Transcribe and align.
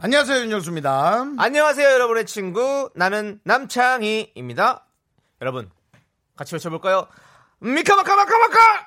안녕하세요 0.00 0.42
윤정수입니다. 0.42 1.24
안녕하세요, 1.38 1.88
여러분의 1.90 2.24
친구. 2.26 2.88
나는 2.94 3.40
남창희입니다. 3.42 4.84
여러분, 5.40 5.68
같이 6.36 6.54
외쳐볼까요? 6.54 7.08
미카마카마카마카! 7.58 8.86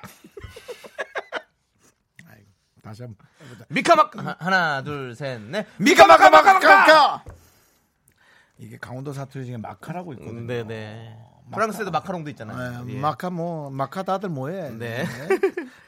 다시 2.82 3.02
한번. 3.02 3.26
미카마카! 3.68 4.22
하- 4.22 4.36
하나, 4.38 4.82
둘, 4.82 5.14
셋, 5.14 5.38
넷. 5.42 5.66
미카마카마카마카. 5.76 7.24
이게 8.56 8.78
강원도 8.78 9.12
사투리 9.12 9.44
중에 9.44 9.58
마카라고 9.58 10.14
있거든요. 10.14 10.46
네네. 10.46 11.18
프랑스에도 11.52 11.90
마카롱도 11.90 12.30
있잖아요. 12.30 12.84
네, 12.84 12.94
예. 12.94 12.98
마카 13.00 13.30
뭐 13.30 13.70
마카 13.70 14.02
다들 14.02 14.28
뭐해? 14.28 14.70
네. 14.70 15.04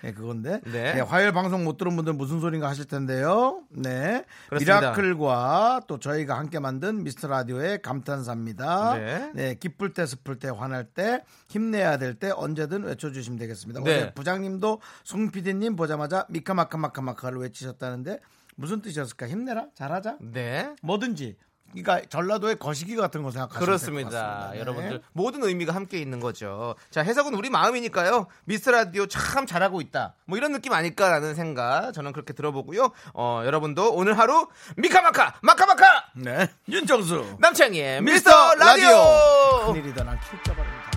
네, 0.02 0.12
그건데. 0.12 0.60
네. 0.64 0.94
네, 0.94 1.00
화요일 1.00 1.32
방송 1.32 1.64
못 1.64 1.76
들은 1.76 1.96
분들 1.96 2.12
무슨 2.12 2.40
소린가 2.40 2.68
하실 2.68 2.84
텐데요. 2.86 3.62
네. 3.70 4.24
그렇습니다. 4.48 4.80
미라클과 4.80 5.82
또 5.86 5.98
저희가 5.98 6.38
함께 6.38 6.58
만든 6.58 7.02
미스터 7.02 7.28
라디오의 7.28 7.82
감탄사입니다. 7.82 8.94
네. 9.34 9.54
기쁠 9.58 9.92
때 9.92 10.06
슬플 10.06 10.38
때 10.38 10.48
화날 10.48 10.84
때 10.84 11.22
힘내야 11.48 11.98
될 11.98 12.14
때 12.14 12.30
언제든 12.30 12.84
외쳐주시면 12.84 13.38
되겠습니다. 13.40 13.80
네. 13.82 13.96
어제 13.96 14.14
부장님도 14.14 14.80
송 15.02 15.30
PD님 15.30 15.74
보자마자 15.74 16.26
미카마카마카마카를 16.28 17.38
외치셨다는데 17.40 18.20
무슨 18.56 18.80
뜻이었을까? 18.80 19.26
힘내라, 19.26 19.66
잘하자, 19.74 20.18
네. 20.20 20.74
뭐든지. 20.80 21.36
그러니까 21.74 22.06
전라도의 22.08 22.56
거시기 22.58 22.94
같은 22.96 23.22
거 23.22 23.30
생각하시면 23.30 23.64
그렇습니다. 23.66 24.10
같습니다. 24.10 24.50
네. 24.52 24.60
여러분들 24.60 25.02
모든 25.12 25.42
의미가 25.42 25.74
함께 25.74 25.98
있는 25.98 26.20
거죠. 26.20 26.74
자 26.90 27.02
해석은 27.02 27.34
우리 27.34 27.50
마음이니까요. 27.50 28.26
미스터 28.44 28.70
라디오 28.70 29.06
참 29.06 29.46
잘하고 29.46 29.80
있다. 29.80 30.14
뭐 30.26 30.38
이런 30.38 30.52
느낌 30.52 30.72
아닐까라는 30.72 31.34
생각 31.34 31.92
저는 31.92 32.12
그렇게 32.12 32.32
들어보고요. 32.32 32.92
어 33.14 33.42
여러분도 33.44 33.92
오늘 33.94 34.18
하루 34.18 34.48
미카마카 34.76 35.34
마카마카 35.42 35.84
네. 36.16 36.48
윤정수. 36.68 37.36
남창희의 37.40 38.02
미스터 38.02 38.54
라디오. 38.54 39.72
큰일이다. 39.72 40.04
난 40.04 40.18
킬자 40.20 40.54
바랍니다. 40.54 40.90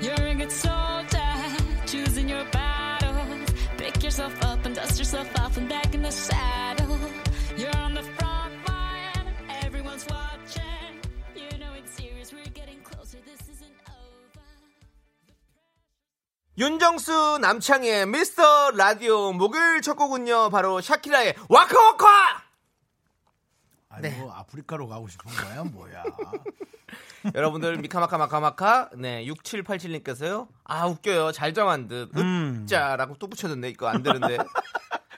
You're 0.00 0.26
a 0.26 0.34
good 0.34 0.52
soldier, 0.52 1.20
choosing 1.86 2.28
your 2.28 2.44
battles. 2.50 3.50
Pick 3.78 4.02
yourself 4.02 4.34
up 4.44 4.53
윤정수 16.56 17.38
남창희의 17.40 18.06
미스터 18.06 18.70
라디오 18.72 19.32
목요일 19.32 19.80
첫 19.80 19.94
곡은요 19.94 20.50
바로 20.50 20.80
샤키라의 20.80 21.34
와카와카. 21.48 22.06
아니 23.88 24.02
네. 24.02 24.18
뭐 24.20 24.32
아프리카로 24.32 24.86
가고 24.86 25.08
싶은 25.08 25.32
거야 25.32 25.64
뭐야. 25.64 26.04
여러분들 27.34 27.78
미카마카 27.78 28.18
마카마카? 28.18 28.90
네 28.96 29.24
6787님께서요. 29.24 30.48
아 30.64 30.86
웃겨요. 30.86 31.32
잘 31.32 31.54
정한 31.54 31.88
듯. 31.88 32.10
음. 32.16 32.62
으짜라고 32.64 33.16
또 33.18 33.26
붙여줬네 33.26 33.70
이거 33.70 33.88
안 33.88 34.02
되는데 34.02 34.36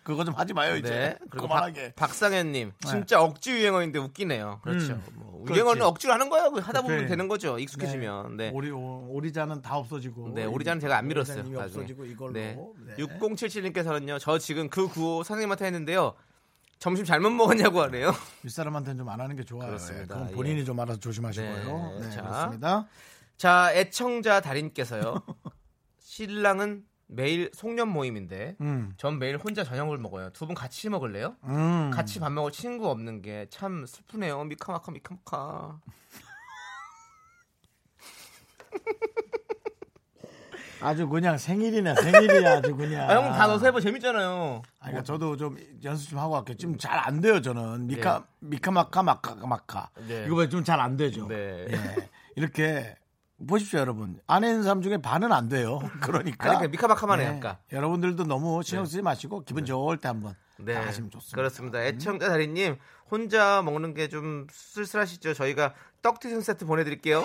그거 0.06 0.25
좀 0.25 0.34
하지 0.34 0.55
마요 0.55 0.77
이제. 0.77 0.89
네 0.89 1.19
그리고 1.31 1.49
그만하게. 1.49 1.93
박, 1.97 2.06
박상현님 2.06 2.72
진짜 2.87 3.21
억지 3.21 3.50
유행어인데 3.50 3.99
웃기네요 3.99 4.61
그렇죠 4.62 4.93
음. 4.94 5.03
뭐. 5.15 5.44
유행어는 5.50 5.83
억지로 5.83 6.12
하는 6.12 6.28
거예요 6.28 6.50
그 6.53 6.61
하다 6.61 6.83
보면 6.83 6.99
그래. 6.99 7.09
되는 7.09 7.27
거죠 7.28 7.59
익숙해지면 7.59 8.37
네. 8.37 8.50
오리 8.55 8.71
오- 8.71 9.09
오리자는 9.11 9.62
다 9.62 9.77
없어지고. 9.77 10.33
네, 10.34 10.44
오리자는 10.44 10.81
제가 10.81 10.97
안 10.99 11.09
밀었어요. 11.09 11.39
나중에. 11.39 11.56
없어지고 11.59 12.05
이걸로. 12.06 12.33
네. 12.33 12.56
네. 12.87 12.94
6077님께서는요, 12.97 14.19
저 14.21 14.39
지금 14.39 14.69
그 14.69 14.89
구호 14.89 15.22
선생님한테 15.22 15.65
했는데요, 15.67 16.15
점심 16.78 17.05
잘못 17.05 17.31
먹었냐고 17.31 17.81
하네요. 17.83 18.12
윗사람한테는 18.44 18.99
좀 18.99 19.09
안 19.09 19.21
하는 19.21 19.34
게 19.37 19.43
좋아요. 19.44 19.69
그렇습니다. 19.69 20.03
예, 20.03 20.06
그건 20.19 20.31
예. 20.31 20.34
본인이 20.34 20.65
좀 20.65 20.78
알아서 20.81 20.99
조심하시고요. 21.00 21.97
네, 22.00 22.06
네, 22.06 22.11
자. 22.11 22.23
그렇습니다. 22.23 22.87
자, 23.37 23.71
애청자 23.75 24.41
달인께서요, 24.41 25.23
신랑은 26.00 26.84
매일 27.09 27.50
송년 27.55 27.89
모임인데, 27.89 28.56
음. 28.61 28.93
전 28.97 29.19
매일 29.19 29.37
혼자 29.37 29.62
저녁을 29.65 29.99
먹어요. 29.99 30.31
두 30.31 30.47
분 30.47 30.55
같이 30.55 30.89
먹을래요? 30.89 31.37
음. 31.44 31.91
같이 31.93 32.19
밥 32.21 32.31
먹을 32.33 32.50
친구 32.53 32.89
없는 32.91 33.22
게 33.22 33.47
참 33.50 33.87
슬프네요. 33.87 34.44
미카마카 34.44 34.91
미카마카. 34.93 35.78
아주 40.83 41.09
그냥 41.09 41.39
생일이네 41.39 41.94
생일이야 41.94 42.59
아주 42.59 42.77
그냥. 42.77 43.09
아, 43.09 43.15
형님 43.15 43.33
다 43.33 43.47
넣어서 43.47 43.65
해봐 43.67 43.81
재밌잖아요. 43.81 44.62
아, 44.78 44.84
그러니까 44.84 45.03
저도 45.05 45.37
좀 45.37 45.56
연습 45.83 46.11
좀 46.11 46.19
하고 46.19 46.33
갈게요. 46.34 46.56
지금 46.59 46.77
잘 46.77 46.99
안 46.99 47.21
돼요, 47.23 47.41
저는. 47.41 47.87
미카, 47.87 48.27
미카마카, 48.41 49.03
마카마카. 49.03 49.91
네. 50.06 50.25
이거 50.27 50.47
좀 50.49 50.62
잘 50.65 50.81
안 50.81 50.97
되죠. 50.99 51.27
네. 51.28 51.67
예. 51.71 52.09
이렇게, 52.37 52.94
보십시오, 53.47 53.80
여러분. 53.80 54.19
안에 54.26 54.48
있는 54.48 54.62
사람 54.62 54.80
중에 54.82 54.97
반은 54.98 55.32
안 55.32 55.48
돼요. 55.48 55.78
그러니까. 56.00 56.48
아니, 56.48 56.56
그냥 56.58 56.70
미카마카만 56.70 57.20
해요, 57.20 57.32
네. 57.32 57.38
그러니까. 57.41 57.60
여러분들도 57.72 58.24
너무 58.24 58.62
신경 58.62 58.86
쓰지 58.86 59.02
마시고, 59.02 59.44
기분 59.44 59.64
좋을 59.64 59.98
때 59.98 60.08
한번 60.08 60.34
네. 60.58 60.74
다 60.74 60.86
하시면 60.86 61.10
좋습니다. 61.10 61.36
그렇습니다. 61.36 61.82
애청자 61.84 62.28
달인님 62.28 62.76
혼자 63.10 63.62
먹는 63.62 63.92
게 63.94 64.08
좀 64.08 64.46
쓸쓸하시죠? 64.50 65.34
저희가 65.34 65.75
떡튀순 66.02 66.41
세트 66.41 66.64
보내드릴게요. 66.64 67.25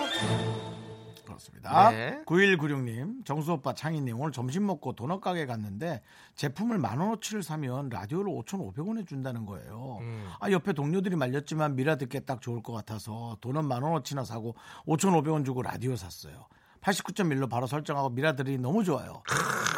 그렇습니다. 1.32 1.90
네. 1.90 2.22
9196님, 2.26 3.24
정수 3.24 3.52
오빠, 3.52 3.74
창희님, 3.74 4.18
오늘 4.20 4.32
점심 4.32 4.66
먹고 4.66 4.94
도넛 4.94 5.20
가게 5.20 5.46
갔는데 5.46 6.02
제품을 6.36 6.78
만 6.78 6.98
원어치를 6.98 7.42
사면 7.42 7.88
라디오를 7.88 8.32
5,500원에 8.32 9.06
준다는 9.06 9.46
거예요. 9.46 9.98
음. 10.00 10.28
아, 10.40 10.50
옆에 10.50 10.72
동료들이 10.72 11.16
말렸지만 11.16 11.76
미라 11.76 11.96
듣기에 11.96 12.20
딱 12.20 12.40
좋을 12.40 12.62
것 12.62 12.72
같아서 12.72 13.36
도넛 13.40 13.64
만 13.64 13.82
원어치나 13.82 14.24
사고 14.24 14.54
5,500원 14.86 15.44
주고 15.44 15.62
라디오 15.62 15.96
샀어요. 15.96 16.46
89.1로 16.82 17.48
바로 17.48 17.66
설정하고 17.66 18.10
미라 18.10 18.34
들이 18.34 18.58
너무 18.58 18.82
좋아요. 18.82 19.22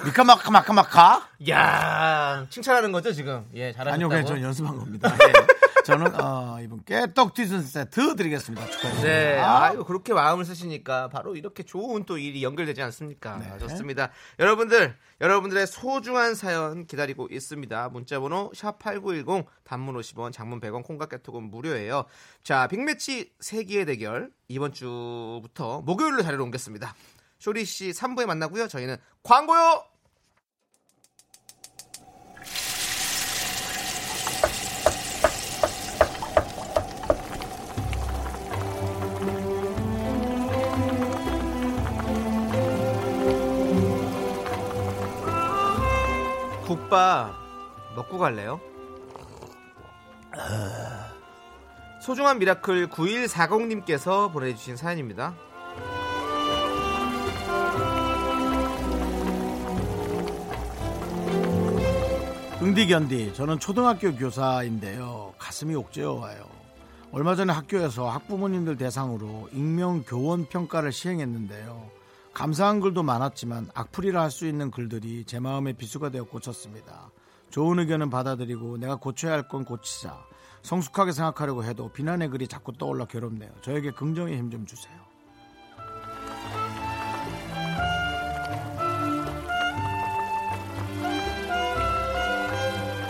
미카마카 0.06 0.50
마카마카? 0.50 1.28
야 1.50 2.46
칭찬하는 2.48 2.92
거죠 2.92 3.12
지금? 3.12 3.46
예, 3.54 3.72
잘하셨다고. 3.72 3.94
아니요, 3.94 4.08
그냥 4.08 4.24
저는 4.24 4.42
연습한 4.42 4.78
겁니다. 4.78 5.10
저는 5.84 6.20
어, 6.20 6.58
이분께 6.62 7.12
떡 7.14 7.34
튀순 7.34 7.62
세트 7.62 8.16
드리겠습니다. 8.16 8.66
축하드립니다. 8.66 9.02
네, 9.06 9.38
아유 9.38 9.84
그렇게 9.84 10.14
마음을 10.14 10.44
쓰시니까 10.44 11.08
바로 11.08 11.36
이렇게 11.36 11.62
좋은 11.62 12.04
또 12.04 12.16
일이 12.16 12.42
연결되지 12.42 12.80
않습니까? 12.82 13.36
네. 13.38 13.58
좋습니다. 13.58 14.10
여러분들, 14.38 14.96
여러분들의 15.20 15.66
소중한 15.66 16.34
사연 16.34 16.86
기다리고 16.86 17.28
있습니다. 17.30 17.90
문자번호 17.90 18.50
샵 18.54 18.78
#8910 18.78 19.44
단문 19.64 19.94
50원, 19.96 20.32
장문 20.32 20.60
100원, 20.60 20.84
콩깍 20.84 21.10
개톡은 21.10 21.44
무료예요. 21.50 22.04
자, 22.42 22.66
빅매치 22.66 23.32
세기의 23.40 23.84
대결 23.86 24.30
이번 24.48 24.72
주부터 24.72 25.82
목요일로 25.82 26.22
자리를 26.22 26.40
옮겼습니다. 26.40 26.94
쇼리 27.38 27.66
씨 27.66 27.90
3부에 27.90 28.24
만나고요. 28.24 28.68
저희는 28.68 28.96
광고요. 29.22 29.84
국밥 46.84 47.34
먹고 47.96 48.18
갈래요? 48.18 48.60
소중한 52.00 52.38
미라클 52.38 52.88
9140님께서 52.88 54.32
보내주신 54.32 54.76
사연입니다. 54.76 55.34
응디견디 62.62 63.34
저는 63.34 63.58
초등학교 63.58 64.14
교사인데요 64.16 65.34
가슴이 65.36 65.74
옥죄어 65.74 66.14
와요 66.14 66.46
얼마 67.12 67.34
전에 67.34 67.52
학교에서 67.52 68.08
학부모님들 68.08 68.78
대상으로 68.78 69.50
익명 69.52 70.02
교원 70.04 70.46
평가를 70.46 70.90
시행했는데요 70.90 72.03
감사한 72.34 72.80
글도 72.80 73.02
많았지만 73.02 73.70
악플이라 73.74 74.22
할 74.22 74.30
수 74.30 74.46
있는 74.46 74.70
글들이 74.70 75.24
제 75.24 75.38
마음의 75.38 75.74
비수가 75.74 76.10
되어 76.10 76.24
꽂혔습니다. 76.24 77.10
좋은 77.50 77.78
의견은 77.78 78.10
받아들이고 78.10 78.78
내가 78.78 78.96
고쳐야 78.96 79.32
할 79.32 79.48
건 79.48 79.64
고치자. 79.64 80.24
성숙하게 80.62 81.12
생각하려고 81.12 81.62
해도 81.64 81.90
비난의 81.92 82.28
글이 82.30 82.48
자꾸 82.48 82.72
떠올라 82.72 83.04
괴롭네요. 83.04 83.50
저에게 83.62 83.92
긍정의 83.92 84.36
힘 84.36 84.50
좀 84.50 84.66
주세요. 84.66 84.94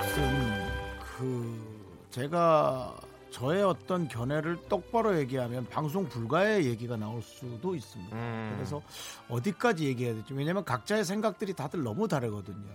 무슨 0.01 0.69
그 1.17 2.07
제가 2.11 2.97
저의 3.35 3.65
어떤 3.65 4.07
견해를 4.07 4.57
똑바로 4.69 5.19
얘기하면 5.19 5.67
방송 5.67 6.09
불가의 6.09 6.67
얘기가 6.67 6.97
나올 6.97 7.21
수도 7.21 7.75
있습니다. 7.75 8.15
음. 8.15 8.53
그래서 8.55 8.81
어디까지 9.29 9.87
얘기해야 9.87 10.15
될지 10.15 10.33
왜냐하면 10.35 10.65
각자의 10.65 11.05
생각들이 11.05 11.53
다들 11.53 11.83
너무 11.83 12.07
다르거든요. 12.07 12.73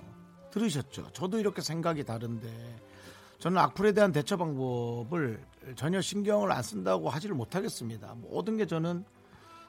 들으셨죠? 0.51 1.11
저도 1.13 1.39
이렇게 1.39 1.61
생각이 1.61 2.03
다른데 2.03 2.50
저는 3.39 3.57
악플에 3.57 3.94
대한 3.94 4.11
대처 4.11 4.35
방법을 4.35 5.41
전혀 5.77 6.01
신경을 6.01 6.51
안 6.51 6.62
쓴다고 6.62 7.09
하지를 7.09 7.38
못하겠습니다. 7.38 8.15
모든 8.17 8.57
게 8.57 8.65
저는 8.65 9.05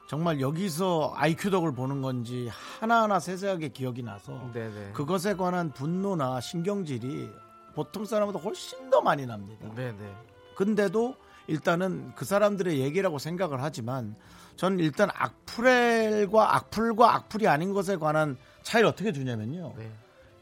정말 0.09 0.41
여기서 0.41 1.13
IQ 1.15 1.51
덕을 1.51 1.73
보는 1.73 2.01
건지 2.01 2.49
하나하나 2.51 3.21
세세하게 3.21 3.69
기억이 3.69 4.03
나서 4.03 4.51
네네. 4.51 4.91
그것에 4.91 5.35
관한 5.35 5.71
분노나 5.71 6.41
신경질이 6.41 7.29
보통 7.75 8.03
사람보다 8.03 8.39
훨씬 8.39 8.89
더 8.89 8.99
많이 8.99 9.25
납니다. 9.25 9.73
네네. 9.73 10.30
근데도 10.55 11.15
일단은 11.47 12.13
그 12.15 12.25
사람들의 12.25 12.79
얘기라고 12.79 13.17
생각을 13.17 13.61
하지만 13.61 14.15
저는 14.55 14.79
일단 14.79 15.09
악플과 15.13 16.55
악플과 16.55 17.15
악플이 17.15 17.47
아닌 17.47 17.73
것에 17.73 17.97
관한 17.97 18.37
차이를 18.63 18.89
어떻게 18.89 19.11
두냐면요. 19.11 19.73
네. 19.77 19.91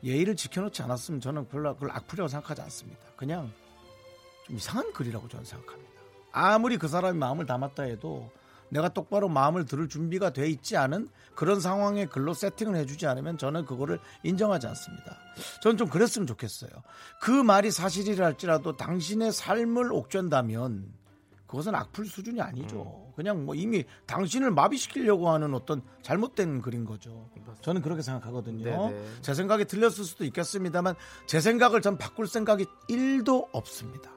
예의를 0.04 0.36
지켜놓지 0.36 0.82
않았으면 0.82 1.22
저는 1.22 1.48
별로 1.48 1.74
그걸 1.74 1.92
악플이라고 1.92 2.28
생각하지 2.28 2.62
않습니다. 2.62 3.00
그냥 3.16 3.52
좀 4.46 4.56
이상한 4.56 4.92
글이라고 4.94 5.28
저는 5.28 5.46
생각합니다. 5.46 5.90
아무리 6.32 6.78
그 6.78 6.88
사람이 6.88 7.18
마음을 7.18 7.46
담았다 7.46 7.84
해도 7.84 8.30
내가 8.70 8.90
똑바로 8.90 9.30
마음을 9.30 9.66
들을 9.66 9.88
준비가 9.90 10.32
돼 10.32 10.48
있지 10.48 10.78
않은 10.78 11.10
그런 11.36 11.60
상황의 11.60 12.08
글로 12.08 12.34
세팅을 12.34 12.76
해주지 12.76 13.08
않으면 13.08 13.38
저는 13.38 13.66
그거를 13.66 14.00
인정하지 14.24 14.68
않습니다. 14.68 15.18
저는 15.62 15.78
좀 15.78 15.90
그랬으면 15.90 16.28
좋겠어요. 16.28 16.70
그 17.22 17.32
말이 17.32 17.72
사실이라 17.72 18.26
할지라도 18.26 18.76
당신의 18.78 19.32
삶을 19.32 19.92
옥죄한다면 19.94 20.94
그것은 21.48 21.74
악플 21.74 22.06
수준이 22.06 22.42
아니죠. 22.42 23.12
그냥 23.16 23.44
뭐 23.44 23.56
이미 23.56 23.84
당신을 24.06 24.52
마비시키려고 24.52 25.30
하는 25.30 25.56
어떤 25.56 25.82
잘못된 26.04 26.62
글인 26.62 26.86
거죠. 26.86 27.28
저는 27.62 27.82
그렇게 27.82 28.04
생각하거든요. 28.04 28.64
네네. 28.64 29.06
제 29.22 29.34
생각이 29.34 29.66
틀렸을 29.66 30.04
수도 30.04 30.26
있겠습니다만 30.26 30.94
제 31.26 31.40
생각을 31.40 31.82
전 31.82 31.98
바꿀 31.98 32.28
생각이 32.28 32.66
1도 32.88 33.48
없습니다. 33.52 34.12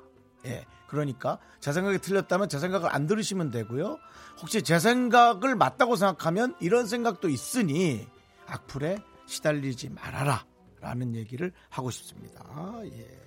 예. 0.47 0.65
그러니까 0.87 1.39
제 1.61 1.73
생각이 1.73 1.99
틀렸다면 1.99 2.49
제 2.49 2.59
생각을 2.59 2.95
안 2.95 3.07
들으시면 3.07 3.51
되고요. 3.51 3.99
혹시 4.41 4.63
제 4.63 4.79
생각을 4.79 5.55
맞다고 5.55 5.97
생각하면 5.97 6.55
이런 6.61 6.87
생각도 6.87 7.29
있으니 7.29 8.07
악플에 8.47 8.99
시달리지 9.27 9.91
말아라. 9.91 10.45
라는 10.81 11.15
얘기를 11.15 11.53
하고 11.71 11.91
싶습니다. 11.91 12.45
예. 12.85 13.23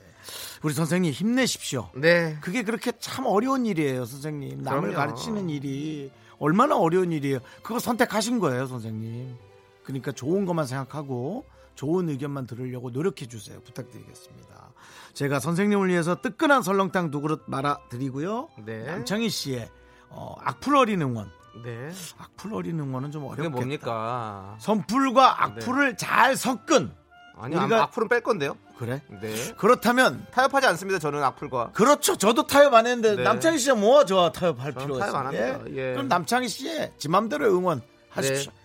우리 0.61 0.73
선생님 0.73 1.11
힘내십시오. 1.11 1.89
네. 1.95 2.37
그게 2.41 2.63
그렇게 2.63 2.91
참 2.99 3.25
어려운 3.25 3.65
일이에요, 3.65 4.05
선생님. 4.05 4.61
남을 4.61 4.91
그럼요. 4.91 4.95
가르치는 4.95 5.49
일이 5.49 6.11
얼마나 6.37 6.77
어려운 6.77 7.11
일이에요. 7.11 7.39
그거 7.63 7.79
선택하신 7.79 8.39
거예요, 8.39 8.67
선생님. 8.67 9.35
그러니까 9.83 10.11
좋은 10.11 10.45
것만 10.45 10.65
생각하고 10.65 11.45
좋은 11.75 12.09
의견만 12.09 12.47
들으려고 12.47 12.89
노력해 12.89 13.25
주세요. 13.27 13.59
부탁드리겠습니다. 13.61 14.64
제가 15.13 15.39
선생님을 15.39 15.87
위해서 15.89 16.15
뜨끈한 16.21 16.61
설렁탕 16.61 17.11
두 17.11 17.21
그릇 17.21 17.43
말아 17.47 17.77
드리고요. 17.89 18.49
네. 18.65 18.83
남창희 18.83 19.29
씨의 19.29 19.69
어, 20.09 20.35
악플 20.43 20.75
어린 20.75 21.01
응원. 21.01 21.31
네. 21.63 21.89
악플 22.17 22.53
어린 22.53 22.79
응원은 22.79 23.11
좀 23.11 23.21
그게 23.29 23.41
어렵겠다. 23.43 23.55
뭡니까? 23.55 24.55
선풀과 24.59 25.43
악플을 25.43 25.95
잘 25.97 26.35
섞은 26.35 26.91
아니, 27.37 27.55
우리가- 27.55 27.81
악플은 27.83 28.07
뺄 28.09 28.21
건데요. 28.21 28.57
그래? 28.77 29.01
네. 29.21 29.33
그렇다면 29.57 30.25
타협하지 30.31 30.67
않습니다. 30.67 30.99
저는 30.99 31.23
악플과. 31.23 31.71
그렇죠. 31.71 32.17
저도 32.17 32.45
타협 32.45 32.73
안 32.73 32.85
했는데 32.87 33.15
네. 33.15 33.23
남창희 33.23 33.57
씨가 33.57 33.75
뭐가 33.75 34.03
저 34.05 34.31
타협할 34.33 34.73
필요가 34.73 34.99
타협 34.99 35.15
안 35.15 35.33
있어요. 35.33 35.53
합니다. 35.53 35.71
예. 35.81 35.93
그럼 35.93 36.09
남창희 36.09 36.47
씨의 36.49 36.91
지 36.97 37.07
맘대로 37.07 37.45
응원 37.57 37.81
하십시오. 38.09 38.51
네. 38.51 38.57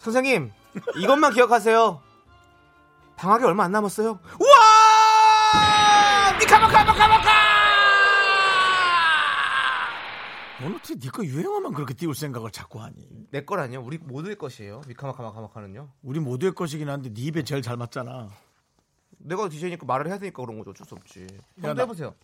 선생님, 0.00 0.50
이것만 0.96 1.32
기억하세요. 1.32 2.00
방학이 3.16 3.44
얼마 3.44 3.62
안 3.64 3.70
남았어요. 3.72 4.18
우와! 4.40 4.71
미카마카마카마카! 6.92 7.32
너는 10.60 10.76
어떻게 10.76 10.94
네거 10.94 11.24
유행어만 11.24 11.72
그렇게 11.72 11.94
띄울 11.94 12.14
생각을 12.14 12.50
자꾸 12.52 12.80
하니? 12.82 12.94
내 13.30 13.44
거라니요. 13.44 13.82
우리 13.82 13.98
모두의 13.98 14.36
것이에요. 14.36 14.82
미카마카마카마카는요. 14.86 15.88
우리 16.02 16.20
모두의 16.20 16.52
것이긴 16.54 16.88
한데 16.88 17.12
네 17.12 17.22
입에 17.22 17.42
제일 17.42 17.62
잘 17.62 17.76
맞잖아. 17.76 18.28
내가 19.18 19.48
DJ니까 19.48 19.86
말을 19.86 20.08
해야 20.08 20.18
되니까 20.18 20.42
그런 20.42 20.58
거죠. 20.58 20.70
어쩔 20.70 20.86
수 20.86 20.94
없지. 20.94 21.26
한번 21.56 21.76
나- 21.76 21.82
해보세요. 21.82 22.14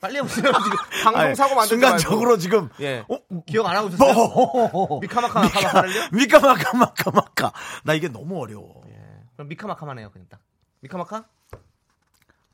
빨리 0.00 0.16
해보세요. 0.18 0.52
지금 0.62 0.76
방송 1.04 1.34
사고 1.34 1.54
만들지 1.54 1.68
순간적으로 1.80 2.38
지금. 2.38 2.68
예. 2.80 3.04
어? 3.08 3.18
기억 3.46 3.66
안 3.66 3.76
하고 3.76 3.88
있었어요? 3.88 4.12
뭐? 4.14 5.00
미카마카마카마카를요? 5.00 6.02
미카마카마카마카. 6.14 7.52
나 7.84 7.94
이게 7.94 8.08
너무 8.08 8.40
어려워. 8.40 8.82
예. 8.88 8.94
그럼 9.34 9.48
미카마카만 9.48 9.98
해요. 9.98 10.10
그냥 10.12 10.26
딱. 10.28 10.40
미카마카? 10.80 11.24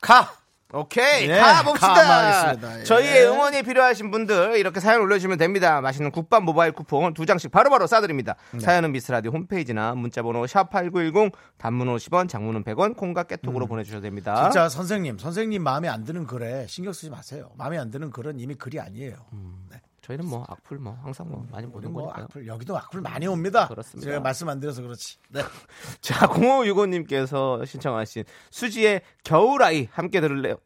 가. 0.00 0.40
오케이 0.72 1.28
예, 1.28 1.36
가봅시다. 1.36 2.78
예. 2.78 2.84
저희의 2.84 3.26
응원이 3.26 3.64
필요하신 3.64 4.12
분들 4.12 4.56
이렇게 4.56 4.78
사연 4.78 5.00
올려주시면 5.00 5.36
됩니다. 5.36 5.80
맛있는 5.80 6.12
국밥 6.12 6.44
모바일 6.44 6.70
쿠폰 6.70 7.12
두 7.12 7.26
장씩 7.26 7.50
바로바로 7.50 7.86
쏴드립니다. 7.86 8.36
네. 8.52 8.60
사연은 8.60 8.92
미스라디오 8.92 9.32
홈페이지나 9.32 9.96
문자번호 9.96 10.44
샵8910 10.44 11.32
단문 11.58 11.88
50원 11.88 12.28
장문은 12.28 12.62
100원 12.62 12.96
콩과 12.96 13.24
깨톡으로 13.24 13.66
보내주셔도 13.66 14.02
됩니다. 14.02 14.38
음. 14.38 14.44
진짜 14.44 14.68
선생님, 14.68 15.18
선생님 15.18 15.60
마음에 15.62 15.88
안 15.88 16.04
드는 16.04 16.24
글에 16.26 16.66
신경 16.68 16.92
쓰지 16.92 17.10
마세요. 17.10 17.50
마음에 17.56 17.76
안 17.76 17.90
드는 17.90 18.10
글은 18.10 18.38
이미 18.38 18.54
글이 18.54 18.78
아니에요. 18.78 19.16
네. 19.69 19.69
저희는 20.10 20.26
뭐 20.26 20.44
악플 20.48 20.78
뭐 20.78 20.98
항상 21.02 21.28
뭐 21.28 21.46
많이 21.50 21.66
보는 21.68 21.92
뭐 21.92 22.04
거니까요. 22.04 22.24
악플 22.24 22.46
여기도 22.46 22.76
악플 22.76 23.00
많이 23.00 23.26
옵니다. 23.26 23.68
그렇습니다. 23.68 24.10
제가 24.10 24.20
말씀 24.20 24.48
안 24.48 24.58
드려서 24.58 24.82
그렇지. 24.82 25.18
네. 25.28 25.42
자 26.00 26.26
0565님께서 26.26 27.64
신청하신 27.64 28.24
수지의 28.50 29.02
겨울아이 29.24 29.88
함께 29.92 30.20
들을래요. 30.20 30.56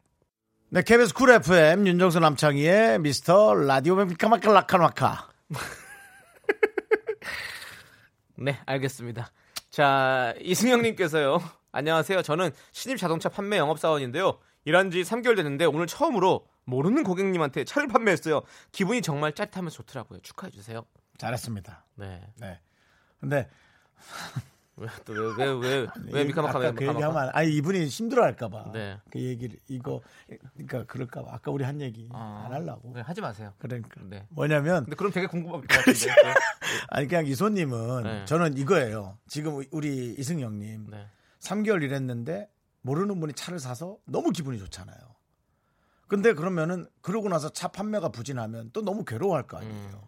네, 0.69 0.81
KBS 0.81 1.13
쿨 1.13 1.29
FM 1.29 1.87
윤정수 1.87 2.19
남창희의 2.19 2.99
미스터 2.99 3.53
라디오 3.53 3.95
미카마카 3.95 4.51
라카마카. 4.51 5.29
네, 8.37 8.59
알겠습니다. 8.65 9.31
자, 9.69 10.33
이승영님께서요. 10.41 11.39
안녕하세요. 11.71 12.21
저는 12.23 12.51
신입 12.71 12.97
자동차 12.97 13.29
판매 13.29 13.57
영업사원인데요. 13.57 14.39
일한 14.65 14.91
지 14.91 15.03
3개월 15.03 15.35
됐는데 15.35 15.65
오늘 15.65 15.87
처음으로 15.87 16.45
모르는 16.65 17.03
고객님한테 17.03 17.63
차를 17.63 17.87
판매했어요. 17.87 18.41
기분이 18.71 19.01
정말 19.01 19.33
짜릿하면서 19.33 19.75
좋더라고요. 19.77 20.19
축하해 20.21 20.51
주세요. 20.51 20.85
잘했습니다. 21.17 21.85
네. 21.95 22.21
네. 22.37 22.59
근데 23.19 23.47
왜, 24.77 24.89
또 25.05 25.13
왜, 25.13 25.45
왜, 25.45 25.51
왜, 25.53 25.87
왜 26.11 26.23
미카마카메, 26.25 26.73
그 26.73 26.85
얘기하면 26.85 27.17
안- 27.17 27.29
아니 27.33 27.55
이분이 27.55 27.85
힘들어할까봐. 27.85 28.71
네. 28.73 28.99
그 29.09 29.21
얘기를 29.21 29.57
이거 29.69 30.01
그러니까 30.53 30.83
그럴까봐. 30.83 31.29
아까 31.31 31.49
우리 31.51 31.63
한 31.63 31.79
얘기 31.79 32.09
아, 32.11 32.43
안 32.45 32.51
하려고. 32.53 32.91
네, 32.93 32.99
하지 32.99 33.21
마세요. 33.21 33.53
그러니까 33.57 33.89
네. 34.03 34.25
뭐냐면 34.31 34.83
근데 34.83 34.97
그럼 34.97 35.13
되게 35.13 35.27
궁금할 35.27 35.61
것 35.61 35.67
같은데. 35.69 36.07
네. 36.07 36.33
아니 36.89 37.07
그냥 37.07 37.25
이소님은 37.25 38.03
네. 38.03 38.25
저는 38.25 38.57
이거예요. 38.57 39.17
지금 39.27 39.63
우리 39.71 40.13
이승영님 40.17 40.87
네. 40.89 41.07
3개월 41.39 41.81
일했는데 41.81 42.49
모르는 42.81 43.17
분이 43.21 43.31
차를 43.33 43.59
사서 43.59 43.97
너무 44.05 44.31
기분이 44.31 44.59
좋잖아요. 44.59 44.97
근데 46.07 46.33
그러면은 46.33 46.85
그러고 47.01 47.29
나서 47.29 47.49
차 47.49 47.67
판매가 47.67 48.09
부진하면 48.09 48.69
또 48.73 48.81
너무 48.83 49.03
괴로워할 49.05 49.43
거 49.47 49.57
아니에요. 49.57 49.73
음. 49.73 49.99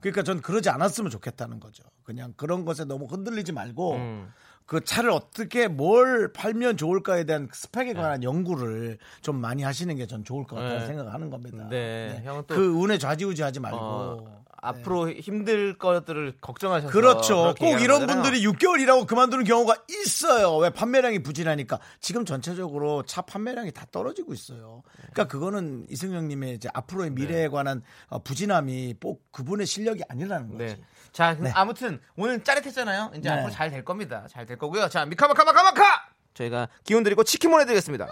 그러니까 0.00 0.22
전 0.22 0.40
그러지 0.42 0.68
않았으면 0.68 1.10
좋겠다는 1.10 1.60
거죠. 1.60 1.82
그냥 2.02 2.34
그런 2.36 2.64
것에 2.64 2.84
너무 2.84 3.06
흔들리지 3.06 3.52
말고 3.52 3.94
음. 3.94 4.32
그 4.66 4.82
차를 4.82 5.10
어떻게 5.10 5.68
뭘 5.68 6.32
팔면 6.32 6.76
좋을까에 6.76 7.24
대한 7.24 7.48
스펙에 7.52 7.92
관한 7.94 8.22
연구를 8.22 8.98
좀 9.20 9.36
많이 9.40 9.62
하시는 9.62 9.94
게 9.96 10.06
전 10.06 10.24
좋을 10.24 10.44
것 10.46 10.56
같다는 10.56 10.78
네. 10.80 10.86
생각을 10.86 11.12
하는 11.12 11.30
겁니다. 11.30 11.68
네. 11.70 12.22
또- 12.24 12.54
그 12.54 12.66
운에 12.74 12.98
좌지우지하지 12.98 13.60
말고 13.60 13.78
어, 13.78 14.44
앞으로 14.64 15.10
힘들 15.10 15.76
것들을 15.78 16.38
걱정하셔서 16.40 16.92
그렇죠. 16.92 17.54
꼭 17.58 17.80
이런 17.80 18.00
거잖아요. 18.00 18.22
분들이 18.22 18.44
6개월이라고 18.46 19.06
그만두는 19.06 19.44
경우가 19.44 19.76
있어요. 19.88 20.56
왜 20.56 20.70
판매량이 20.70 21.22
부진하니까. 21.22 21.78
지금 22.00 22.24
전체적으로 22.24 23.02
차 23.04 23.22
판매량이 23.22 23.72
다 23.72 23.86
떨어지고 23.90 24.32
있어요. 24.34 24.82
그러니까 24.96 25.24
그거는 25.28 25.86
이승영님의 25.90 26.54
이제 26.54 26.68
앞으로의 26.72 27.10
미래에 27.10 27.48
관한 27.48 27.82
어, 28.08 28.18
부진함이 28.22 28.94
꼭 29.00 29.30
그분의 29.32 29.66
실력이 29.66 30.02
아니라는 30.08 30.48
거지. 30.56 30.76
네. 30.76 30.80
자, 31.12 31.34
근데 31.36 31.50
아무튼 31.54 32.00
오늘 32.16 32.42
짜릿했잖아요. 32.42 33.12
이제 33.16 33.28
네. 33.28 33.36
앞으로 33.36 33.50
잘 33.52 33.70
될 33.70 33.84
겁니다. 33.84 34.26
잘 34.30 34.46
될 34.46 34.56
거고요. 34.58 34.88
자, 34.88 35.04
미카마카마카마카! 35.06 36.08
저희가 36.34 36.68
기운 36.82 37.02
드리고 37.04 37.22
치킨 37.24 37.50
보내드리겠습니다. 37.50 38.06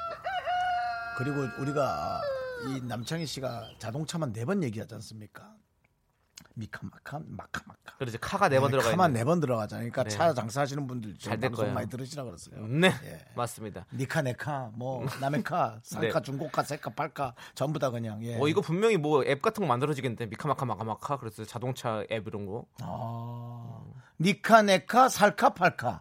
그리고 1.19 1.47
우리가 1.61 2.21
이 2.69 2.81
남창희 2.87 3.27
씨가 3.27 3.71
자동차만 3.79 4.33
네 4.33 4.45
번 4.45 4.63
얘기하지 4.63 4.95
않습니까? 4.95 5.51
미카마카 6.55 7.21
마카마카. 7.27 7.95
그래서 7.99 8.19
카가 8.19 8.49
네 8.49 8.59
번 8.61 8.71
들어가 8.71 8.91
카만 8.91 9.11
있는. 9.11 9.21
네번 9.21 9.41
들어가잖아요. 9.41 9.91
그러니까 9.91 10.05
네. 10.05 10.11
차 10.11 10.35
장사하시는 10.35 10.87
분들 10.87 11.17
잘될 11.19 11.51
거예요. 11.53 11.73
많이 11.75 11.89
들으시라 11.89 12.25
그랬어요. 12.25 12.67
네, 12.67 12.89
예. 13.05 13.25
맞습니다. 13.35 13.87
니카 13.93 14.23
네카 14.23 14.71
뭐 14.75 15.05
남의카 15.21 15.81
쌍카 15.83 16.19
네. 16.21 16.23
중고카 16.23 16.63
세카 16.63 16.91
팔카 16.91 17.35
전부 17.55 17.79
다 17.79 17.91
그냥 17.91 18.23
예. 18.25 18.39
어, 18.39 18.49
이거 18.49 18.61
분명히 18.61 18.97
뭐 18.97 19.25
앱 19.25 19.41
같은 19.43 19.63
거 19.63 19.67
만들어지겠는데 19.69 20.27
미카마카 20.27 20.65
마카마카 20.67 21.17
그래서 21.19 21.45
자동차 21.45 22.05
앱 22.11 22.27
이런 22.29 22.47
거. 22.47 22.65
아, 22.81 23.81
니카 24.23 24.62
네카 24.62 25.09
살카 25.09 25.50
팔카 25.50 26.00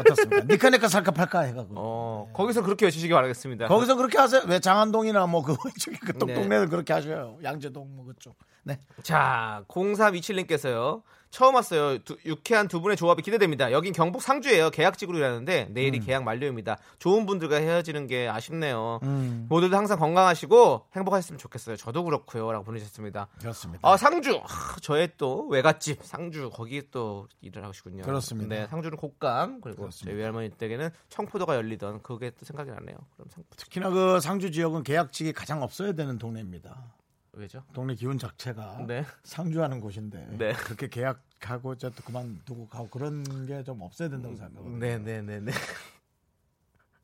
어떻습니까? 0.00 0.44
니카 0.48 0.70
네카 0.70 0.88
살카 0.88 1.12
팔카 1.12 1.40
해가지고 1.42 1.74
어, 1.76 2.30
거기서 2.32 2.62
그렇게 2.62 2.86
외치시기 2.86 3.12
바라겠습니다. 3.12 3.68
거기서 3.68 3.96
그렇게 3.96 4.18
하세요. 4.18 4.42
왜 4.46 4.58
장안동이나 4.58 5.26
뭐그 5.26 5.56
그 6.00 6.12
네. 6.12 6.18
똑동네들 6.18 6.68
그렇게 6.68 6.92
하셔요. 6.92 7.38
양재동 7.42 7.94
뭐 7.94 8.06
그쪽. 8.06 8.36
네. 8.64 8.80
자, 9.02 9.64
0327님께서요. 9.68 11.02
처음 11.30 11.54
왔어요. 11.56 11.98
두- 11.98 12.16
유쾌한 12.24 12.68
두 12.68 12.80
분의 12.80 12.96
조합이 12.96 13.22
기대됩니다. 13.22 13.70
여긴 13.72 13.92
경북 13.92 14.22
상주예요. 14.22 14.70
계약직으로 14.70 15.18
일하는데 15.18 15.66
음. 15.68 15.74
내일이 15.74 16.00
계약 16.00 16.24
만료입니다. 16.24 16.78
좋은 16.98 17.26
분들과 17.26 17.56
헤어지는 17.56 18.06
게 18.06 18.28
아쉽네요. 18.28 19.00
음. 19.02 19.46
모두들 19.48 19.76
항상 19.76 19.98
건강하시고 19.98 20.86
행복하셨으면 20.96 21.38
좋겠어요. 21.38 21.76
저도 21.76 22.04
그렇고요라고 22.04 22.64
보내주셨습니다. 22.64 23.28
그렇습니다. 23.40 23.86
아 23.88 23.96
상주 23.96 24.40
아, 24.42 24.76
저의 24.80 25.10
또 25.18 25.46
외갓집 25.48 26.00
상주 26.02 26.50
거기 26.52 26.90
또 26.90 27.28
일을 27.42 27.64
하시군요. 27.64 28.02
그렇습니다. 28.04 28.54
네, 28.54 28.66
상주는 28.66 28.96
곶감 28.96 29.60
그리고 29.60 29.82
그렇습니다. 29.82 30.10
저희 30.10 30.18
외할머니 30.18 30.50
댁에는 30.50 30.90
청포도가 31.10 31.56
열리던 31.56 32.02
그게 32.02 32.30
또 32.38 32.44
생각이 32.46 32.70
나네요. 32.70 32.96
그럼 33.16 33.28
상 33.30 33.44
특히나 33.56 33.90
그 33.90 34.20
상주 34.20 34.50
지역은 34.50 34.82
계약직이 34.82 35.32
가장 35.32 35.62
없어야 35.62 35.92
되는 35.92 36.18
동네입니다. 36.18 36.94
왜죠? 37.38 37.62
동네 37.72 37.94
기운 37.94 38.18
자체가 38.18 38.84
네. 38.86 39.04
상주하는 39.22 39.80
곳인데 39.80 40.26
네. 40.38 40.52
그렇게 40.54 40.88
계약하고 40.88 41.74
이제 41.74 41.88
또 41.94 42.02
그만두고 42.02 42.66
가고 42.66 42.88
그런 42.90 43.46
게 43.46 43.62
좀 43.62 43.80
없어야 43.80 44.08
된다고 44.08 44.34
생각합니다. 44.34 44.86
네네네네. 44.86 45.52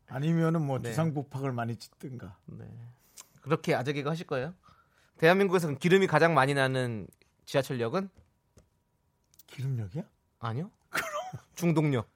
아니면은 0.09 0.63
뭐 0.63 0.79
네. 0.81 0.91
지상부팍을 0.91 1.53
많이 1.53 1.77
짓든가. 1.77 2.37
네. 2.47 2.65
그렇게 3.43 3.75
아재개가 3.75 4.11
하실 4.11 4.27
거예요? 4.27 4.55
대한민국에서는 5.19 5.79
기름이 5.79 6.07
가장 6.09 6.35
많이 6.35 6.53
나는 6.55 7.07
지하철역은 7.47 8.09
기름역이야? 9.47 10.03
아니요. 10.41 10.71
중동역. 11.55 12.09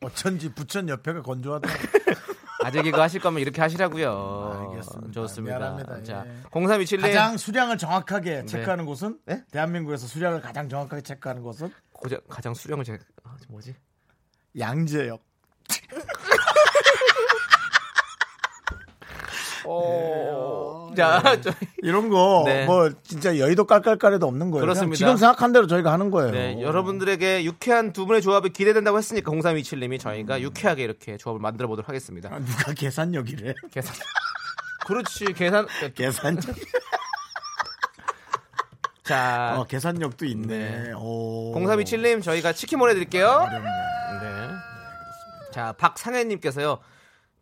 어쩐지 0.00 0.52
부천 0.54 0.88
옆에가 0.88 1.22
건조하다. 1.22 1.68
아재개가 2.64 3.02
하실 3.02 3.20
거면 3.20 3.40
이렇게 3.40 3.60
하시라고요. 3.60 4.70
알겠습니다. 4.70 5.12
좋습니다. 5.12 5.58
미안합니다. 5.58 6.02
자, 6.02 6.24
예. 6.26 6.42
0327님 6.50 7.00
가장 7.02 7.36
수량을 7.36 7.78
정확하게 7.78 8.44
체크하는 8.46 8.86
곳은 8.86 9.18
네? 9.26 9.44
대한민국에서 9.50 10.06
수량을 10.06 10.40
가장 10.40 10.68
정확하게 10.68 11.02
체크하는 11.02 11.42
곳은 11.42 11.70
고장, 11.92 12.18
가장 12.28 12.54
수령을 12.54 12.84
제가 12.84 12.98
아, 13.24 13.36
저 13.40 13.46
뭐지? 13.50 13.74
양재역. 14.58 15.22
어. 19.66 20.92
자, 20.96 21.40
저, 21.40 21.50
이런 21.82 22.08
거 22.08 22.44
네. 22.46 22.66
뭐 22.66 22.90
진짜 23.02 23.38
여의도 23.38 23.66
깔깔깔에도 23.66 24.26
없는 24.26 24.50
거예요. 24.50 24.62
그렇습니다. 24.62 24.96
지금 24.96 25.16
생각한 25.16 25.52
대로 25.52 25.66
저희가 25.66 25.92
하는 25.92 26.10
거예요. 26.10 26.30
네, 26.30 26.60
여러분들에게 26.60 27.44
유쾌한 27.44 27.92
두 27.92 28.06
분의 28.06 28.22
조합이 28.22 28.50
기대된다고 28.50 28.98
했으니까 28.98 29.30
0327님이 29.32 29.98
저희가 29.98 30.40
유쾌하게 30.40 30.84
이렇게 30.84 31.16
조합을 31.16 31.40
만들어 31.40 31.68
보도록 31.68 31.88
하겠습니다. 31.88 32.30
아, 32.32 32.38
누가 32.38 32.72
계산역이래? 32.72 33.54
계산. 33.72 33.94
그렇지, 34.86 35.32
계산. 35.34 35.66
계산역. 35.94 36.42
자, 39.02 39.56
어, 39.58 39.64
계산역도 39.64 40.24
있네. 40.24 40.56
네. 40.56 40.92
오. 40.96 41.54
0327님 41.54 42.22
저희가 42.22 42.52
치킨 42.52 42.78
보내드릴게요. 42.78 43.26
어렵네. 43.26 43.68
네. 43.68 44.48
자, 45.52 45.72
박상현님께서요. 45.76 46.78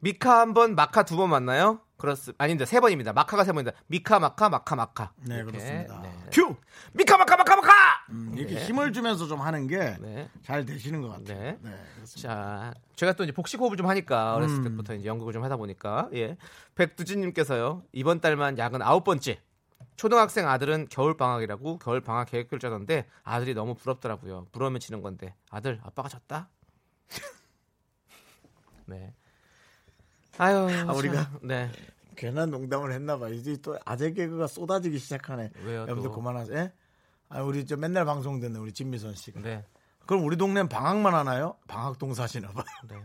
미카 0.00 0.40
한 0.40 0.54
번, 0.54 0.74
마카 0.74 1.04
두번 1.04 1.30
맞나요? 1.30 1.78
그렇습, 2.02 2.34
아닌데 2.36 2.66
세 2.66 2.80
번입니다. 2.80 3.12
마카가 3.12 3.44
세 3.44 3.52
번입니다. 3.52 3.78
미카, 3.86 4.18
마카, 4.18 4.48
마카, 4.48 4.74
마카. 4.74 5.12
네, 5.20 5.36
이렇게. 5.36 5.52
그렇습니다. 5.52 6.02
네. 6.02 6.12
큐! 6.32 6.56
미카, 6.94 7.16
마카, 7.16 7.36
마카, 7.36 7.54
마카! 7.54 7.72
음, 8.10 8.34
이렇게 8.36 8.56
네. 8.56 8.64
힘을 8.64 8.92
주면서 8.92 9.28
좀 9.28 9.40
하는 9.40 9.68
게 9.68 9.81
잘 9.81 10.00
네. 10.00 10.64
되시는 10.64 11.00
것 11.00 11.10
같아요. 11.10 11.38
네. 11.38 11.58
네. 11.62 12.04
자, 12.20 12.74
제가 12.96 13.12
또 13.12 13.22
이제 13.22 13.32
복식 13.32 13.60
호흡을 13.60 13.76
좀 13.76 13.86
하니까 13.86 14.34
어렸을 14.34 14.56
음. 14.56 14.64
때부터 14.64 14.94
이제 14.94 15.06
연극을 15.06 15.32
좀 15.32 15.44
하다 15.44 15.56
보니까 15.58 16.08
예. 16.14 16.36
백두진님께서요 16.74 17.84
이번 17.92 18.20
달만 18.20 18.58
야근 18.58 18.82
아홉 18.82 19.04
번째. 19.04 19.40
초등학생 19.94 20.48
아들은 20.48 20.88
겨울 20.90 21.16
방학이라고 21.16 21.78
겨울 21.78 22.00
방학 22.00 22.30
계획을 22.30 22.58
짜던데 22.58 23.06
아들이 23.22 23.54
너무 23.54 23.76
부럽더라고요. 23.76 24.48
부러우면 24.50 24.80
지는 24.80 25.02
건데 25.02 25.36
아들 25.50 25.78
아빠가 25.84 26.08
졌다. 26.08 26.48
네. 28.86 29.14
아유, 30.38 30.66
아, 30.88 30.92
우리가? 30.92 31.14
참, 31.14 31.38
네. 31.42 31.70
괜한 32.16 32.50
농담을 32.50 32.92
했나 32.92 33.18
봐. 33.18 33.28
이제 33.28 33.56
또 33.62 33.78
아재 33.84 34.12
개그가 34.12 34.46
쏟아지기 34.46 34.98
시작하네. 34.98 35.50
왜요, 35.64 35.80
여러분들 35.82 36.10
또? 36.10 36.12
그만하세요. 36.16 36.58
예? 36.58 36.72
아, 37.28 37.42
우리 37.42 37.64
저 37.66 37.76
맨날 37.76 38.04
방송 38.04 38.40
듣는 38.40 38.60
우리 38.60 38.72
진미선 38.72 39.14
씨가. 39.14 39.40
네. 39.40 39.64
그럼 40.06 40.24
우리 40.24 40.36
동네는 40.36 40.68
방학만 40.68 41.14
하나요? 41.14 41.56
방학 41.68 41.98
동 41.98 42.12
사시나 42.14 42.48
봐요. 42.48 42.64
네. 42.88 42.96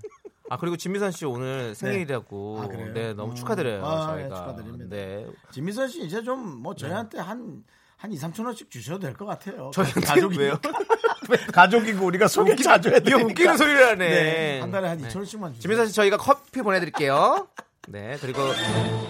아 0.49 0.57
그리고 0.57 0.77
진미선 0.77 1.11
씨 1.11 1.25
오늘 1.25 1.75
생일이라고. 1.75 2.61
아, 2.63 2.67
그래요? 2.67 2.93
네, 2.93 3.13
너무 3.13 3.33
음. 3.33 3.35
축하드려요. 3.35 3.85
아, 3.85 4.15
네, 4.15 4.21
저희가. 4.23 4.35
축하드립니다. 4.35 4.85
네. 4.89 5.27
진미선 5.51 5.87
씨 5.89 6.03
이제 6.05 6.23
좀 6.23 6.61
뭐 6.61 6.73
저희한테 6.75 7.19
한, 7.19 7.63
한 7.97 8.11
2, 8.11 8.17
3천 8.17 8.45
원씩 8.45 8.69
주셔도 8.71 8.99
될 8.99 9.13
것 9.13 9.25
같아요. 9.25 9.71
저희한테 9.73 10.01
가족이 10.01 10.37
왜요? 10.39 10.57
가족이고 11.53 12.05
우리가 12.05 12.27
소개 12.27 12.55
자주 12.55 12.89
되니까. 12.89 13.17
웃기는 13.17 13.57
소리를 13.57 13.87
하네. 13.87 14.09
네, 14.09 14.59
한 14.61 14.71
달에 14.71 14.87
한 14.87 14.97
2천 14.99 15.17
원씩만 15.17 15.51
주세요. 15.53 15.61
지민선 15.61 15.87
씨 15.87 15.93
저희가 15.93 16.17
커피 16.17 16.61
보내드릴게요. 16.61 17.47
네 17.87 18.17
그리고 18.19 18.39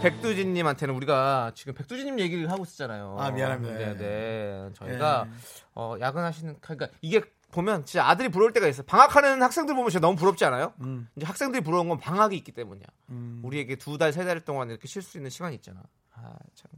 백두진님한테는 0.01 0.93
우리가 0.95 1.51
지금 1.55 1.73
백두진님 1.73 2.19
얘기를 2.19 2.49
하고 2.51 2.63
있었잖아요. 2.63 3.17
아, 3.19 3.31
미안합니다. 3.31 3.75
네, 3.77 3.97
네. 3.97 4.69
저희가 4.73 5.25
네. 5.25 5.31
어, 5.75 5.95
야근하시는 5.99 6.57
그러니까 6.61 6.87
이게 7.01 7.21
보면 7.51 7.85
진짜 7.85 8.07
아들이 8.07 8.29
부러울 8.29 8.53
때가 8.53 8.67
있어 8.67 8.81
요. 8.81 8.85
방학하는 8.85 9.41
학생들 9.41 9.73
보면 9.73 9.89
진짜 9.89 10.01
너무 10.05 10.15
부럽지 10.17 10.45
않아요? 10.45 10.73
음. 10.81 11.07
이제 11.15 11.25
학생들이 11.25 11.63
부러운 11.63 11.89
건 11.89 11.97
방학이 11.97 12.35
있기 12.37 12.51
때문이야. 12.51 12.85
음. 13.09 13.41
우리에게 13.43 13.77
두 13.77 13.97
달, 13.97 14.11
세 14.13 14.25
달 14.25 14.39
동안 14.41 14.69
이렇게 14.69 14.87
쉴 14.87 15.01
수 15.01 15.17
있는 15.17 15.29
시간이 15.29 15.55
있잖아. 15.55 15.81
아, 16.13 16.33
참. 16.55 16.69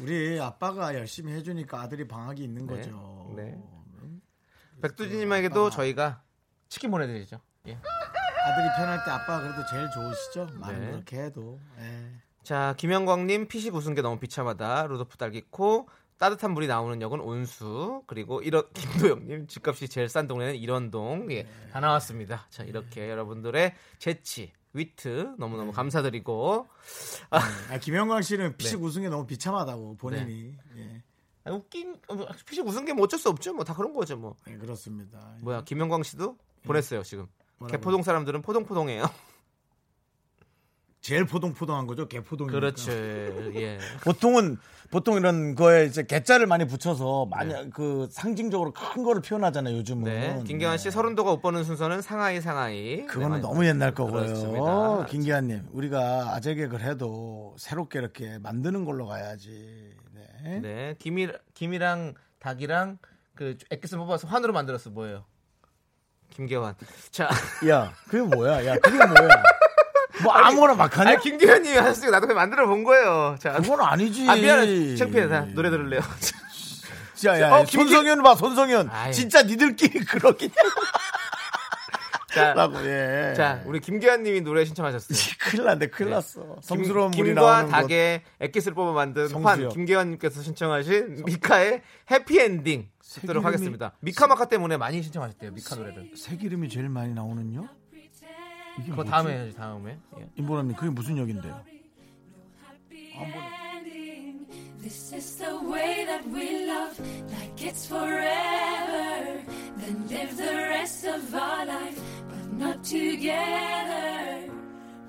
우리 0.00 0.40
아빠가 0.40 0.94
열심히 0.94 1.32
해주니까 1.34 1.80
아들이 1.80 2.06
방학이 2.08 2.42
있는 2.42 2.66
네. 2.66 2.76
거죠. 2.76 3.32
네. 3.36 3.42
음. 4.02 4.20
백두진님에게도 4.82 5.70
저희가 5.70 6.22
치킨 6.68 6.90
보내드리죠. 6.90 7.40
예. 7.68 7.78
아들이 8.46 8.66
편할 8.76 9.04
때 9.04 9.10
아빠가 9.10 9.40
그래도 9.42 9.66
제일 9.66 9.88
좋으시죠? 9.90 10.48
말은 10.60 10.80
네. 10.80 10.90
그렇게 10.92 11.22
해도. 11.24 11.58
예. 11.80 12.12
자, 12.42 12.74
김영광님 12.78 13.48
피식 13.48 13.74
웃은 13.74 13.94
게 13.94 14.02
너무 14.02 14.18
비참하다. 14.18 14.86
루도프 14.86 15.16
딸기코 15.18 15.88
따뜻한 16.18 16.52
물이 16.52 16.66
나오는 16.66 17.00
역은 17.00 17.20
온수 17.20 18.02
그리고 18.06 18.40
이런 18.42 18.64
김도영님 18.74 19.46
집값이 19.46 19.88
제일 19.88 20.08
싼 20.08 20.26
동네는 20.26 20.56
이런동 20.56 21.30
예, 21.30 21.46
다 21.72 21.78
나왔습니다. 21.80 22.46
자 22.50 22.64
이렇게 22.64 23.08
여러분들의 23.08 23.74
재치 23.98 24.52
위트 24.72 25.34
너무너무 25.38 25.70
감사드리고 25.72 26.66
아, 27.30 27.78
김영광 27.78 28.22
씨는 28.22 28.50
네. 28.50 28.56
피식 28.56 28.82
우승에 28.82 29.08
너무 29.08 29.26
비참하다고 29.26 29.96
본인이. 29.98 30.56
예. 30.76 31.02
아, 31.44 31.52
웃긴 31.52 31.96
어, 32.08 32.16
피식 32.46 32.66
웃은 32.66 32.84
게 32.84 32.92
뭐 32.94 33.04
어쩔 33.04 33.18
수 33.20 33.28
없죠. 33.28 33.52
뭐 33.54 33.64
다 33.64 33.74
그런 33.74 33.92
거죠. 33.92 34.16
뭐 34.16 34.34
네, 34.46 34.56
그렇습니다. 34.56 35.36
뭐야 35.42 35.62
김영광 35.64 36.02
씨도 36.02 36.36
보냈어요 36.64 37.02
지금? 37.04 37.28
개포동 37.66 38.02
사람들은 38.02 38.42
포동포동해요. 38.42 39.04
제일 41.00 41.24
포동포동한 41.24 41.86
거죠. 41.86 42.06
개포동이니까. 42.08 42.60
그렇죠. 42.60 42.92
예. 42.92 43.78
보통은 44.04 44.58
보통 44.90 45.16
이런 45.16 45.54
거에 45.54 45.86
이제 45.86 46.02
개자를 46.02 46.46
많이 46.46 46.66
붙여서 46.66 47.26
많이 47.26 47.70
그 47.70 48.08
상징적으로 48.10 48.72
큰 48.72 49.02
거를 49.04 49.22
표현하잖아요. 49.22 49.76
요즘은. 49.76 50.04
네. 50.04 50.42
김경환 50.46 50.78
씨 50.78 50.84
네. 50.84 50.90
서른도가 50.90 51.32
옷 51.32 51.40
보는 51.42 51.64
순서는 51.64 52.02
상하이 52.02 52.40
상하이. 52.40 53.06
그거는 53.06 53.36
네, 53.36 53.42
너무 53.42 53.66
옛날 53.66 53.94
거고요. 53.94 54.24
그렇습니다. 54.24 55.06
김기환님, 55.06 55.68
우리가 55.72 56.34
아재 56.34 56.54
개그를 56.54 56.84
해도 56.84 57.54
새롭게 57.58 57.98
이렇게 57.98 58.38
만드는 58.38 58.84
걸로 58.84 59.06
가야지. 59.06 59.94
네. 60.42 60.60
네. 60.60 60.94
김이 60.98 61.28
김이랑 61.54 62.14
닭이랑 62.38 62.98
그 63.34 63.56
액기스 63.70 63.96
뽑아서 63.96 64.26
환으로 64.26 64.52
만들었어. 64.52 64.90
뭐예요? 64.90 65.24
김경환. 66.34 66.74
자, 67.10 67.28
야, 67.68 67.92
그게 68.08 68.22
뭐야? 68.22 68.64
야, 68.66 68.76
그게 68.78 68.96
뭐야? 69.04 69.28
뭐 70.22 70.32
아무거나 70.32 70.74
막 70.74 70.96
하냐? 70.98 71.10
아니 71.10 71.20
김경환님이 71.20 71.76
하셨으니까 71.76 72.10
나도 72.12 72.26
그냥 72.26 72.36
만들어 72.40 72.66
본 72.66 72.84
거예요. 72.84 73.36
자, 73.38 73.52
그건 73.54 73.80
아니지. 73.80 74.28
아 74.28 74.34
미안해. 74.34 74.96
창피해. 74.96 75.28
다 75.28 75.46
노래 75.54 75.70
들을래요. 75.70 76.00
자, 77.14 77.40
야, 77.40 77.52
어, 77.56 77.64
김기- 77.64 77.90
손성현 77.92 78.22
봐, 78.22 78.34
손성현. 78.36 78.90
아이. 78.90 79.12
진짜 79.12 79.42
니들끼리 79.42 80.00
그러긴 80.06 80.50
자, 82.32 82.52
라고, 82.54 82.76
예. 82.84 83.32
자, 83.36 83.62
우리 83.64 83.80
김기환님이 83.80 84.42
노래 84.42 84.64
신청하셨어요. 84.64 85.18
큰일 85.40 85.64
났네, 85.64 85.86
큰일 85.88 86.10
났어. 86.10 86.56
성스러운 86.62 87.10
김, 87.10 87.24
김과. 87.24 87.66
닭의 87.66 88.22
액기스를 88.40 88.74
뽑아 88.74 88.92
만든. 88.92 89.28
환 89.42 89.68
김기환님께서 89.70 90.42
신청하신 90.42 91.22
미카의 91.24 91.82
해피엔딩 92.10 92.88
듣도록 93.14 93.44
하겠습니다. 93.44 93.96
미카마카 94.00 94.48
때문에 94.48 94.76
많이 94.76 95.02
신청하셨대요. 95.02 95.52
미카 95.52 95.74
노래를. 95.76 96.16
색 96.16 96.42
이름이 96.42 96.68
제일 96.68 96.88
많이 96.88 97.14
나오는요? 97.14 97.68
이게 98.78 98.90
그거 98.90 98.96
뭐지? 98.96 99.10
다음에 99.10 99.32
해야지 99.32 99.54
다음에. 99.56 99.98
예. 100.18 100.28
임보라님, 100.36 100.76
그게 100.76 100.90
무슨 100.90 101.18
역인데요? 101.18 101.64
This 104.80 105.12
is 105.12 105.36
the 105.36 105.58
way 105.68 106.06
that 106.06 106.24
we 106.28 106.66
love, 106.66 106.98
like 107.30 107.60
it's 107.60 107.86
forever. 107.86 109.42
Then 109.76 110.06
live 110.08 110.36
the 110.36 110.54
rest 110.54 111.04
of 111.04 111.34
our 111.34 111.66
life, 111.66 112.00
but 112.28 112.52
not 112.56 112.84
together. 112.84 114.48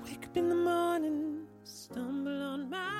Wake 0.04 0.26
up 0.26 0.36
in 0.36 0.48
the 0.48 0.56
morning, 0.56 1.46
stumble 1.64 2.42
on 2.42 2.68
my 2.68 2.99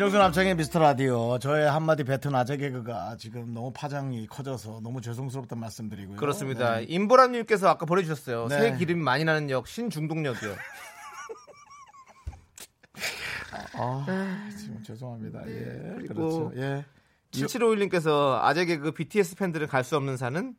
윤정수 0.00 0.16
남창의 0.16 0.54
미스터 0.54 0.78
라디오. 0.78 1.38
저의 1.40 1.70
한마디 1.70 2.04
뱉은 2.04 2.34
아재 2.34 2.56
개그가 2.56 3.16
지금 3.18 3.52
너무 3.52 3.70
파장이 3.70 4.28
커져서 4.28 4.80
너무 4.82 5.02
죄송스럽다는 5.02 5.60
말씀드리고요. 5.60 6.16
그렇습니다. 6.16 6.76
네. 6.76 6.84
임보라님께서 6.84 7.68
아까 7.68 7.84
보내주셨어요. 7.84 8.46
네. 8.48 8.58
새 8.58 8.76
기름이 8.78 9.02
많이 9.02 9.24
나는 9.24 9.50
역 9.50 9.68
신중동역이요. 9.68 10.56
지금 14.58 14.82
죄송합니다. 14.82 15.46
예. 15.48 15.96
그리고 15.98 16.48
그렇죠. 16.48 16.52
예. 16.56 16.86
7751님께서 17.32 18.38
아재 18.40 18.64
개그 18.64 18.92
BTS 18.92 19.36
팬들은 19.36 19.66
갈 19.66 19.84
수 19.84 19.98
없는 19.98 20.16
산은 20.16 20.54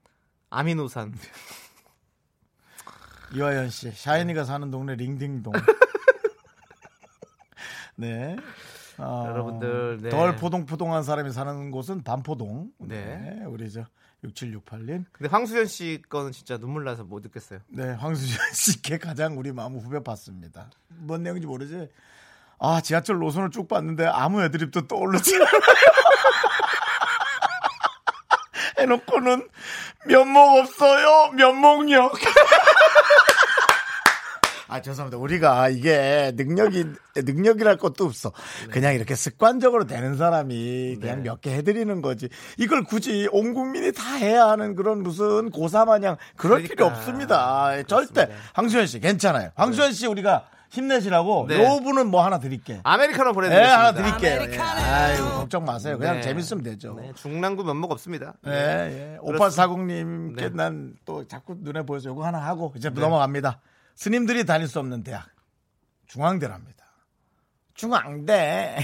아미노산. 0.52 1.16
이화연 3.34 3.72
씨, 3.72 3.90
샤이니가 3.90 4.44
사는 4.44 4.70
동네 4.70 4.94
링딩동. 4.94 5.52
네. 7.98 8.36
어, 9.02 9.26
여러분들, 9.28 10.00
네. 10.02 10.10
덜 10.10 10.36
포동포동한 10.36 11.04
사람이 11.04 11.32
사는 11.32 11.72
곳은 11.72 12.04
반포동. 12.04 12.72
네. 12.80 13.36
네. 13.40 13.46
우리 13.46 13.72
저 13.72 13.86
6768님. 14.24 15.06
근데 15.12 15.30
황수현 15.30 15.66
씨 15.66 16.02
거는 16.08 16.32
진짜 16.32 16.58
눈물 16.58 16.84
나서 16.84 17.04
못 17.04 17.22
듣겠어요. 17.22 17.60
네, 17.68 17.92
황수진 17.94 18.38
씨께 18.54 19.00
가장 19.00 19.38
우리 19.38 19.52
마음 19.52 19.78
후벼 19.78 20.04
봤습니다. 20.04 20.70
뭔 20.90 21.24
내용인지 21.24 21.48
모르지? 21.48 21.90
아, 22.60 22.80
지하철 22.82 23.18
노선을 23.18 23.50
쭉 23.50 23.68
봤는데 23.68 24.06
아무 24.06 24.44
애드립도 24.44 24.88
떠오르지 24.88 25.36
않아요. 25.36 25.50
해놓고는 28.78 29.48
면목 30.06 30.58
없어요. 30.60 31.32
면목력. 31.34 32.14
아 34.72 34.82
죄송합니다. 34.82 35.18
우리가 35.18 35.68
이게 35.68 36.32
능력이 36.36 36.86
능력이랄 37.16 37.76
것도 37.76 38.06
없어. 38.06 38.32
그냥 38.72 38.94
이렇게 38.96 39.16
습관적으로 39.16 39.86
되는 39.86 40.16
사람이 40.16 40.98
그냥 41.02 41.18
네. 41.18 41.30
몇개 41.30 41.52
해드리는 41.54 42.02
거지. 42.02 42.30
이걸 42.58 42.86
굳이 42.86 43.28
온 43.34 43.54
국민이 43.54 43.92
다 43.92 44.16
해야 44.16 44.48
하는 44.48 44.76
그런 44.76 45.04
무슨 45.04 45.50
고사 45.50 45.84
마냥 45.84 46.16
그럴 46.38 46.62
필요 46.62 46.76
그러니까. 46.86 47.00
없습니다. 47.00 47.84
절대 47.84 48.14
그렇습니다. 48.28 48.52
황수현 48.54 48.88
씨 48.88 49.00
괜찮아요. 49.02 49.50
황수현 49.56 49.92
씨 49.92 50.08
우리가 50.08 50.46
힘내시라고 50.72 51.48
네. 51.50 51.62
요 51.62 51.82
분은 51.82 52.08
뭐 52.08 52.24
하나 52.24 52.40
드릴게. 52.40 52.80
아메리카노 52.84 53.32
네, 53.32 53.34
보내드리겠습니다. 53.34 53.78
하나 53.78 53.94
드릴게요. 53.94 54.54
예. 54.54 54.58
아유, 54.58 55.24
걱정 55.32 55.66
마세요. 55.66 55.98
그냥 55.98 56.16
네. 56.16 56.22
재밌으면 56.22 56.64
되죠. 56.64 56.96
네, 56.98 57.12
중랑구 57.16 57.66
면목 57.66 57.92
없습니다. 57.92 58.36
예, 58.48 58.52
예. 58.52 59.18
5840님께 59.22 60.36
네. 60.38 60.50
난또 60.50 61.28
자꾸 61.28 61.58
눈에 61.60 61.82
보여서 61.86 62.10
요거 62.10 62.26
하나 62.26 62.40
하고 62.40 62.74
이제 62.78 62.90
넘어갑니다. 62.90 63.60
스님들이 63.96 64.46
다닐 64.46 64.68
수 64.68 64.80
없는 64.80 65.04
대학. 65.04 65.30
중앙대랍니다. 66.08 66.86
중앙대. 67.74 68.84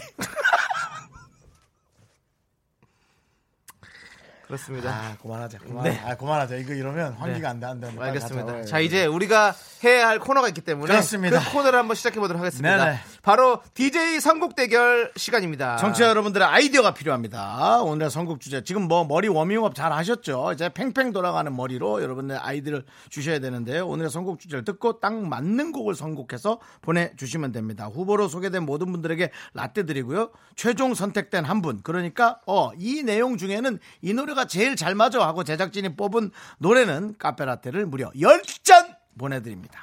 그렇습니다. 4.48 4.90
아, 4.90 5.18
그만하자. 5.22 5.60
그만. 5.60 5.84
네. 5.84 6.02
아, 6.06 6.16
그만하자. 6.16 6.56
이거 6.56 6.74
이러면 6.74 7.14
환기가 7.14 7.50
안 7.50 7.60
돼, 7.60 7.66
안 7.66 7.82
돼. 7.82 7.92
알겠습니다. 7.98 8.46
가자. 8.46 8.66
자, 8.66 8.80
이제 8.80 9.06
우리가 9.06 9.54
해야 9.84 10.08
할 10.08 10.20
코너가 10.20 10.48
있기 10.48 10.62
때문에 10.62 10.88
그렇습니다. 10.88 11.40
그 11.40 11.52
코너를 11.52 11.78
한번 11.78 11.96
시작해 11.96 12.20
보도록 12.20 12.40
하겠습니다. 12.40 12.78
네네. 12.78 13.00
바로 13.22 13.62
DJ 13.74 14.22
선곡 14.22 14.56
대결 14.56 15.12
시간입니다. 15.18 15.76
청취자 15.78 16.08
여러분들의 16.08 16.48
아이디어가 16.48 16.94
필요합니다. 16.94 17.82
오늘의 17.82 18.10
선곡 18.10 18.40
주제. 18.40 18.64
지금 18.64 18.84
뭐 18.84 19.04
머리 19.04 19.28
워밍업 19.28 19.76
잘 19.76 19.92
하셨죠? 19.92 20.52
이제 20.54 20.70
팽팽 20.70 21.12
돌아가는 21.12 21.54
머리로 21.54 22.02
여러분의 22.02 22.38
아이디어를 22.38 22.86
주셔야 23.10 23.40
되는데요. 23.40 23.86
오늘의 23.86 24.10
선곡 24.10 24.40
주제를 24.40 24.64
듣고 24.64 25.02
딱 25.02 25.14
맞는 25.14 25.74
곡을 25.74 25.94
선곡해서 25.94 26.60
보내 26.82 27.12
주시면 27.18 27.52
됩니다. 27.52 27.88
후보로 27.88 28.30
소개된 28.30 28.64
모든 28.64 28.94
분들에게 28.94 29.30
라떼 29.54 29.86
드리고요. 29.86 30.32
최종 30.56 30.94
선택된 30.94 31.44
한 31.44 31.62
분. 31.62 31.82
그러니까 31.84 32.40
어, 32.46 32.72
이 32.78 33.04
내용 33.04 33.36
중에는 33.38 33.80
이 34.02 34.14
노래가 34.14 34.37
제일 34.46 34.76
잘 34.76 34.96
맞아 34.96 35.26
하고 35.26 35.44
제작진이 35.44 35.96
뽑은 35.96 36.32
노래는 36.60 37.16
카페라떼를 37.18 37.86
무려 37.86 38.10
10잔 38.12 38.96
보내드립니다. 39.18 39.80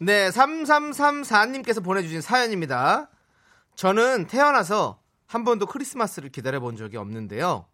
네, 0.00 0.30
3334님께서 0.30 1.82
보내주신 1.82 2.20
사연입니다. 2.20 3.10
저는 3.74 4.26
태어나서 4.26 5.00
한 5.26 5.44
번도 5.44 5.66
크리스마스를 5.66 6.30
기다려 6.30 6.60
본 6.60 6.76
적이 6.76 6.96
없는데요. 6.98 7.66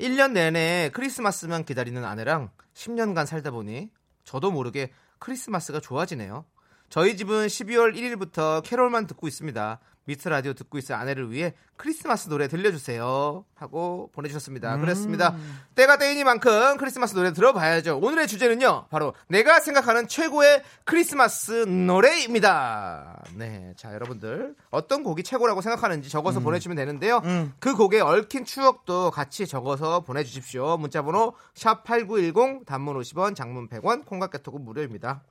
1년 0.00 0.32
내내 0.32 0.90
크리스마스만 0.92 1.64
기다리는 1.64 2.04
아내랑 2.04 2.50
10년간 2.74 3.26
살다 3.26 3.50
보니 3.50 3.90
저도 4.24 4.50
모르게 4.50 4.92
크리스마스가 5.18 5.80
좋아지네요. 5.80 6.44
저희 6.88 7.16
집은 7.16 7.46
12월 7.46 7.94
1일부터 7.94 8.62
캐롤만 8.64 9.06
듣고 9.06 9.26
있습니다. 9.28 9.78
미스 10.04 10.28
라디오 10.28 10.52
듣고 10.52 10.78
있을 10.78 10.94
아내를 10.94 11.30
위해 11.30 11.54
크리스마스 11.76 12.28
노래 12.28 12.48
들려주세요. 12.48 13.44
하고 13.54 14.10
보내주셨습니다. 14.12 14.76
그렇습니다. 14.78 15.36
때가 15.74 15.98
때이니만큼 15.98 16.76
크리스마스 16.76 17.14
노래 17.14 17.32
들어봐야죠. 17.32 17.98
오늘의 17.98 18.26
주제는요. 18.26 18.86
바로 18.90 19.14
내가 19.28 19.60
생각하는 19.60 20.08
최고의 20.08 20.62
크리스마스 20.84 21.52
노래입니다. 21.66 23.24
네. 23.36 23.72
자, 23.76 23.92
여러분들. 23.94 24.54
어떤 24.70 25.02
곡이 25.02 25.22
최고라고 25.22 25.60
생각하는지 25.60 26.08
적어서 26.08 26.40
보내주시면 26.40 26.76
되는데요. 26.76 27.22
그 27.58 27.74
곡에 27.76 28.00
얽힌 28.00 28.44
추억도 28.44 29.10
같이 29.10 29.46
적어서 29.46 30.00
보내주십시오. 30.00 30.76
문자번호 30.76 31.34
샵 31.54 31.84
8910 31.84 32.66
단문 32.66 32.98
50원 33.00 33.34
장문 33.34 33.68
100원 33.68 34.04
콩깍개톡은 34.06 34.64
무료입니다. 34.64 35.22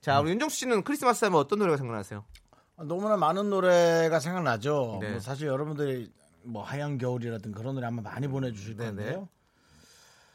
자, 0.00 0.20
우리 0.20 0.30
윤정수 0.30 0.56
씨는 0.56 0.82
크리스마스 0.82 1.24
하면 1.24 1.38
어떤 1.38 1.60
노래가 1.60 1.76
생각나세요? 1.76 2.24
너무나 2.84 3.16
많은 3.16 3.50
노래가 3.50 4.20
생각나죠. 4.20 4.98
네. 5.00 5.10
뭐 5.12 5.20
사실 5.20 5.46
여러분들이 5.48 6.12
뭐 6.42 6.62
하얀 6.62 6.98
겨울이라든 6.98 7.52
그런 7.52 7.74
노래 7.74 7.86
아마 7.86 8.02
많이 8.02 8.26
보내주실. 8.28 8.76
텐데요. 8.76 9.28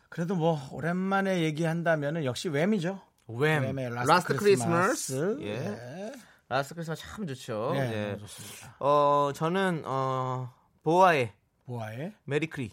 그래도 0.10 0.36
뭐 0.36 0.60
오랜만에 0.72 1.42
얘기한다면은 1.42 2.24
역시 2.26 2.50
Wham이죠. 2.50 3.02
Wham. 3.28 3.62
Wham의 3.62 3.90
Last 3.94 4.36
Christmas. 4.36 5.38
예. 5.42 5.60
네. 5.60 6.14
Last 6.50 6.76
Christmas 6.76 7.02
참 7.02 7.28
좋죠. 7.28 7.72
네, 7.74 8.14
예. 8.14 8.18
좋습니다. 8.18 8.76
어, 8.80 9.32
저는 9.36 9.84
어, 9.86 10.54
보아의 10.84 11.34
보아의 11.66 12.14
메리크리. 12.24 12.72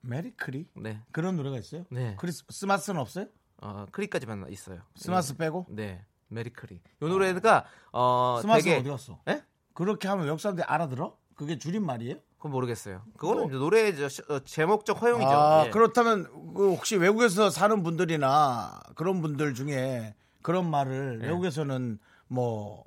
메리크리 0.00 0.68
네. 0.76 1.02
그런 1.12 1.36
노래가 1.36 1.58
있어요? 1.58 1.84
네. 1.90 2.16
크리스마스는 2.18 2.98
없어요? 3.00 3.26
어, 3.60 3.84
크리까지만 3.92 4.46
있어요. 4.50 4.80
스마스 4.96 5.34
예. 5.34 5.36
빼고? 5.36 5.66
네. 5.68 6.02
메리크리. 6.28 6.80
요 7.02 7.08
노래가 7.08 7.64
어 7.92 8.38
스마스 8.40 8.64
되게 8.64 8.76
어디 8.76 8.88
갔어? 8.88 9.18
예? 9.28 9.42
그렇게 9.74 10.08
하면 10.08 10.24
외국 10.26 10.40
사람들이 10.40 10.64
알아들어? 10.66 11.16
그게 11.34 11.58
줄임 11.58 11.86
말이에요? 11.86 12.16
그건 12.36 12.52
모르겠어요. 12.52 13.02
그거는 13.16 13.46
이제 13.48 13.56
노래 13.56 13.88
어, 14.28 14.38
제목적 14.44 15.02
허용이죠. 15.02 15.28
아, 15.30 15.64
예. 15.66 15.70
그렇다면 15.70 16.24
그 16.54 16.70
혹시 16.70 16.96
외국에서 16.96 17.50
사는 17.50 17.82
분들이나 17.82 18.80
그런 18.94 19.20
분들 19.22 19.54
중에 19.54 20.14
그런 20.42 20.70
말을 20.70 21.20
예. 21.22 21.26
외국에서는 21.26 21.98
뭐 22.28 22.84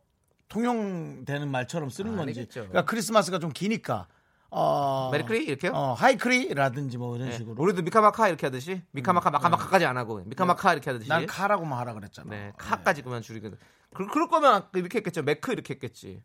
통용되는 0.48 1.50
말처럼 1.50 1.90
쓰는 1.90 2.14
아, 2.14 2.18
건지. 2.18 2.40
아니겠죠. 2.40 2.62
그러니까 2.62 2.86
크리스마스가 2.86 3.40
좀 3.40 3.52
기니까 3.52 4.08
어 4.54 5.10
메리크리 5.12 5.46
이렇게요? 5.46 5.72
어, 5.74 5.94
하이크리라든지 5.94 6.98
뭐 6.98 7.16
이런 7.16 7.30
예. 7.30 7.32
식으로. 7.32 7.56
우리도 7.58 7.82
미카마카 7.84 8.28
이렇게 8.28 8.46
하듯이 8.46 8.82
미카마카 8.92 9.32
마카마카까지 9.32 9.86
안 9.86 9.98
하고 9.98 10.22
미카마카 10.26 10.74
이렇게 10.74 10.92
하듯이. 10.92 11.08
난 11.08 11.26
카라고만 11.26 11.80
하라 11.80 11.94
그랬잖아. 11.94 12.30
네, 12.30 12.52
카까지 12.58 13.02
그만 13.02 13.22
줄이거든. 13.22 13.58
그, 13.94 14.06
그럴 14.08 14.28
거면 14.28 14.66
이렇게 14.74 15.00
했겠죠. 15.00 15.24
매크 15.24 15.54
이렇게 15.54 15.74
했겠지. 15.76 16.22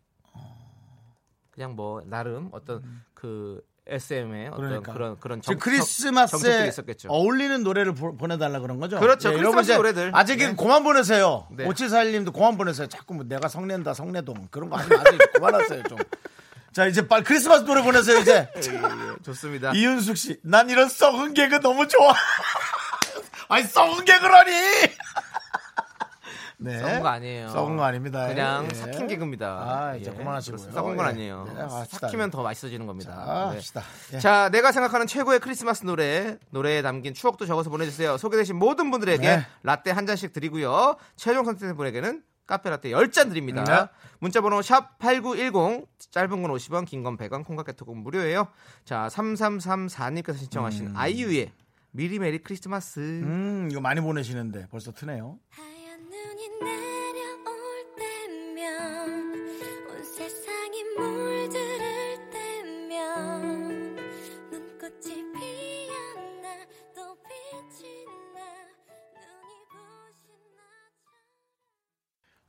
그냥 1.52 1.74
뭐 1.76 2.02
나름 2.04 2.48
어떤 2.52 2.82
그 3.14 3.62
SM의 3.86 4.48
어떤 4.48 4.64
음. 4.64 4.68
그러니까. 4.68 4.92
그런 4.92 5.20
그런 5.20 5.40
정, 5.40 5.56
크리스마스에 5.58 6.66
있었겠죠. 6.66 7.08
어울리는 7.08 7.62
노래를 7.62 7.94
보, 7.94 8.26
내달라 8.26 8.58
그런 8.58 8.80
거죠? 8.80 8.98
그렇죠. 8.98 9.32
예, 9.32 9.36
크리스마스 9.36 9.72
노래들. 9.72 10.10
아직은 10.14 10.48
네. 10.48 10.56
그만 10.56 10.82
보내세요. 10.82 11.46
네. 11.52 11.64
5741님도 11.64 12.32
그만 12.32 12.58
보내세요. 12.58 12.88
자꾸 12.88 13.14
뭐 13.14 13.24
내가 13.24 13.48
성낸다, 13.48 13.94
성내동 13.94 14.48
그런 14.50 14.68
거 14.68 14.76
하지 14.76 14.90
마세요. 14.90 15.18
그만하세요 15.34 15.82
좀. 15.84 15.98
자 16.72 16.86
이제 16.86 17.06
빨리 17.06 17.24
크리스마스 17.24 17.64
노래 17.64 17.82
보내세요 17.82 18.18
이제. 18.18 18.48
예, 18.56 18.60
예, 18.60 19.22
좋습니다. 19.22 19.72
이윤숙 19.72 20.16
씨, 20.16 20.38
난 20.42 20.68
이런 20.68 20.88
썩은 20.88 21.34
개그 21.34 21.60
너무 21.60 21.88
좋아. 21.88 22.14
아니 23.48 23.64
썩은 23.64 24.04
개그라니. 24.04 24.52
네. 26.58 26.78
썩은 26.80 27.00
거 27.02 27.08
아니에요. 27.08 27.48
썩은 27.50 27.76
거 27.76 27.84
아닙니다. 27.84 28.26
그냥 28.26 28.66
예. 28.70 28.74
삭힌 28.74 29.06
개그입니다. 29.08 29.46
아, 29.46 29.94
이제 29.96 30.10
예, 30.10 30.16
그만하시고요. 30.16 30.72
썩은 30.72 30.96
건 30.96 31.06
예. 31.06 31.10
아니에요. 31.10 31.52
네, 31.54 31.60
합시다. 31.60 32.06
삭히면 32.08 32.30
더 32.30 32.42
맛있어지는 32.42 32.86
겁니다. 32.86 33.12
자, 33.14 33.82
네. 34.10 34.16
예. 34.16 34.18
자, 34.20 34.48
내가 34.50 34.72
생각하는 34.72 35.06
최고의 35.06 35.40
크리스마스 35.40 35.84
노래, 35.84 36.38
노래에 36.50 36.80
담긴 36.80 37.12
추억도 37.12 37.44
적어서 37.44 37.68
보내주세요. 37.68 38.16
소개되신 38.16 38.56
모든 38.56 38.90
분들에게 38.90 39.36
네. 39.36 39.46
라떼 39.64 39.90
한 39.90 40.06
잔씩 40.06 40.32
드리고요. 40.32 40.96
최종 41.16 41.44
선택된 41.44 41.76
분에게는 41.76 42.22
카페 42.46 42.70
라떼 42.70 42.90
10잔 42.90 43.28
드립니다. 43.28 43.64
네. 43.64 43.88
문자번호 44.20 44.62
샵 44.62 44.98
8910, 44.98 45.86
짧은 46.10 46.42
건 46.42 46.50
50원, 46.52 46.86
긴 46.86 47.02
건 47.02 47.16
100원, 47.16 47.44
콩깍개톡은 47.44 47.96
무료예요. 47.98 48.48
자, 48.84 49.08
3334님께서 49.10 50.36
신청하신 50.38 50.96
아이유의 50.96 51.52
미리 51.90 52.18
메리 52.18 52.38
크리스마스. 52.38 53.00
음, 53.00 53.68
이거 53.70 53.80
많이 53.80 54.00
보내시는데 54.00 54.68
벌써 54.70 54.92
트네요. 54.92 55.38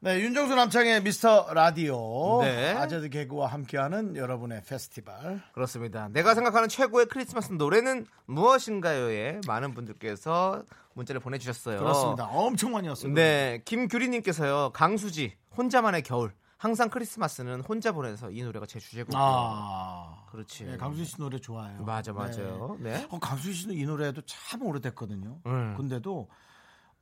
네, 0.08 0.22
윤정수 0.22 0.56
남창의 0.56 1.04
미스터 1.04 1.54
라디오. 1.54 2.40
네. 2.42 2.72
아재드 2.72 3.10
개그와 3.10 3.48
함께하는 3.48 4.16
여러분의 4.16 4.62
페스티벌. 4.66 5.42
그렇습니다. 5.52 6.08
내가 6.14 6.34
생각하는 6.34 6.70
최고의 6.70 7.08
크리스마스 7.08 7.52
노래는 7.52 8.06
무엇인가요에 8.26 9.42
많은 9.46 9.74
분들께서 9.74 10.64
문자를 10.94 11.20
보내주셨어요. 11.20 11.80
그렇습니다. 11.80 12.24
엄청 12.28 12.72
많이 12.72 12.88
왔어요. 12.88 13.12
네, 13.14 13.62
김규리님께서요. 13.66 14.72
강수지 14.74 15.36
혼자만의 15.58 16.04
겨울. 16.04 16.32
항상 16.56 16.88
크리스마스는 16.88 17.60
혼자 17.60 17.92
보내서 17.92 18.32
이 18.32 18.44
노래가 18.44 18.66
제 18.66 18.80
주제곡이에요. 18.80 19.22
아. 19.22 20.24
그렇지. 20.32 20.64
네, 20.64 20.78
강수희 20.78 21.04
씨 21.04 21.18
노래 21.18 21.38
좋아요. 21.38 21.84
맞아, 21.84 22.14
맞아요. 22.14 22.78
네. 22.80 23.06
어, 23.10 23.20
강수희 23.20 23.54
씨는 23.54 23.76
이 23.76 23.84
노래도 23.84 24.22
참 24.26 24.64
오래됐거든요. 24.64 25.42
음. 25.46 25.74
근데도 25.76 26.30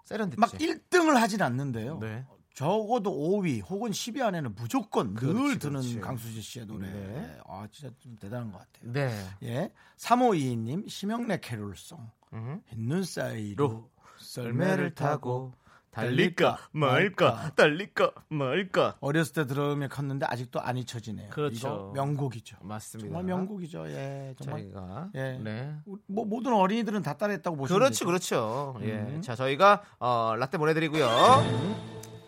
세련됐지. 0.06 0.40
막 0.40 0.50
1등을 0.52 1.16
하진 1.16 1.44
않는데요. 1.44 2.00
네. 2.00 2.26
적어도 2.56 3.12
5위 3.12 3.62
혹은 3.70 3.92
10위 3.92 4.22
안에는 4.22 4.56
무조건 4.56 5.14
늘 5.14 5.34
그렇지, 5.34 5.60
드는 5.60 5.82
그렇지. 5.82 6.00
강수지 6.00 6.42
씨의 6.42 6.66
노래. 6.66 6.90
네. 6.90 7.38
아, 7.46 7.68
진짜 7.70 7.94
좀 8.00 8.16
대단한 8.16 8.50
것 8.50 8.60
같아요. 8.60 8.92
네. 8.94 9.12
예. 9.44 9.72
3522님, 9.98 10.90
심영래 10.90 11.40
캐롤송. 11.42 12.00
음. 12.34 12.62
흰 12.74 12.91
눈 12.91 13.04
사이로 13.04 13.90
썰매를 14.20 14.96
타고 14.96 15.54
달릴까 15.92 16.58
말까 16.72 17.52
달릴까 17.56 18.12
말까 18.28 18.98
어렸을 19.00 19.34
때 19.34 19.46
들으며 19.46 19.88
컸는데 19.88 20.26
아직도 20.26 20.60
안 20.62 20.78
잊혀지네요. 20.78 21.30
그렇죠. 21.30 21.92
명곡이죠. 21.94 22.58
맞습니다. 22.62 23.08
정말 23.08 23.24
명곡이죠. 23.24 23.90
예, 23.90 24.34
정말. 24.42 24.62
저희가 24.64 25.10
예. 25.16 25.40
네. 25.42 25.76
뭐 26.08 26.26
모든 26.26 26.54
어린이들은 26.54 27.02
다 27.02 27.18
따라했다고 27.18 27.56
보시면 27.56 27.80
그렇죠, 27.80 27.94
되죠. 27.94 28.06
그렇죠. 28.06 28.76
예. 28.82 28.94
음. 28.94 29.22
자, 29.22 29.36
저희가 29.36 29.84
어, 30.00 30.36
라떼 30.38 30.58
보내드리고요. 30.58 31.06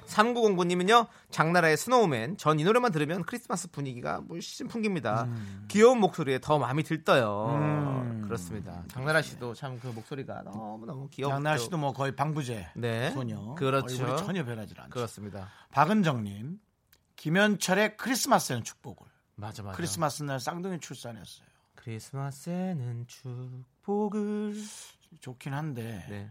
3909님은요, 0.08 1.08
장나라의 1.30 1.78
Snowman. 1.77 2.38
전 2.38 2.60
이 2.60 2.63
노래만 2.63 2.91
들으면 2.91 3.24
크리스마스 3.24 3.70
분위기가 3.70 4.22
물씬 4.22 4.67
풍깁니다. 4.67 5.28
귀여운 5.67 6.00
목소리에 6.00 6.39
더 6.39 6.58
마음이 6.58 6.84
들떠요. 6.84 7.50
음. 7.60 8.22
그렇습니다. 8.26 8.84
장나라 8.89 9.22
씨도 9.22 9.54
참 9.54 9.80
그 9.80 9.88
목소리가 9.88 10.41
너무너무 10.43 11.08
귀엽죠. 11.10 11.34
장나 11.36 11.58
씨도 11.58 11.78
뭐 11.78 11.93
거의 11.93 12.15
방부제 12.15 12.70
네. 12.76 13.12
소녀. 13.12 13.54
그렇죠. 13.56 14.04
얼굴이 14.04 14.17
전혀 14.26 14.43
변하지 14.46 14.74
않죠. 14.78 14.89
그렇습니다. 14.89 15.50
박은정님, 15.72 16.60
김현철의 17.15 17.96
크리스마스에는 17.98 18.63
축복을. 18.63 19.06
맞아, 19.36 19.62
맞아. 19.63 19.76
크리스마스 19.78 20.24
날 20.24 20.39
쌍둥이 20.39 20.80
출산했어요. 20.80 21.48
크리스마스에는 21.76 23.06
축복을. 23.08 24.56
좋긴 25.22 25.54
한데 25.54 26.06
네. 26.10 26.30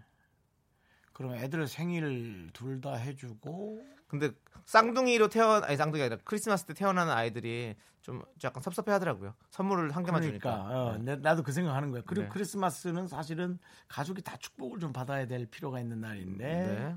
그럼 1.17 1.35
애들 1.35 1.67
생일 1.67 2.51
둘 2.53 2.79
다 2.83 2.93
해주고 2.95 3.83
근데 4.07 4.31
쌍둥이로 4.67 5.29
태어난 5.29 5.65
아니 5.65 5.75
쌍둥이 5.77 6.03
아니라 6.03 6.19
크리스마스 6.25 6.67
때 6.67 6.75
태어나는 6.75 7.11
아이들이 7.11 7.75
좀 8.03 8.23
약간 8.45 8.63
섭섭해 8.63 8.93
하더라고요. 8.93 9.35
선물을 9.51 9.97
한 9.97 10.05
개만 10.05 10.21
그러니까 10.21 10.51
주니까. 10.53 10.85
어, 10.85 10.99
내- 10.99 11.17
나도 11.17 11.43
그 11.43 11.53
생각하는 11.53 11.91
거야. 11.91 12.03
그리고 12.07 12.25
네. 12.25 12.29
크리스마스는 12.29 13.07
사실은 13.09 13.59
가족이 13.89 14.21
다 14.23 14.37
축복을 14.37 14.79
좀 14.79 14.93
받아야 14.93 15.27
될 15.27 15.47
필요가 15.47 15.81
있는 15.81 16.01
날인데 16.03 16.45
네. 16.45 16.97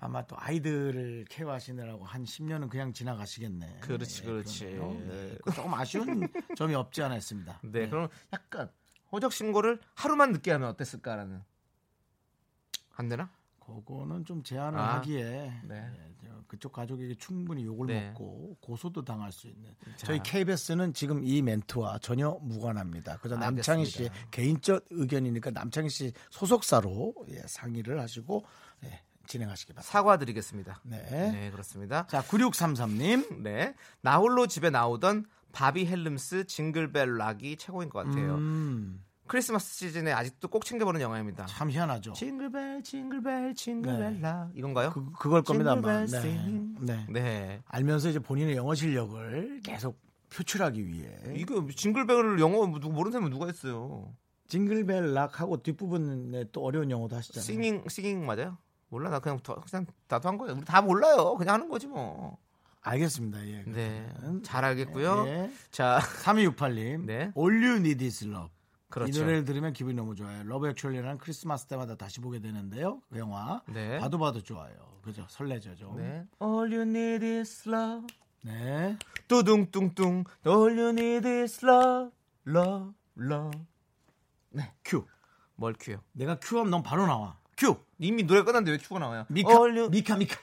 아마 0.00 0.24
또 0.26 0.36
아이들을 0.38 1.26
케어하시느라고 1.28 2.04
한 2.06 2.24
10년은 2.24 2.70
그냥 2.70 2.94
지나가시겠네. 2.94 3.80
그렇지, 3.82 4.22
예, 4.22 4.26
그렇지. 4.26 4.64
그러네요. 4.70 5.06
네. 5.12 5.38
그 5.44 5.52
조금 5.52 5.74
아쉬운 5.74 6.26
점이 6.56 6.74
없지 6.74 7.02
않아 7.02 7.14
있습니다. 7.16 7.60
네, 7.64 7.88
그럼 7.90 8.08
약간 8.32 8.70
호적 9.12 9.32
신고를 9.34 9.78
하루만 9.94 10.32
늦게 10.32 10.50
하면 10.52 10.68
어땠을까라는. 10.70 11.42
안 12.96 13.08
되나? 13.08 13.30
그거는 13.76 14.24
좀 14.24 14.42
제한을 14.42 14.78
아, 14.78 14.96
하기에 14.96 15.60
네. 15.64 15.76
예, 15.76 16.14
저 16.22 16.28
그쪽 16.46 16.72
가족에게 16.72 17.14
충분히 17.14 17.64
욕을 17.64 17.86
네. 17.86 18.08
먹고 18.08 18.56
고소도 18.60 19.04
당할 19.04 19.32
수 19.32 19.46
있는 19.48 19.70
자. 19.96 20.06
저희 20.06 20.20
KBS는 20.22 20.92
지금 20.94 21.22
이 21.24 21.42
멘트와 21.42 21.98
전혀 21.98 22.30
무관합니다. 22.42 23.18
그저 23.18 23.36
아, 23.36 23.38
남창희 23.38 23.84
씨의. 23.86 24.10
개인적 24.30 24.86
의견이니까 24.90 25.50
남창희 25.50 25.88
씨 25.88 26.12
소속사로 26.30 27.14
예, 27.30 27.42
상의를 27.46 28.00
하시고 28.00 28.44
예, 28.84 29.00
진행하시기 29.26 29.72
바랍니다. 29.72 29.90
사과드리겠습니다. 29.92 30.80
네. 30.84 31.30
네, 31.30 31.50
그렇습니다. 31.50 32.06
자, 32.08 32.22
9633님. 32.22 33.42
네. 33.42 33.74
나홀로 34.00 34.46
집에 34.46 34.70
나오던 34.70 35.26
바비 35.52 35.86
헬름스 35.86 36.46
징글벨 36.46 37.16
락이 37.18 37.56
최고인 37.56 37.88
것 37.90 38.04
같아요. 38.06 38.34
음, 38.36 39.02
크리스마스 39.30 39.72
시즌에 39.76 40.10
아직도 40.10 40.48
꼭 40.48 40.64
챙겨보는 40.64 41.00
영화입니다. 41.00 41.46
참 41.46 41.70
희한하죠. 41.70 42.14
징글벨 42.14 42.82
징글벨 42.82 43.54
징글벨 43.54 44.14
네. 44.14 44.20
락 44.20 44.50
이건가요? 44.56 44.90
그, 44.90 45.12
그걸 45.12 45.42
겁니다, 45.42 45.70
아마. 45.70 46.04
네. 46.04 46.20
싱. 46.20 46.74
네. 46.80 47.06
네. 47.08 47.62
알면서 47.68 48.08
이제 48.08 48.18
본인의 48.18 48.56
영어 48.56 48.74
실력을 48.74 49.60
계속 49.62 50.00
표출하기 50.30 50.84
위해 50.84 51.16
이거 51.36 51.64
징글벨을 51.72 52.40
영어 52.40 52.66
누구 52.66 52.90
모르는 52.90 53.12
사람은 53.12 53.30
누가 53.30 53.46
했어요? 53.46 54.12
징글벨 54.48 55.14
락하고 55.14 55.62
뒷부분에 55.62 56.46
또 56.50 56.64
어려운 56.64 56.90
영어도 56.90 57.14
하시잖아요. 57.14 57.44
싱잉 57.44 57.84
싱잉 57.88 58.26
맞아요? 58.26 58.58
몰라 58.88 59.10
나 59.10 59.20
그냥 59.20 59.38
더- 59.44 59.60
그냥 59.60 59.86
나도 60.08 60.28
한 60.28 60.38
거예요. 60.38 60.56
우리 60.56 60.64
다 60.64 60.82
몰라요. 60.82 61.36
그냥 61.36 61.54
하는 61.54 61.68
거지 61.68 61.86
뭐. 61.86 62.36
알겠습니다. 62.80 63.46
예. 63.46 63.62
네. 63.66 64.08
잘 64.42 64.64
알겠고요. 64.64 65.24
예. 65.28 65.52
자, 65.70 66.00
3268님. 66.24 67.04
네. 67.04 67.30
All 67.36 67.62
you 67.64 67.76
need 67.76 68.04
is 68.04 68.24
love. 68.26 68.48
그렇죠. 68.90 69.16
이 69.18 69.20
노래를 69.22 69.44
들으면 69.44 69.72
기분이 69.72 69.94
너무 69.94 70.14
좋아요. 70.14 70.42
Love 70.44 70.68
Actually라는 70.68 71.18
크리스마스 71.18 71.66
때마다 71.66 71.94
다시 71.94 72.20
보게 72.20 72.40
되는데요. 72.40 73.00
그 73.10 73.18
영화 73.18 73.62
네. 73.68 73.98
봐도 73.98 74.18
봐도 74.18 74.42
좋아요. 74.42 74.74
그죠? 75.02 75.24
설레죠 75.28 75.76
좀. 75.76 75.96
네. 75.96 76.26
All 76.42 76.72
you 76.72 76.82
need 76.82 77.24
is 77.24 77.68
love. 77.68 78.06
네. 78.42 78.98
뚜둥뚱뚱. 79.28 80.24
All 80.46 80.78
you 80.78 80.88
need 80.90 81.26
is 81.28 81.64
love, 81.64 82.10
love, 82.46 82.92
love. 83.18 83.60
큐. 84.84 85.06
뭘 85.54 85.74
큐요? 85.78 86.02
내가 86.12 86.38
큐하면 86.40 86.70
넌 86.70 86.82
바로 86.82 87.06
나와. 87.06 87.38
큐. 87.56 87.76
이미 87.98 88.22
노래 88.24 88.42
끝났는데 88.42 88.72
왜 88.72 88.78
큐가 88.78 88.98
나와요? 88.98 89.24
미카 89.28 89.50
All 89.50 89.76
you- 89.78 89.90
미카 89.90 90.16
미카 90.16 90.34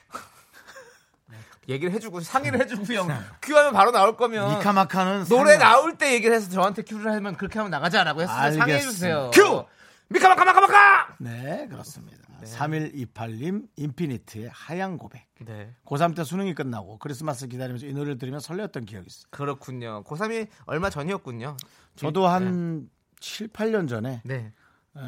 얘기를 1.68 1.92
해주고 1.92 2.20
상의를 2.20 2.60
해주고 2.60 2.92
형 2.94 3.08
큐하면 3.42 3.72
바로 3.72 3.90
나올 3.92 4.16
거면 4.16 4.56
미카 4.58 4.72
마카는 4.72 5.24
노래 5.28 5.52
상관- 5.52 5.58
나올 5.58 5.98
때 5.98 6.14
얘기를 6.14 6.34
해서 6.34 6.48
저한테 6.50 6.82
큐를 6.82 7.12
하면 7.12 7.36
그렇게 7.36 7.58
하면 7.58 7.70
나가자라고 7.70 8.22
했어요. 8.22 8.52
상의해 8.58 8.80
주세요. 8.80 9.30
큐! 9.34 9.64
미카마카 10.08 10.44
마카마카. 10.44 11.16
네 11.18 11.66
그렇습니다. 11.70 12.16
3128님 12.44 13.66
인피니트의 13.76 14.48
하얀 14.52 14.96
고백. 14.96 15.26
네. 15.44 15.74
고3 15.84 16.14
때 16.16 16.24
수능이 16.24 16.54
끝나고 16.54 16.98
크리스마스 16.98 17.46
기다리면서 17.48 17.86
이 17.86 17.92
노래를 17.92 18.16
들으면 18.18 18.40
설레었던 18.40 18.84
기억이 18.84 19.06
있어요. 19.08 19.26
그렇군요. 19.30 20.04
고3이 20.04 20.46
얼마 20.66 20.88
전이었군요. 20.88 21.56
저도 21.96 22.26
한 22.28 22.88
7, 23.20 23.48
8년 23.48 23.88
전에 23.88 24.22
네. 24.24 24.52
에, 24.96 25.00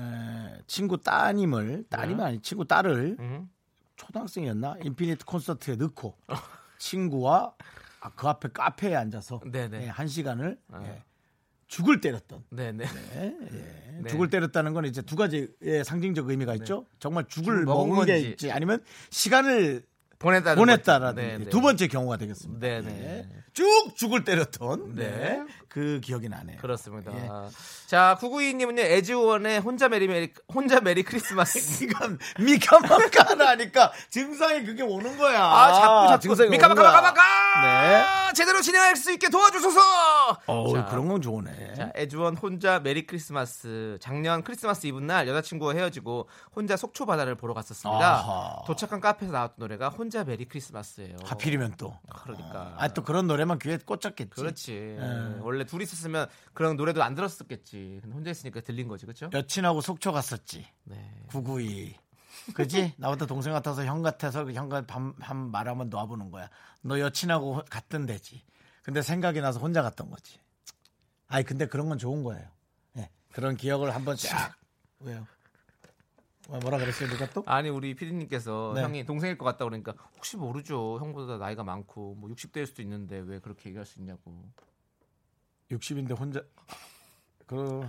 친구 0.66 0.99
따님을 0.99 1.85
따님이 1.88 2.23
아니 2.23 2.42
친구 2.42 2.64
딸을 2.66 3.16
음. 3.20 3.49
초등학생이었나 4.01 4.77
인피니트 4.83 5.25
콘서트에 5.27 5.77
넣고 5.77 6.17
친구와 6.79 7.55
아, 8.01 8.11
그 8.17 8.29
앞에 8.29 8.49
카페에 8.49 8.97
앉아서. 8.97 9.41
예, 9.83 9.89
한 9.89 10.09
시간을 10.09 10.59
아. 10.73 10.83
예, 10.85 11.05
죽을 11.67 12.01
때렸던 12.01 12.45
네네. 12.49 12.85
예, 13.17 13.37
예. 13.53 13.99
네. 14.01 14.09
죽을 14.11 14.31
때렸다는 14.31 14.73
건 14.73 14.87
이제 14.87 15.03
두 15.03 15.17
가지의 15.17 15.85
상징적 15.85 16.31
의미가 16.31 16.55
있죠. 16.57 16.87
정말 16.99 17.27
죽을 17.29 17.65
먹은 17.67 17.91
먹은 17.91 18.07
게. 18.07 18.19
있지 18.21 18.51
아니면 18.51 18.83
시간을 19.11 19.83
보냈다는 20.21 20.57
보냈다라는 20.57 21.15
거죠. 21.15 21.27
네네. 21.39 21.51
두 21.51 21.61
번째 21.61 21.89
경우가 21.89 22.19
되겠습니다. 22.19 22.61
네네. 22.61 22.89
예. 22.91 23.41
쭉 23.53 23.93
죽을 23.97 24.23
때렸던 24.25 24.95
네. 24.95 25.11
네. 25.11 25.45
그 25.69 26.01
기억이 26.03 26.29
나네요. 26.29 26.59
그렇습니다. 26.59 27.13
예. 27.15 27.29
자, 27.87 28.17
992님은요, 28.21 28.81
에즈원의 28.81 29.61
혼자 29.61 29.89
메리 29.89 30.07
메리, 30.09 30.33
혼자 30.53 30.81
메리 30.81 31.03
크리스마스. 31.03 31.59
이건 31.85 32.19
미카마카를 32.39 33.47
하니까 33.49 33.93
증상이 34.11 34.65
그게 34.65 34.83
오는 34.83 35.17
거야. 35.17 35.43
아, 35.43 35.73
자꾸, 35.73 36.09
자꾸. 36.09 36.21
증상이 36.23 36.51
미카마카마카마카! 36.51 37.23
네. 37.63 38.33
제대로 38.35 38.61
진행할 38.61 38.97
수 38.97 39.13
있게 39.13 39.29
도와주소서! 39.29 39.81
어, 40.47 40.73
자, 40.75 40.87
그런 40.87 41.09
건 41.09 41.23
좋네. 41.23 41.75
자, 41.75 41.93
에즈원 41.95 42.37
혼자 42.37 42.81
메리 42.81 43.07
크리스마스. 43.07 43.97
작년 44.01 44.43
크리스마스 44.43 44.87
이브 44.87 44.99
날 45.01 45.27
여자친구와 45.29 45.75
헤어지고 45.75 46.29
혼자 46.55 46.77
속초 46.77 47.07
바다를 47.07 47.37
보러 47.37 47.55
갔었습니다. 47.55 48.05
아하. 48.07 48.63
도착한 48.67 49.01
카페에서 49.01 49.33
나왔던 49.33 49.55
노래가 49.59 49.89
혼자 49.89 50.10
메리 50.25 50.44
크리스마스예요. 50.46 51.16
하필이면 51.25 51.75
또. 51.79 51.96
그러니까. 52.09 52.75
아, 52.77 52.88
또 52.88 53.03
그런 53.03 53.27
노래만 53.27 53.59
귀에 53.59 53.79
꽂혔겠지. 53.79 54.31
그렇지. 54.31 54.73
예. 54.73 55.38
원래 55.40 55.64
둘이 55.64 55.85
있었으면 55.85 56.29
그런 56.53 56.77
노래도 56.77 57.03
안 57.03 57.14
들었었겠지. 57.14 58.01
근데 58.03 58.14
혼자 58.14 58.31
있으니까 58.31 58.61
들린 58.61 58.88
거지, 58.88 59.07
그렇죠? 59.07 59.31
여친하고 59.33 59.81
속초 59.81 60.12
갔었지. 60.12 60.66
네. 60.85 61.25
992. 61.29 61.96
그지? 62.55 62.94
나보다 62.96 63.27
동생 63.27 63.53
같아서 63.53 63.85
형 63.85 64.03
같아서 64.03 64.44
그 64.44 64.53
형과 64.53 64.85
밤, 64.87 65.14
한 65.20 65.51
말하면 65.51 65.90
놔보는 65.90 66.31
거야. 66.31 66.49
너 66.83 66.99
여친하고 66.99 67.62
갔던 67.70 68.07
데지. 68.07 68.42
근데 68.83 69.03
생각이 69.03 69.40
나서 69.40 69.61
혼자 69.61 69.83
갔던 69.83 70.11
거지. 70.11 70.38
아니, 71.29 71.44
근데 71.44 71.66
그런 71.66 71.88
건 71.88 71.99
좋은 71.99 72.25
거예요. 72.25 72.44
예. 72.96 73.09
그런 73.33 73.57
기억을 73.57 73.94
한번 73.94 74.16
쫙. 74.16 74.55
왜요? 75.01 75.27
왜 76.53 76.59
뭐라 76.59 76.79
그랬어요, 76.79 77.09
누가 77.09 77.27
또? 77.31 77.43
아니 77.47 77.69
우리 77.69 77.95
피디님께서 77.95 78.73
네. 78.75 78.83
형이 78.83 79.05
동생일 79.07 79.39
것 79.39 79.45
같다 79.45 79.65
그러니까 79.65 79.95
혹시 80.17 80.37
모르죠 80.37 80.99
형보다 81.01 81.39
나이가 81.39 81.63
많고 81.63 82.17
뭐 82.17 82.29
60대일 82.31 82.67
수도 82.67 82.83
있는데 82.83 83.19
왜 83.25 83.39
그렇게 83.39 83.69
얘기할 83.71 83.87
수 83.87 84.01
있냐고 84.01 84.45
60인데 85.71 86.19
혼자. 86.19 86.43
그, 87.47 87.83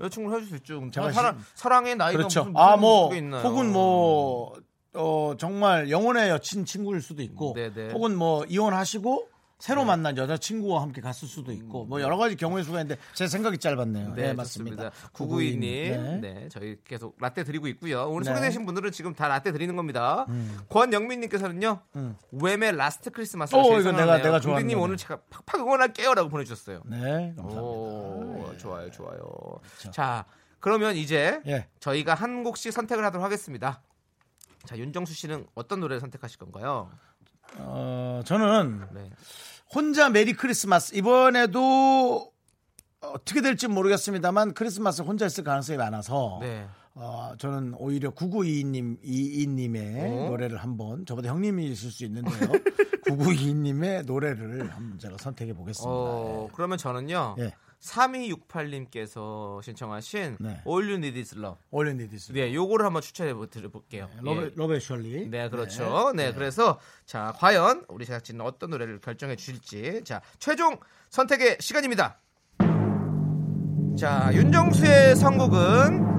여자친구를 0.00 0.38
해줄 0.38 0.48
수 0.50 0.56
있죠 0.56 0.90
제가 0.90 1.12
사랑, 1.12 1.38
시- 1.38 1.44
사랑의 1.54 1.96
나이가 1.96 2.16
그렇죠. 2.18 2.44
무슨, 2.44 2.56
아, 2.56 2.76
무슨 2.76 2.80
뭐, 2.80 3.14
있나요? 3.14 3.42
혹은 3.48 3.72
뭐, 3.72 4.54
어, 4.94 5.34
정말 5.38 5.90
영혼의 5.90 6.30
여친 6.30 6.64
친구일 6.64 7.02
수도 7.02 7.22
있고, 7.22 7.52
네네. 7.54 7.92
혹은 7.92 8.16
뭐, 8.16 8.44
이혼하시고, 8.46 9.28
새로 9.58 9.84
만난 9.86 10.16
여자친구와 10.18 10.82
함께 10.82 11.00
갔을 11.00 11.26
수도 11.26 11.50
있고, 11.50 11.86
뭐, 11.86 12.02
여러 12.02 12.18
가지 12.18 12.36
경우의 12.36 12.62
수가 12.64 12.82
있는데, 12.82 13.00
제 13.14 13.26
생각이 13.26 13.56
짧았네요. 13.56 14.14
네, 14.14 14.22
네, 14.22 14.32
맞습니다. 14.34 14.90
992님, 15.14 15.60
네. 15.60 16.18
네. 16.20 16.48
저희 16.50 16.76
계속 16.84 17.16
라떼 17.18 17.42
드리고 17.42 17.66
있고요. 17.68 18.06
오늘 18.08 18.24
네. 18.24 18.34
소개되신 18.34 18.66
분들은 18.66 18.92
지금 18.92 19.14
다 19.14 19.28
라떼 19.28 19.52
드리는 19.52 19.74
겁니다. 19.74 20.26
권영민님께서는요, 20.68 21.80
음. 21.96 22.16
웸의 22.32 22.76
Last 22.76 23.10
Christmas. 23.10 23.54
오, 23.54 23.78
이거 23.80 23.92
내가- 23.92 24.18
내가 24.22 24.40
좋아하는 24.40 24.66
님. 24.68 24.78
오늘 24.78 24.98
제가 24.98 25.20
팍팍 25.30 25.60
응원할게요라고 25.62 26.28
보내주셨어요. 26.28 26.82
네, 26.84 27.32
감사합니다. 27.36 27.60
오, 27.62 28.54
좋아요, 28.58 28.90
좋아요. 28.90 29.18
그렇죠. 29.78 29.90
자, 29.90 30.26
그러면 30.60 30.96
이제 30.96 31.40
예. 31.46 31.66
저희가 31.80 32.12
한 32.14 32.44
곡씩 32.44 32.72
선택을 32.72 33.04
하도록 33.06 33.24
하겠습니다. 33.24 33.80
자, 34.66 34.76
윤정수 34.76 35.14
씨는 35.14 35.46
어떤 35.54 35.80
노래를 35.80 36.00
선택하실 36.00 36.38
건가요? 36.38 36.90
어, 37.58 38.20
저는 38.24 38.86
네. 38.92 39.10
혼자 39.74 40.10
메리 40.10 40.32
크리스마스, 40.32 40.94
이번에도 40.94 42.32
어떻게 43.00 43.40
될지 43.40 43.68
모르겠습니다만, 43.68 44.54
크리스마스 44.54 45.02
혼자 45.02 45.26
있을 45.26 45.44
가능성이 45.44 45.78
많아서, 45.78 46.38
네. 46.40 46.66
어, 46.94 47.34
저는 47.38 47.74
오히려 47.78 48.10
9922님, 48.10 48.98
이이님의 49.02 50.00
어? 50.00 50.28
노래를 50.30 50.58
한번, 50.58 51.04
저보다 51.06 51.28
형님이실 51.28 51.90
수 51.90 52.04
있는데요. 52.04 52.52
9922님의 53.06 54.04
노래를 54.04 54.70
한번 54.70 54.98
제가 54.98 55.16
선택해 55.18 55.52
보겠습니다. 55.54 55.88
어, 55.88 56.48
그러면 56.52 56.76
저는요. 56.78 57.36
예. 57.38 57.52
3268님께서 57.80 59.62
신청하신 59.62 60.38
네. 60.40 60.62
All 60.66 60.84
You 60.84 60.94
Need 60.94 61.18
Is 61.18 61.34
Love. 61.36 61.58
All 61.70 61.84
you 61.84 61.99
need 61.99 62.18
is. 62.18 62.32
네, 62.32 62.52
요거를 62.54 62.84
한번 62.86 63.02
추천해 63.02 63.32
드려볼게요. 63.50 64.08
Love, 64.20 64.42
예. 64.42 64.50
Love 64.54 64.80
Actually. 64.80 65.28
네, 65.28 65.48
그렇죠. 65.48 66.12
네, 66.14 66.32
그래서 66.32 66.78
자, 67.04 67.32
과연 67.36 67.84
우리 67.88 68.04
제작진은 68.04 68.44
어떤 68.44 68.70
노래를 68.70 69.00
결정해 69.00 69.36
주실지. 69.36 70.02
자, 70.04 70.20
최종 70.38 70.78
선택의 71.10 71.58
시간입니다. 71.60 72.18
자, 73.98 74.30
윤정수의 74.32 75.16
선곡은 75.16 76.16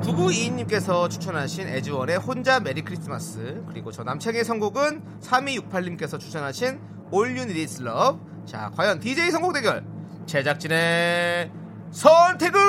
9922님께서 0.00 1.10
추천하신 1.10 1.68
에즈원의 1.68 2.16
혼자 2.18 2.58
메리 2.58 2.82
크리스마스 2.82 3.62
그리고 3.68 3.92
저 3.92 4.02
남창의 4.02 4.44
선곡은 4.44 5.20
3268님께서 5.20 6.18
추천하신 6.18 6.80
All 7.12 7.36
You 7.36 7.42
Need 7.42 7.60
Is 7.60 7.82
Love 7.82 8.18
자 8.46 8.70
과연 8.74 9.00
DJ 9.00 9.30
선곡 9.30 9.52
대결 9.52 9.84
제작진의 10.30 11.50
선택은 11.90 12.60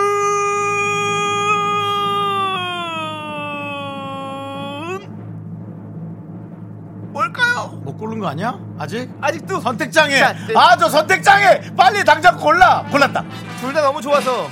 뭘까요? 7.14 7.80
못 7.84 7.98
고른 7.98 8.18
거 8.20 8.28
아니야? 8.30 8.58
아직? 8.80 9.08
아직도 9.22 9.60
선택장애. 9.60 10.18
자, 10.18 10.34
네. 10.48 10.54
아, 10.56 10.76
저 10.76 10.90
선택장애. 10.90 11.62
빨리 11.78 12.04
당장 12.04 12.36
골라. 12.38 12.84
골랐다. 12.90 13.24
둘 13.60 13.74
다 13.74 13.82
너무 13.82 14.02
좋아서 14.02 14.50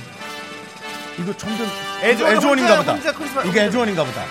이거 1.18 1.32
애주원 2.04 2.36
애주원인가 2.36 2.76
보다. 2.76 2.92
혼자 2.92 3.12
이게 3.44 3.64
애주원인가 3.64 4.04
보다. 4.04 4.22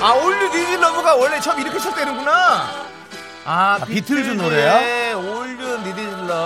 아 0.00 0.12
All 0.12 0.48
you 0.54 0.60
need 0.60 0.68
is 0.68 0.72
love가 0.74 1.14
원래 1.14 1.40
처음 1.40 1.58
이렇게 1.60 1.78
시작되는구나 1.78 2.32
아, 3.46 3.78
아, 3.80 3.84
비틀즈 3.86 4.30
노래야? 4.32 5.03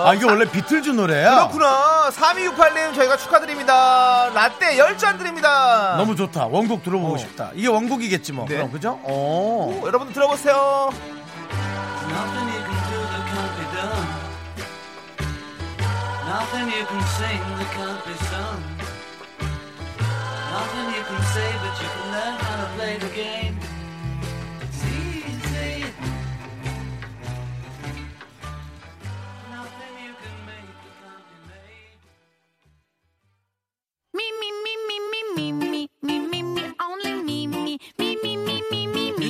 아, 0.05 0.13
이게 0.13 0.25
원래 0.25 0.45
비틀즈 0.49 0.89
노래야? 0.91 1.47
그렇구나 1.47 2.09
3268님 2.11 2.93
저희가 2.95 3.17
축하드립니다 3.17 4.29
라떼 4.33 4.77
10잔 4.77 5.17
드립니다 5.17 5.95
너무 5.97 6.15
좋다. 6.15 6.47
원곡 6.47 6.83
들어보고 6.83 7.15
어. 7.15 7.17
싶다. 7.17 7.51
이게 7.53 7.67
원곡이겠지 7.67 8.33
뭐. 8.33 8.45
네. 8.47 8.55
그럼 8.55 8.71
그죠? 8.71 8.99
어. 9.03 9.79
오, 9.81 9.87
여러분들 9.87 10.13
들어보세요 10.13 10.89
Nothing 16.29 16.69
you 16.69 16.85
can 16.85 16.99
do 16.99 17.58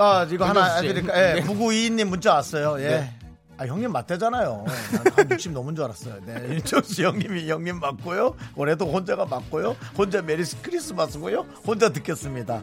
나 0.00 0.24
이거 0.24 0.46
하나. 0.46 0.76
해드릴까 0.76 1.12
예, 1.14 1.34
네. 1.34 1.42
9922님 1.42 2.04
문자 2.06 2.32
왔어요 2.32 2.76
예. 2.80 2.88
네. 2.88 3.14
아 3.58 3.66
형님 3.66 3.92
맞대잖아요 3.92 4.64
한60 4.66 5.50
넘은 5.52 5.76
줄 5.76 5.84
알았어요 5.84 6.14
네 6.24 6.36
윤정수 6.56 7.04
형님이 7.04 7.50
형님 7.50 7.78
맞고요 7.80 8.34
올해도 8.56 8.86
혼자가 8.90 9.26
맞고요 9.26 9.76
혼자 9.98 10.22
메리 10.22 10.42
크리스마스고요 10.62 11.40
혼자 11.66 11.90
듣겠습니다 11.90 12.62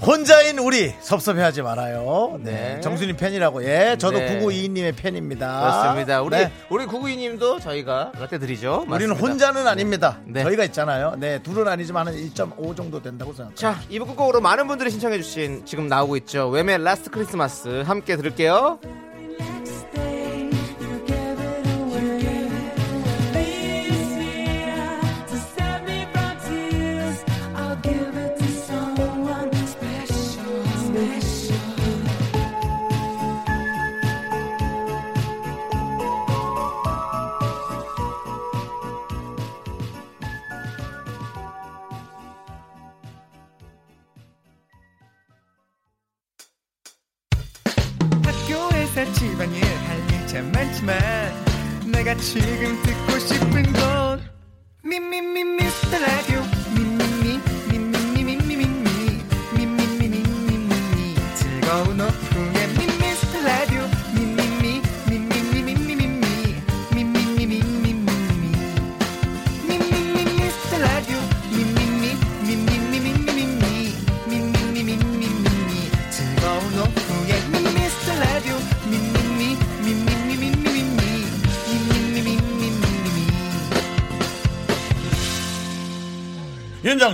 혼자인 0.00 0.58
우리 0.58 0.92
섭섭해하지 1.00 1.62
말아요. 1.62 2.38
네. 2.42 2.50
네. 2.50 2.80
정수님 2.80 3.16
팬이라고. 3.16 3.64
예, 3.64 3.96
저도 3.98 4.18
네. 4.18 4.38
9922님의 4.40 4.94
팬입니다. 4.96 5.60
그렇습니다. 5.60 6.22
우리 6.22 6.36
네. 6.36 6.52
우리 6.68 6.86
구구이님도 6.86 7.60
저희가 7.60 8.12
라떼 8.18 8.38
드리죠. 8.38 8.84
우리는 8.88 9.08
맞습니다. 9.08 9.26
혼자는 9.26 9.66
아닙니다. 9.66 10.20
네. 10.26 10.42
저희가 10.42 10.64
있잖아요. 10.64 11.14
네, 11.18 11.42
둘은 11.42 11.66
아니지만 11.66 12.08
한 12.08 12.14
1.5 12.14 12.76
정도 12.76 13.00
된다고 13.00 13.32
생각합니다. 13.32 13.54
자, 13.60 13.80
이부 13.88 14.06
끝곡으로 14.06 14.40
많은 14.40 14.66
분들이 14.66 14.90
신청해 14.90 15.16
주신 15.22 15.64
지금 15.64 15.88
나오고 15.88 16.16
있죠. 16.18 16.50
웸의 16.50 16.82
Last 16.84 17.10
Christmas 17.10 17.82
함께 17.86 18.16
들을게요. 18.16 18.78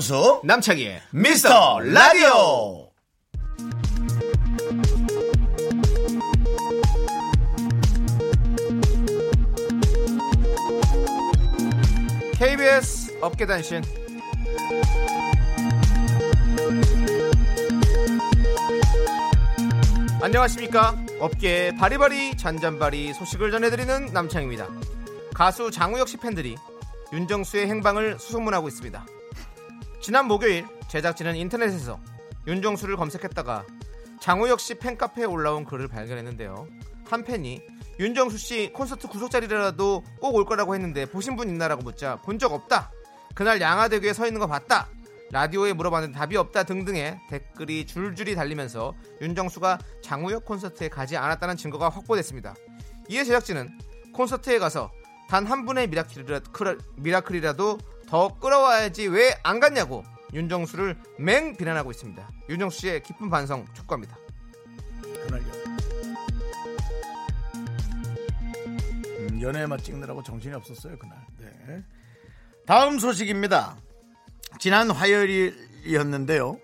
윤정수, 0.02 0.40
남창희의 0.42 1.00
미스터 1.12 1.78
라디오. 1.78 2.90
KBS 12.34 13.18
업계단신. 13.20 13.82
안녕하십니까? 20.20 20.96
업계의 21.20 21.76
바리바리 21.76 22.36
잔잔바리 22.36 23.14
소식을 23.14 23.52
전해드리는 23.52 24.06
남창입니다. 24.12 24.68
가수 25.32 25.70
장우혁 25.70 26.08
씨 26.08 26.16
팬들이 26.16 26.56
윤정수의 27.12 27.68
행방을 27.68 28.18
수소문하고 28.18 28.66
있습니다 28.68 29.06
지난 30.02 30.26
목요일 30.26 30.66
제작진은 30.88 31.36
인터넷에서 31.36 31.98
윤정수를 32.46 32.96
검색했다가 32.96 33.64
장우혁 34.20 34.60
씨 34.60 34.74
팬카페에 34.74 35.24
올라온 35.24 35.64
글을 35.64 35.88
발견했는데요 35.88 36.66
한 37.08 37.24
팬이 37.24 37.62
윤정수 38.00 38.38
씨 38.38 38.72
콘서트 38.72 39.06
구석 39.08 39.30
자리라도 39.30 40.02
꼭 40.20 40.34
올 40.34 40.44
거라고 40.44 40.74
했는데 40.74 41.06
보신 41.06 41.36
분 41.36 41.48
있나라고 41.48 41.82
묻자 41.82 42.20
본 42.22 42.38
적 42.38 42.52
없다. 42.52 42.90
그날 43.34 43.60
양화대교에 43.60 44.12
서 44.14 44.26
있는 44.26 44.40
거 44.40 44.46
봤다. 44.46 44.88
라디오에 45.30 45.72
물어봤는데 45.74 46.18
답이 46.18 46.36
없다 46.36 46.64
등등의 46.64 47.20
댓글이 47.28 47.86
줄줄이 47.86 48.34
달리면서 48.34 48.94
윤정수가 49.20 49.78
장우혁 50.02 50.44
콘서트에 50.46 50.88
가지 50.88 51.16
않았다는 51.16 51.56
증거가 51.56 51.88
확보됐습니다. 51.90 52.54
이에 53.10 53.24
제작진은 53.24 53.78
콘서트에 54.14 54.58
가서 54.58 54.90
단 55.28 55.46
한 55.46 55.64
분의 55.64 55.88
미라클이라도 56.96 57.78
더 58.12 58.29
끌어와야지 58.38 59.07
왜 59.07 59.33
안 59.42 59.59
갔냐고 59.59 60.05
윤정수를 60.35 60.98
맹 61.18 61.57
비난하고 61.57 61.90
있습니다. 61.90 62.31
윤정수 62.51 62.81
씨의 62.81 63.03
깊은 63.05 63.31
반성 63.31 63.64
촉구합니다. 63.72 64.18
그날요. 65.25 65.44
음, 69.18 69.40
연애만 69.40 69.79
찍느라고 69.79 70.22
정신이 70.22 70.55
없었어요 70.55 70.98
그날. 70.98 71.16
네. 71.38 71.83
다음 72.66 72.98
소식입니다. 72.98 73.79
지난 74.59 74.90
화요일이었는데요. 74.90 76.59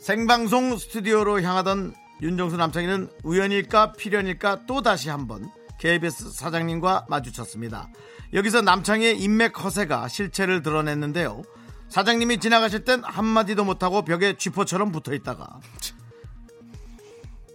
생방송 0.00 0.78
스튜디오로 0.78 1.42
향하던 1.42 1.94
윤정수 2.22 2.56
남창희는 2.56 3.10
우연일까 3.24 3.92
필연일까 3.92 4.64
또 4.66 4.80
다시 4.80 5.10
한번 5.10 5.50
KBS 5.84 6.32
사장님과 6.32 7.04
마주쳤습니다. 7.10 7.90
여기서 8.32 8.62
남창희의 8.62 9.20
인맥 9.20 9.62
허세가 9.62 10.08
실체를 10.08 10.62
드러냈는데요. 10.62 11.42
사장님이 11.90 12.40
지나가실 12.40 12.84
땐 12.84 13.02
한마디도 13.04 13.66
못하고 13.66 14.02
벽에 14.02 14.38
쥐포처럼 14.38 14.92
붙어 14.92 15.12
있다가 15.12 15.60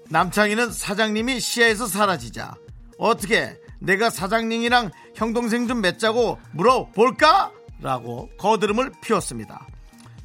남창희는 0.09 0.71
사장님이 0.71 1.39
시야에서 1.39 1.87
사라지자 1.87 2.53
어떻게 2.99 3.59
내가 3.79 4.11
사장님이랑 4.11 4.91
형동생 5.15 5.67
좀 5.67 5.81
맺자고 5.81 6.37
물어볼까? 6.51 7.51
라고 7.81 8.29
거드름을 8.37 8.91
피웠습니다. 9.01 9.65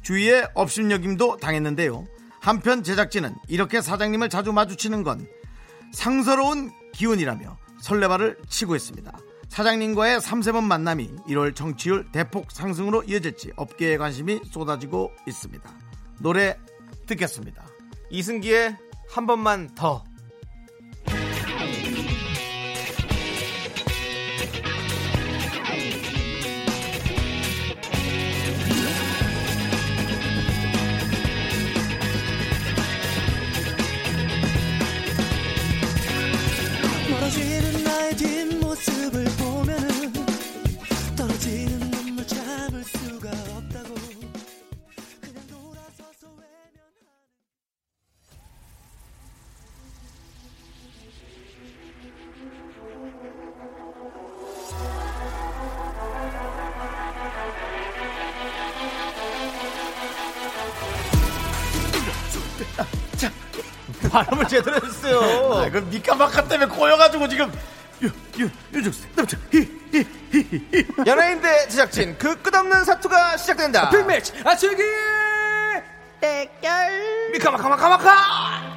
주위에 0.03 0.45
업신여김도 0.53 1.37
당했는데요. 1.37 2.05
한편 2.39 2.83
제작진은 2.83 3.33
이렇게 3.47 3.81
사장님을 3.81 4.29
자주 4.29 4.53
마주치는 4.53 5.01
건 5.01 5.27
상서로운 5.91 6.71
기운이라며 6.93 7.64
설레발을 7.85 8.37
치고 8.49 8.75
있습니다. 8.75 9.11
사장님과의 9.47 10.19
3세번 10.19 10.63
만남이 10.63 11.17
1월 11.29 11.55
정치율 11.55 12.11
대폭 12.11 12.51
상승으로 12.51 13.03
이어질지 13.03 13.51
업계에 13.55 13.97
관심이 13.97 14.41
쏟아지고 14.51 15.11
있습니다. 15.27 15.71
노래 16.19 16.57
듣겠습니다. 17.05 17.63
이승기의 18.09 18.75
한 19.07 19.27
번만 19.27 19.69
더. 19.75 20.03
발음을 64.15 64.47
제대로 64.47 64.77
했어요. 64.77 65.19
아, 65.53 65.69
그 65.69 65.77
미카마카 65.79 66.47
때문에 66.47 66.73
꼬여가지고 66.73 67.27
지금 67.27 67.51
유, 68.01 68.09
유, 68.39 68.49
유정수, 68.73 69.05
남자, 69.13 69.37
히, 69.51 69.59
히, 69.91 70.05
히, 70.31 70.47
히, 70.51 70.67
히. 70.73 70.85
연예인 71.05 71.41
대 71.41 71.67
제작진 71.67 72.17
그 72.17 72.41
끝없는 72.41 72.85
사투가 72.85 73.35
시작된다. 73.35 73.89
빅매치 73.89 74.33
아치기 74.45 74.81
미카마카마카마카. 77.33 78.75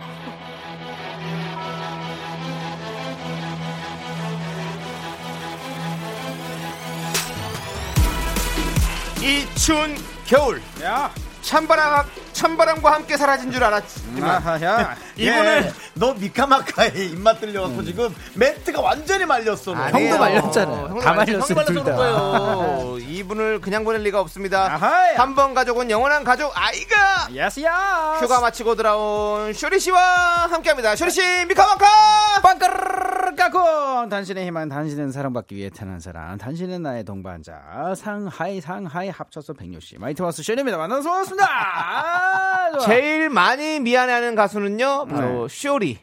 이 9.20 9.46
추운 9.56 9.96
겨울 10.26 10.62
야 10.82 11.12
찬바람 11.42 12.06
찬바람과 12.38 12.92
함께 12.92 13.16
사라진 13.16 13.50
줄 13.50 13.64
알았지만 13.64 14.22
아하야 14.30 14.96
이분을 15.16 15.62
예, 15.66 15.72
너 15.94 16.14
미카마카에 16.14 16.92
입맛 16.94 17.40
들려갖고 17.40 17.82
지금 17.82 18.14
멘트가 18.34 18.80
완전히 18.80 19.24
말렸어. 19.24 19.74
너. 19.74 19.82
아니에요. 19.82 20.10
형도 20.12 20.18
말렸잖아요. 20.24 20.86
형도 20.86 21.00
다 21.00 21.14
말렸- 21.14 21.54
말렸어요, 21.54 21.74
형도. 21.78 22.98
이분을 23.00 23.60
그냥 23.60 23.84
보낼 23.84 24.02
리가 24.02 24.20
없습니다. 24.20 24.68
한 25.16 25.34
번 25.34 25.52
가족은 25.54 25.90
영원한 25.90 26.24
가족 26.24 26.52
아이가 26.54 27.28
야스야 27.36 28.18
휴가 28.20 28.40
마치고 28.40 28.74
돌아온 28.76 29.52
쇼리 29.52 29.78
씨와 29.80 30.46
함께합니다. 30.50 30.94
쇼리 30.96 31.10
씨 31.10 31.20
미카마카. 31.46 31.86
빵까르 32.42 33.17
르 33.48 33.50
까꿍 33.50 34.08
당신의 34.08 34.46
희망 34.46 34.68
당신은 34.68 35.10
사랑받기 35.10 35.56
위해 35.56 35.70
태어난 35.70 36.00
사람 36.00 36.36
당신은 36.38 36.82
나의 36.82 37.04
동반자. 37.04 37.94
상하이 37.96 38.60
상하이 38.60 39.08
합쳐서 39.08 39.54
백요씨. 39.54 39.98
마이트마우스 39.98 40.42
쇼리입니다. 40.42 40.76
만나서 40.76 41.08
반갑습니다. 41.08 41.46
아. 41.48 42.78
제일 42.84 43.30
많이 43.30 43.80
미안해하는 43.80 44.34
가수는요 44.34 45.06
바로 45.06 45.48
쇼리. 45.48 45.98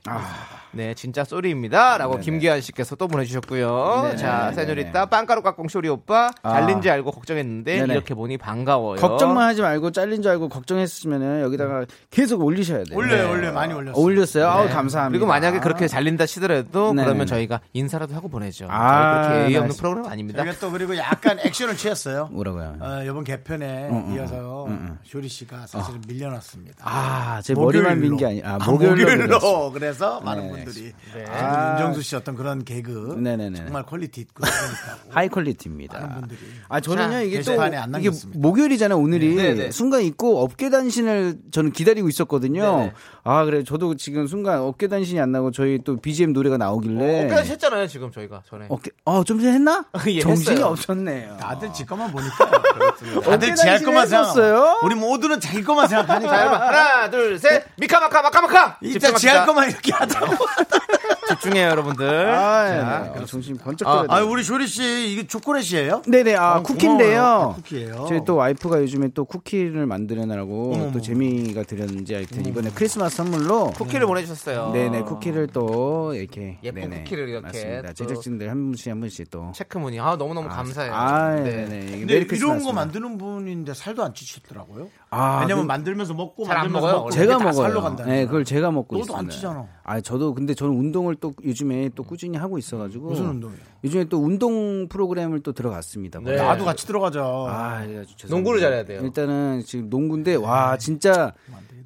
네, 0.76 0.94
진짜 0.94 1.24
쏘리입니다.라고 1.24 2.20
김기환 2.20 2.60
씨께서 2.62 2.96
또 2.96 3.08
보내주셨고요. 3.08 4.02
네네. 4.04 4.16
자. 4.18 4.52
세뇨리따 4.54 5.06
빵가루 5.08 5.42
깍꿍 5.42 5.68
쇼리 5.70 5.88
오빠 5.90 6.32
아. 6.44 6.52
잘린 6.52 6.82
지 6.82 6.90
알고 6.90 7.12
걱정했는데 7.12 7.80
네네. 7.80 7.94
이렇게 7.94 8.14
보니 8.14 8.38
반가워요. 8.38 9.00
걱정만 9.00 9.48
하지 9.48 9.62
말고 9.62 9.92
잘린 9.92 10.22
줄 10.22 10.32
알고 10.32 10.50
걱정했으면 10.50 11.42
여기다가 11.42 11.86
계속 12.10 12.42
올리셔야 12.42 12.84
돼요 12.84 12.98
올려요, 12.98 13.32
올려 13.32 13.52
많이 13.54 13.74
올렸어. 13.74 14.00
올렸어요 14.00 14.48
아우 14.48 14.68
감사합니다 14.70 15.10
그리고 15.12 15.26
만약에 15.26 15.60
그렇게 15.60 15.88
잘린다 15.88 16.26
치더라도 16.26 16.88
네네네. 16.90 17.06
그러면 17.06 17.26
저희가 17.28 17.62
인사라도 17.74 18.14
하고 18.16 18.28
보내죠. 18.28 18.68
아, 18.70 19.28
그렇게 19.28 19.46
예의 19.50 19.58
없는. 19.58 19.76
프로그램 19.78 20.06
아닙니다. 20.08 20.44
저희가 20.44 20.60
또 20.60 20.72
그리고 20.72 20.96
약간 20.98 21.40
액션을 21.40 21.78
취했어요. 21.78 22.28
뭐라고요 22.34 22.78
어, 22.82 23.02
이번 23.04 23.24
개편에 23.24 23.90
응, 23.92 24.06
응, 24.10 24.16
이어서 24.16 24.66
응, 24.68 24.72
응. 24.90 24.98
쇼리 25.04 25.28
씨가 25.30 25.68
사실은 25.68 26.02
밀려났습니다. 26.08 26.76
아 26.84 27.42
제 27.44 27.54
머리만 27.54 28.00
민 28.02 28.16
게 28.18 28.26
아니라 28.26 28.52
아, 28.52 28.58
아, 28.62 28.66
목요일로 28.72 28.96
목요일로. 28.96 29.24
밀렸어. 29.26 29.72
그래서 29.72 30.22
많은 30.22 30.44
네. 30.54 30.65
분들이 30.66 30.94
아. 31.30 31.36
아, 31.36 31.72
윤정수 31.80 32.02
씨 32.02 32.16
어떤 32.16 32.36
그런 32.36 32.64
개그 32.64 33.16
네네네. 33.20 33.58
정말 33.66 33.84
퀄리티 33.84 34.22
있고 34.22 34.34
그러니까 34.44 34.98
하이 35.10 35.30
퀄리티입니다. 35.30 36.00
많은 36.00 36.16
분들이 36.22 36.40
아 36.70 36.80
저는요 36.80 37.12
자, 37.12 37.22
이게 37.22 37.42
또 37.42 37.54
이게. 38.00 38.10
목요일이잖아요 38.34 38.98
오늘이 39.00 39.36
네, 39.36 39.54
네. 39.54 39.72
순간 39.72 40.02
있고 40.02 40.42
업계 40.44 40.70
단신을 40.70 41.38
저는 41.52 41.72
기다리고 41.72 42.10
있었거든요. 42.10 42.78
네, 42.78 42.84
네. 42.88 42.94
아 43.24 43.46
그래 43.46 43.64
저도 43.64 43.96
지금 43.96 44.28
순간 44.28 44.60
업계 44.60 44.88
단신이 44.88 45.20
안 45.20 45.32
나고 45.32 45.52
저희 45.52 45.80
또 45.84 45.98
BGM 45.98 46.34
노래가 46.34 46.58
나오길래 46.58 47.26
어깨 47.32 47.50
했잖아요 47.52 47.88
지금 47.88 48.12
저희가 48.12 48.42
전에. 48.48 48.66
어깨 48.70 48.92
어좀 49.06 49.40
전에 49.40 49.54
했나? 49.54 49.86
예, 50.08 50.20
정신이 50.20 50.56
했어요. 50.58 50.68
없었네요. 50.72 51.38
다들 51.38 51.72
지 51.74 51.86
것만 51.86 52.12
보니까 52.12 52.52
다들 53.24 53.56
지 53.56 53.68
할 53.68 53.82
것만 53.84 54.08
생각. 54.08 54.24
했었어요? 54.30 54.80
우리 54.84 54.96
모두는 54.96 55.40
자기 55.40 55.64
것만 55.64 55.88
생각하니까 55.88 56.68
하나, 56.68 57.10
둘, 57.10 57.38
셋, 57.40 57.64
미카마카 57.78 58.22
마카마카. 58.22 58.78
이따 58.82 59.12
지 59.14 59.28
할 59.28 59.46
것만 59.46 59.70
이렇게 59.70 59.92
하다. 59.92 60.20
what 60.46 60.70
the 60.70 61.15
집중해요, 61.28 61.70
여러분들. 61.70 62.30
아, 62.36 62.68
자, 62.68 63.14
네. 63.20 63.26
정신 63.26 63.58
번쩍 63.58 63.88
아, 63.88 64.06
아, 64.08 64.22
우리 64.24 64.44
쇼리 64.44 64.68
씨 64.68 65.12
이게 65.12 65.26
초콜릿이에요? 65.26 66.04
네네 66.08 66.36
아 66.36 66.58
어, 66.58 66.64
쿠키인데요. 66.64 67.22
아, 67.24 67.54
쿠키예요. 67.56 68.06
저희 68.08 68.24
또 68.26 68.36
와이프가 68.36 68.82
요즘에 68.82 69.10
또 69.14 69.26
쿠키를 69.26 69.86
만들어내라고 69.86 70.74
어머머. 70.74 70.92
또 70.92 71.02
재미가 71.02 71.64
들였는지 71.64 72.14
하여튼 72.14 72.46
이번에 72.46 72.70
크리스마스 72.76 73.18
선물로 73.18 73.72
쿠키를 73.72 74.06
보내주셨어요. 74.08 74.72
네네 74.72 75.02
쿠키를 75.04 75.48
또 75.48 76.14
이렇게 76.14 76.58
예쁜 76.64 76.82
네네, 76.82 76.98
쿠키를 77.04 77.30
이렇게 77.30 77.46
맞습니다. 77.48 77.88
또 77.90 77.94
제작진들 77.94 78.50
한 78.50 78.64
분씩 78.66 78.92
한 78.92 79.00
분씩 79.00 79.30
또 79.32 79.52
체크무늬. 79.56 80.00
아, 80.00 80.16
너무너무 80.16 80.48
감사해요. 80.50 80.94
아, 80.94 81.36
네. 81.36 81.44
네네. 81.66 81.86
이게 81.88 82.00
근데 82.00 82.14
이런 82.16 82.28
크리스마스. 82.28 82.66
거 82.66 82.74
만드는 82.74 83.18
분인데 83.18 83.74
살도 83.74 84.04
안 84.04 84.14
찌시더라고요. 84.14 84.90
아, 85.10 85.40
왜냐면 85.42 85.64
그- 85.64 85.68
만들면서 85.68 86.14
먹고 86.14 86.46
잘안 86.46 86.64
만들면서 86.64 86.88
먹어요, 86.88 87.00
먹고. 87.00 87.12
제가 87.12 87.38
다 87.38 87.52
살로 87.52 87.74
먹어요. 87.76 87.82
간다. 87.82 88.06
네, 88.06 88.26
그걸 88.26 88.44
제가 88.46 88.72
먹고 88.72 88.98
너도 88.98 89.16
안 89.16 89.26
있습니다. 89.26 89.36
찌잖아. 89.36 89.66
아, 89.84 90.02
저도 90.02 90.34
근데 90.34 90.54
저는 90.54 90.74
운동을 90.76 91.15
또 91.20 91.34
요즘에 91.44 91.90
또 91.96 92.04
꾸준히 92.04 92.38
하고 92.38 92.58
있어가지고 92.58 93.10
무슨 93.10 93.26
운동이에요? 93.26 93.62
요즘에 93.84 94.06
또 94.06 94.20
운동 94.20 94.88
프로그램을 94.88 95.42
또 95.42 95.52
들어갔습니다. 95.54 96.20
네. 96.24 96.36
나도 96.36 96.66
같이 96.66 96.86
들어가자. 96.88 97.22
아, 97.24 97.82
죄송합니다. 97.86 98.28
농구를 98.30 98.60
잘해야 98.60 98.84
돼요. 98.86 99.02
일단은 99.04 99.64
지금 99.66 99.90
농구인데 99.90 100.36
와 100.36 100.78
진짜 100.78 101.34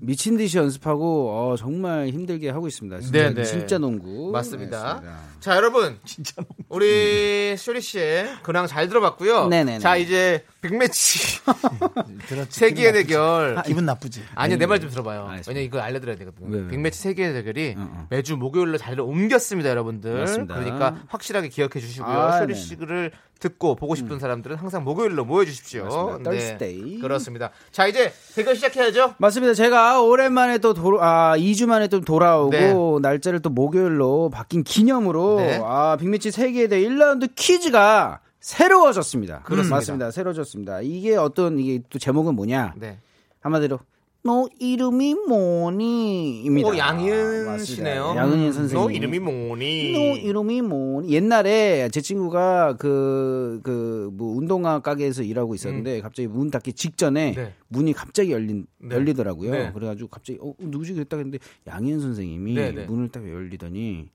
미친 0.01 0.37
듯이 0.37 0.57
연습하고 0.57 1.31
어, 1.31 1.55
정말 1.57 2.07
힘들게 2.07 2.49
하고 2.49 2.67
있습니다. 2.67 3.01
진짜, 3.01 3.29
네, 3.29 3.33
네. 3.33 3.43
진짜 3.43 3.77
농구. 3.77 4.31
맞습니다. 4.31 5.01
그렇습니다. 5.01 5.19
자, 5.41 5.55
여러분. 5.55 5.97
우리 6.69 7.55
쇼리 7.57 7.81
씨의 7.81 8.27
근황 8.43 8.67
잘 8.67 8.87
들어봤고요. 8.87 9.47
네네네. 9.47 9.79
자, 9.79 9.97
이제 9.97 10.45
빅매치 10.61 11.39
기분 12.51 12.91
대결. 12.93 13.53
나쁘지. 13.55 13.67
기분 13.69 13.85
나쁘지. 13.85 14.23
아니요, 14.35 14.57
내말 14.57 14.79
좀 14.79 14.89
들어봐요. 14.89 15.29
왜냐 15.47 15.59
이거 15.61 15.79
알려드려야 15.79 16.17
되거든요. 16.17 16.47
왜, 16.49 16.61
왜? 16.61 16.67
빅매치 16.67 16.99
세계의 16.99 17.33
대결이 17.33 17.75
어, 17.77 17.81
어. 17.81 18.07
매주 18.09 18.35
목요일로 18.35 18.77
자리를 18.77 19.01
옮겼습니다, 19.01 19.69
여러분들. 19.69 20.19
맞습니다. 20.19 20.55
그러니까 20.55 20.97
확실하게 21.07 21.47
기억해 21.49 21.79
주시고요. 21.79 22.13
아, 22.13 22.39
쇼리 22.39 22.53
네. 22.53 22.59
씨를 22.59 23.11
듣고 23.39 23.75
보고 23.75 23.95
싶은 23.95 24.19
사람들은 24.19 24.57
항상 24.57 24.83
목요일로 24.83 25.23
모여 25.23 25.45
주십시오. 25.45 26.19
맞습니다. 26.23 26.57
네. 26.59 26.97
그렇습니다. 26.99 27.51
자, 27.71 27.87
이제 27.87 28.11
대결 28.35 28.55
시작해야죠. 28.55 29.15
맞습니다. 29.17 29.53
제가 29.53 30.01
오랜만에 30.01 30.57
또 30.57 30.73
도, 30.73 31.01
아, 31.01 31.35
2주 31.37 31.67
만에 31.67 31.87
또 31.87 32.01
돌아오고 32.01 32.49
네. 32.51 32.73
날짜를 33.01 33.41
또 33.41 33.49
목요일로 33.49 34.29
바뀐 34.29 34.63
기념으로 34.65 35.37
네. 35.39 35.61
아, 35.63 35.95
빅매치 35.97 36.31
세계에 36.31 36.67
대해 36.67 36.85
1라운드 36.85 37.29
퀴즈가 37.33 38.19
새로워졌습니다. 38.39 39.41
그렇습니다. 39.43 39.75
맞습니다. 39.75 40.11
새로워졌습니다. 40.11 40.81
이게 40.81 41.15
어떤 41.15 41.59
이게 41.59 41.81
또 41.89 41.99
제목은 41.99 42.35
뭐냐? 42.35 42.73
네. 42.77 42.99
한마디로 43.41 43.79
너 44.21 44.49
이름이 44.59 45.15
뭐니?입니다. 45.29 46.67
오, 46.67 46.77
양희은 46.77 47.45
맞습니다. 47.45 47.63
씨네요. 47.63 48.13
양은희 48.17 48.51
선생님. 48.51 48.85
너 48.85 48.91
이름이 48.91 49.19
뭐니? 49.19 49.91
너 49.93 49.99
이름이 50.19 50.61
뭐니? 50.61 51.09
옛날에 51.09 51.87
제 51.89 52.01
친구가 52.01 52.75
그, 52.77 53.61
그, 53.63 54.09
뭐, 54.11 54.35
운동화 54.35 54.79
가게에서 54.79 55.23
일하고 55.23 55.55
있었는데, 55.55 56.01
갑자기 56.01 56.27
문 56.27 56.51
닫기 56.51 56.73
직전에 56.73 57.29
음. 57.29 57.35
네. 57.35 57.53
문이 57.69 57.93
갑자기 57.93 58.33
열린, 58.33 58.67
네. 58.77 58.93
열리더라고요. 58.93 59.51
네. 59.51 59.71
그래가지고 59.71 60.09
갑자기, 60.09 60.37
어, 60.41 60.53
누구지? 60.59 60.95
그랬다 60.95 61.15
그랬는데, 61.15 61.39
양희은 61.67 62.01
선생님이 62.01 62.53
네, 62.55 62.71
네. 62.73 62.85
문을 62.87 63.07
딱 63.09 63.23
열리더니, 63.25 64.09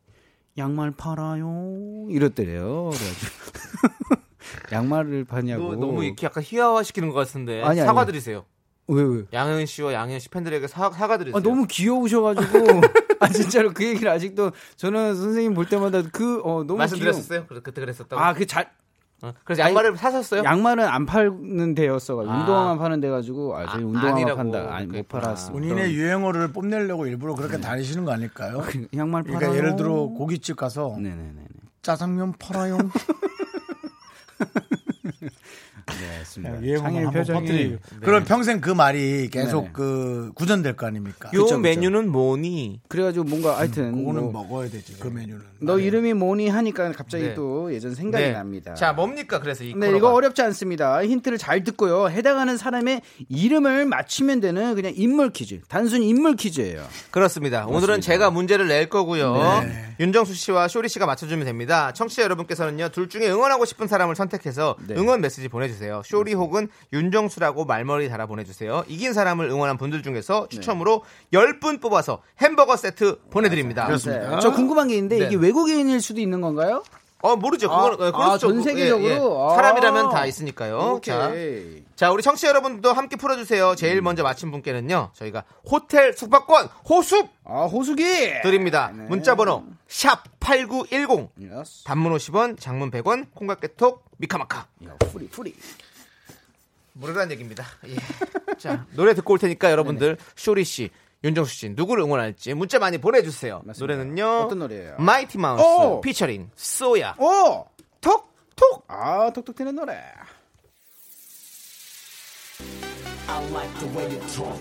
양말 0.57 0.93
팔아요? 0.93 2.07
이랬더래요. 2.11 2.91
그래가지고. 2.91 4.23
양말을 4.73 5.25
파냐고. 5.25 5.75
너, 5.75 5.87
너무 5.87 6.05
이렇게 6.05 6.27
약간 6.27 6.43
희화화 6.45 6.83
시키는 6.83 7.09
것 7.11 7.15
같은데 7.15 7.63
아니, 7.63 7.81
아니. 7.81 7.87
사과드리세요. 7.87 8.45
왜, 8.87 9.03
왜? 9.03 9.25
양현 9.33 9.67
씨와 9.67 9.95
양현 9.95 10.21
씨 10.21 10.29
팬들에게 10.29 10.67
사, 10.69 10.91
사과드리세요. 10.91 11.37
아, 11.39 11.43
너무 11.43 11.67
귀여우셔가지고. 11.67 12.81
아, 13.21 13.29
진짜로 13.29 13.73
그 13.73 13.85
얘기를 13.85 14.11
아직도 14.11 14.53
저는 14.77 15.17
선생님 15.17 15.55
볼 15.55 15.67
때마다 15.67 16.03
그, 16.13 16.41
어, 16.45 16.65
너무 16.65 16.77
말씀드렸었어요. 16.77 17.47
그, 17.47 17.63
그때 17.63 17.81
그랬었다고. 17.81 18.17
귀여워. 18.17 18.29
아, 18.29 18.35
그 18.35 18.47
잘, 18.47 18.71
어, 19.25 19.33
그래서 19.45 19.63
양말을 19.63 19.97
사셨어요? 19.97 20.45
양말은 20.45 20.85
안 20.85 21.07
파는 21.07 21.75
데였어가지고 21.75 22.33
아. 22.33 22.41
운동화만 22.41 22.79
파는 22.79 23.01
데 23.01 23.09
가지고 23.09 23.57
아 23.57 23.65
저희 23.67 23.83
아, 23.83 23.87
운동화만 23.87 24.37
판다 24.37 24.75
아니 24.75 24.87
못. 24.87 25.09
팔았습니다. 25.09 25.53
본인의 25.53 25.95
유행어를 25.95 26.53
뽐내려고 26.53 27.07
일부러 27.07 27.35
그렇게 27.35 27.59
다니시는 27.59 28.05
거 28.05 28.13
아닐까요? 28.13 28.61
그 28.63 28.87
양말 28.95 29.23
팔아요. 29.23 29.39
그러니까 29.39 29.59
예를 29.59 29.77
들어 29.77 30.09
고깃집 30.09 30.57
가서 30.57 30.97
네네네. 30.99 31.47
짜장면 31.81 32.35
팔아요. 32.39 32.77
네, 35.87 36.19
맞습니다. 36.19 36.55
창의 36.79 37.05
한번 37.05 37.13
표정이 37.13 37.41
퍼뜨리고. 37.41 37.79
그럼 38.01 38.25
평생 38.25 38.61
그 38.61 38.71
말이 38.71 39.29
계속 39.31 39.61
네네. 39.63 39.71
그 39.73 40.33
구전될 40.35 40.77
거 40.77 40.87
아닙니까? 40.87 41.31
요 41.35 41.43
그쵸. 41.43 41.59
메뉴는 41.59 42.11
뭐니? 42.11 42.81
그래가지고 42.89 43.25
뭔가 43.25 43.59
하여튼 43.59 43.93
그거는 43.95 44.33
뭐, 44.33 44.43
먹어야 44.45 44.69
되지 44.69 44.95
그 44.99 45.09
메뉴는. 45.09 45.43
너 45.61 45.79
이름이 45.79 46.15
뭐니 46.15 46.49
하니까 46.49 46.93
갑자기 46.93 47.25
네. 47.25 47.35
또 47.35 47.73
예전 47.75 47.95
생각이 47.95 48.25
네. 48.25 48.33
납니다. 48.33 48.75
자, 48.75 48.93
뭡니까? 48.93 49.41
그래서 49.41 49.65
이 49.65 49.69
네, 49.69 49.75
코너가. 49.75 49.97
이거 49.97 50.13
어렵지 50.13 50.43
않습니다. 50.43 51.05
힌트를 51.05 51.39
잘 51.39 51.65
듣고요. 51.65 52.09
해당하는 52.09 52.57
사람의 52.57 53.03
이름을 53.29 53.87
맞추면 53.87 54.41
되는 54.41 54.75
그냥 54.75 54.93
인물 54.97 55.31
퀴즈. 55.31 55.61
단순 55.69 56.03
인물 56.03 56.37
퀴즈예요. 56.37 56.85
그렇습니다. 57.11 57.67
오늘은 57.67 58.01
제가 58.01 58.31
문제를 58.31 58.69
낼 58.69 58.89
거고요. 58.89 59.35
네. 59.65 59.95
윤정수 60.01 60.35
씨와 60.35 60.69
쇼리 60.69 60.89
씨가 60.89 61.07
맞춰주면 61.07 61.45
됩니다. 61.45 61.93
청취자 61.93 62.23
여러분께서는요, 62.23 62.89
둘 62.89 63.09
중에 63.09 63.29
응원하고 63.31 63.65
싶은 63.65 63.87
사람을 63.87 64.17
선택해서 64.17 64.77
네. 64.87 64.95
응원 64.97 65.21
메시지 65.21 65.49
보내주세요. 65.49 65.74
보내주세요. 65.75 66.03
쇼리 66.05 66.35
혹은 66.35 66.69
윤정수라고 66.93 67.65
말머리 67.65 68.09
달아 68.09 68.27
보내주세요. 68.27 68.85
이긴 68.89 69.13
사람을 69.13 69.51
응원한 69.51 69.77
분들 69.77 70.03
중에서 70.03 70.49
추첨으로 70.49 71.03
10분 71.33 71.81
뽑아서 71.81 72.23
햄버거 72.39 72.77
세트 72.77 73.21
보내드립니다. 73.31 73.87
그렇습니다. 73.87 74.31
네. 74.31 74.41
저 74.41 74.53
궁금한 74.53 74.89
게 74.89 74.95
있는데 74.95 75.19
네. 75.19 75.27
이게 75.27 75.37
외국인일 75.37 76.01
수도 76.01 76.21
있는 76.21 76.41
건가요? 76.41 76.83
어 77.25 77.37
모르죠. 77.37 77.71
그거는 77.71 78.05
아, 78.05 78.09
어, 78.09 78.13
그럴 78.13 78.31
아, 78.33 78.37
전 78.37 78.63
세계적으로? 78.63 79.51
아. 79.51 79.55
사람이라면 79.55 80.11
다 80.11 80.27
있으니까요. 80.27 81.01
자, 81.03 81.29
오케이. 81.31 81.83
자, 81.97 82.11
우리 82.11 82.23
청취자 82.23 82.49
여러분도 82.49 82.93
함께 82.93 83.17
풀어주세요. 83.17 83.77
제일 83.77 84.03
먼저 84.03 84.23
맞힌 84.23 84.51
분께는요, 84.51 85.13
저희가 85.15 85.45
호텔 85.65 86.13
숙박권 86.13 86.67
호숙 86.87 87.31
아 87.47 87.65
호수기 87.65 88.43
드립니다. 88.43 88.93
네. 88.95 89.05
문자번호 89.05 89.65
샵 89.89 90.23
8910 90.39 91.31
yes. 91.41 91.85
단문 91.85 92.13
50원, 92.15 92.61
장문 92.61 92.91
100원, 92.91 93.29
콩깍개톡 93.35 94.05
미카마카. 94.19 94.67
야, 94.87 94.97
free 95.11 95.27
free. 95.29 95.55
무료란 96.93 97.31
얘기입니다. 97.31 97.65
예. 97.89 97.97
자, 98.59 98.85
노래 98.93 99.15
듣고 99.15 99.33
올 99.33 99.39
테니까 99.39 99.71
여러분들 99.71 100.19
쇼리 100.37 100.63
씨, 100.65 100.91
윤정수 101.25 101.55
씨 101.55 101.69
누구를 101.71 102.05
응원할지 102.05 102.53
문자 102.53 102.79
많이 102.79 102.99
보내주세요. 102.99 103.63
맞습니다. 103.65 103.95
노래는요. 103.97 104.41
어떤 104.45 104.59
노래예요? 104.59 104.97
마이티 104.99 105.39
마우스 105.39 105.63
오! 105.65 106.01
피처링 106.03 106.51
쏘야. 106.55 107.17
오! 107.19 107.65
톡! 108.03 108.31
톡! 108.55 108.85
아 108.89 109.31
톡톡 109.33 109.57
튀는 109.57 109.75
노래. 109.75 109.99
I 113.27 113.43
like 113.51 113.73
the 113.81 113.89
way 113.97 114.07
you 114.13 114.21
talk. 114.37 114.61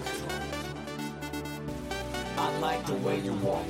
I 2.37 2.59
like 2.59 2.85
the 2.85 2.95
way 3.05 3.19
you 3.19 3.33
walk. 3.43 3.67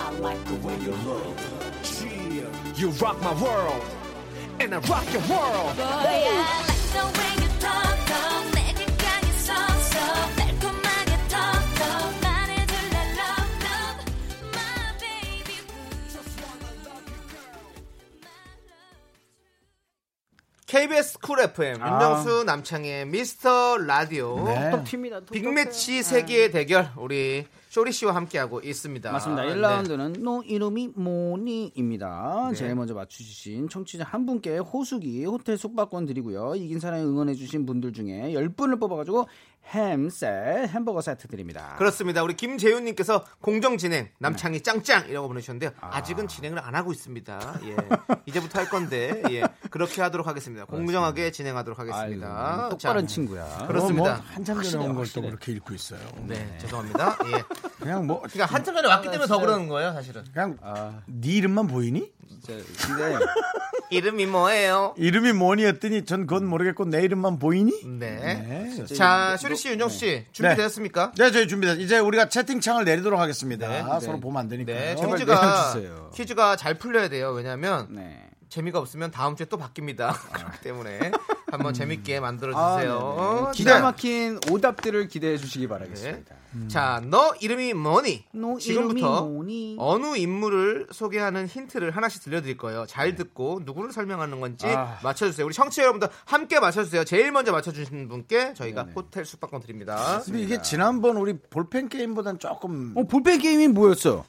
I 0.00 0.10
like 0.18 0.42
the 0.46 0.54
way 0.66 0.74
you 0.80 0.92
look. 1.04 1.36
Yeah, 2.32 2.48
you 2.74 2.88
rock 3.00 3.20
my 3.20 3.32
world, 3.40 3.82
and 4.60 4.74
I 4.74 4.78
rock 4.88 5.04
your 5.12 5.22
world. 5.28 5.76
Boy, 5.76 5.84
I 5.84 6.64
like 6.66 6.90
the 6.92 7.04
way 7.18 7.44
you 7.44 7.45
KBS 20.76 21.18
쿨 21.20 21.40
FM 21.40 21.82
아. 21.82 21.94
윤정수 21.94 22.44
남창희의 22.44 23.06
미스터 23.06 23.78
라디오 23.78 24.44
네. 24.44 24.70
톡톡 24.70 24.84
빅매치 25.32 26.02
세계의 26.02 26.50
대결 26.50 26.90
우리 26.98 27.46
쇼리 27.70 27.92
씨와 27.92 28.14
함께하고 28.14 28.60
있습니다. 28.60 29.10
맞습니다. 29.10 29.44
네. 29.44 29.54
1라운드는 29.54 30.20
너 30.20 30.42
이름이 30.42 30.92
뭐니입니다. 30.94 32.48
네. 32.50 32.56
제일 32.56 32.74
먼저 32.74 32.92
맞추신 32.92 33.70
청취자 33.70 34.04
한 34.04 34.26
분께 34.26 34.58
호수기 34.58 35.24
호텔 35.24 35.56
숙박권 35.56 36.04
드리고요. 36.04 36.54
이긴 36.56 36.78
사람이 36.78 37.04
응원해주신 37.04 37.64
분들 37.64 37.94
중에 37.94 38.32
10분을 38.34 38.78
뽑아가지고 38.78 39.28
햄셋 39.68 40.68
햄버거 40.68 41.00
세트 41.00 41.28
드립니다. 41.28 41.74
그렇습니다. 41.78 42.22
우리 42.22 42.34
김재훈님께서 42.34 43.24
공정 43.40 43.78
진행 43.78 44.08
남창이 44.18 44.62
짱짱이라고 44.62 45.28
보내주셨는데요. 45.28 45.70
아 45.80 46.02
직은 46.02 46.28
진행을 46.28 46.58
안 46.58 46.74
하고 46.74 46.92
있습니다. 46.92 47.60
예, 47.64 47.76
이제부터 48.26 48.60
할 48.60 48.68
건데 48.68 49.22
예, 49.30 49.42
그렇게 49.70 50.02
하도록 50.02 50.26
하겠습니다. 50.26 50.64
공정하게 50.66 51.30
진행하도록 51.32 51.78
하겠습니다. 51.78 52.52
아이고, 52.64 52.68
똑바른 52.70 53.06
자, 53.06 53.14
친구야. 53.14 53.66
그렇습니다. 53.66 54.02
뭐 54.16 54.22
한참 54.32 54.62
전에 54.62 54.84
온 54.84 54.94
걸 54.94 55.06
또 55.12 55.22
그렇게 55.22 55.52
읽고 55.52 55.74
있어요. 55.74 56.00
네, 56.26 56.56
죄송합니다. 56.60 57.18
예, 57.26 57.42
그냥 57.80 58.06
뭐 58.06 58.20
그러니까 58.20 58.46
한참 58.46 58.74
전에 58.74 58.88
왔기 58.88 59.10
때문에 59.10 59.26
더 59.26 59.38
그러는 59.38 59.68
거예요, 59.68 59.92
사실은. 59.92 60.24
그냥 60.32 60.56
아, 60.62 61.00
네 61.06 61.28
이름만 61.30 61.66
보이니? 61.66 62.12
진짜 62.28 62.52
근데 62.86 63.18
이름이 63.90 64.26
뭐예요? 64.26 64.94
이름이 64.96 65.32
뭐니 65.32 65.64
했더니 65.64 66.04
전 66.04 66.26
그건 66.26 66.46
모르겠고 66.46 66.86
내 66.86 67.02
이름만 67.02 67.38
보이니? 67.38 67.84
네. 67.98 68.74
네. 68.76 68.86
자, 68.94 69.36
쇼리 69.36 69.56
씨, 69.56 69.68
윤정수 69.70 69.98
씨 69.98 70.26
준비되었습니까? 70.32 71.12
네, 71.16 71.30
저희 71.30 71.46
준비됐. 71.46 71.78
이제 71.80 71.98
우리가 71.98 72.28
채팅창을 72.28 72.84
내리도록 72.84 73.20
하겠습니다. 73.20 73.68
네, 73.68 73.82
서로 74.00 74.14
네. 74.14 74.20
보면 74.20 74.40
안 74.40 74.48
되니까. 74.48 74.72
네, 74.72 74.94
퀴즈가. 74.96 75.74
퀴즈가 76.14 76.56
잘 76.56 76.74
풀려야 76.74 77.08
돼요. 77.08 77.30
왜냐하면 77.30 77.86
네. 77.90 78.28
재미가 78.48 78.78
없으면 78.78 79.10
다음 79.10 79.36
주에 79.36 79.46
또 79.46 79.56
바뀝니다. 79.58 80.14
그렇기 80.32 80.60
때문에 80.62 81.12
한번 81.50 81.74
재밌게 81.74 82.20
만들어 82.20 82.56
아, 82.56 82.76
주세요. 82.76 83.40
네네. 83.42 83.50
기가 83.52 83.80
막힌 83.80 84.38
오답들을 84.50 85.08
기대해 85.08 85.36
주시기 85.36 85.68
바라겠습니다. 85.68 86.34
자, 86.68 87.02
너 87.04 87.34
이름이 87.40 87.74
뭐니? 87.74 88.24
너 88.32 88.58
지금부터 88.58 88.98
이름이 88.98 89.02
뭐니? 89.02 89.76
어느 89.78 90.16
인물을 90.16 90.86
소개하는 90.90 91.46
힌트를 91.46 91.90
하나씩 91.90 92.22
들려드릴 92.22 92.56
거예요. 92.56 92.86
잘 92.86 93.14
듣고 93.14 93.60
누구를 93.64 93.92
설명하는 93.92 94.40
건지 94.40 94.66
아. 94.66 94.98
맞춰주세요. 95.02 95.44
우리 95.46 95.52
청취자 95.54 95.82
여러분들 95.82 96.08
함께 96.24 96.58
맞춰주세요. 96.58 97.04
제일 97.04 97.30
먼저 97.30 97.52
맞춰주신 97.52 98.08
분께 98.08 98.54
저희가 98.54 98.84
네네. 98.84 98.94
호텔 98.94 99.24
숙박권 99.24 99.60
드립니다. 99.60 100.22
근데 100.24 100.40
이게 100.40 100.62
지난번 100.62 101.16
우리 101.16 101.34
볼펜 101.38 101.88
게임보단 101.88 102.38
조금 102.38 102.94
어 102.96 103.04
볼펜 103.04 103.38
게임이 103.38 103.68
뭐였어? 103.68 104.24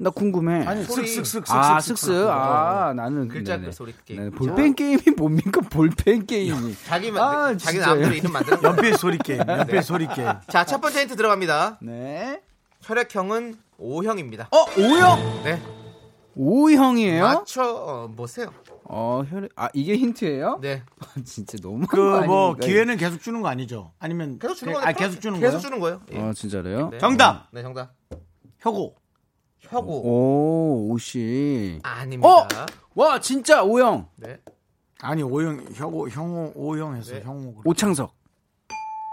나 0.00 0.10
궁금해. 0.10 0.64
아니 0.64 0.84
소리. 0.84 1.06
쓱쓱쓱쓱 1.08 1.50
아 1.50 1.78
쓱쓱 1.78 2.28
아 2.28 2.92
나는 2.94 3.26
글자. 3.26 3.58
그 3.58 3.72
소리 3.72 3.92
게임. 4.04 4.20
네, 4.22 4.30
볼펜 4.30 4.74
게임이 4.74 5.02
뭡니까 5.16 5.60
볼펜 5.62 6.24
게임이? 6.24 6.76
자기 6.86 7.10
만 7.10 7.22
아, 7.22 7.56
자기 7.56 7.78
진짜요? 7.78 7.86
마음대로 7.96 8.14
이름 8.14 8.32
만드는. 8.32 8.62
연필 8.62 8.94
소리 8.96 9.18
게임, 9.18 9.40
연필 9.40 9.82
소리 9.82 10.06
게임. 10.06 10.28
자, 10.48 10.64
첫 10.64 10.80
번째 10.80 11.00
힌트 11.02 11.16
들어갑니다. 11.16 11.78
네. 11.82 12.40
혈액형은 12.82 13.56
O형입니다. 13.78 14.48
어 14.52 14.80
O형 14.80 15.42
네. 15.42 15.60
O형이에요? 16.36 17.22
맞춰 17.24 17.62
어, 17.64 18.08
보세요. 18.14 18.52
어 18.84 19.24
혈액 19.28 19.50
아 19.56 19.68
이게 19.74 19.96
힌트예요? 19.96 20.60
네. 20.62 20.84
진짜 21.26 21.58
너무 21.60 21.88
그뭐 21.88 22.54
기회는 22.54 22.96
계속 22.98 23.20
주는 23.20 23.42
거 23.42 23.48
아니죠? 23.48 23.90
아니면 23.98 24.38
계속 24.38 24.54
주는 24.54 24.72
그- 24.74 24.78
거예요. 24.78 24.88
아 24.88 24.92
계속 24.92 25.20
주는 25.20 25.40
계속 25.40 25.50
거예요? 25.58 25.60
주는 25.60 25.80
거예요. 25.80 26.00
예. 26.12 26.18
어 26.20 26.32
진짜로요? 26.32 26.90
네. 26.90 26.98
정답 26.98 27.48
네, 27.50 27.62
정답. 27.62 27.92
혁오. 28.60 28.94
혁오. 29.60 30.02
오 30.04 30.88
오씨. 30.92 31.80
아닙니다. 31.82 32.28
어? 32.28 32.46
와 32.94 33.20
진짜 33.20 33.62
O형 33.64 34.08
네. 34.16 34.38
아니 35.00 35.22
오형 35.22 35.66
혁오 35.74 36.08
형오 36.08 36.52
오형해서 36.54 37.12
네. 37.14 37.20
형오. 37.22 37.54
그래. 37.54 37.62
오창석. 37.64 38.16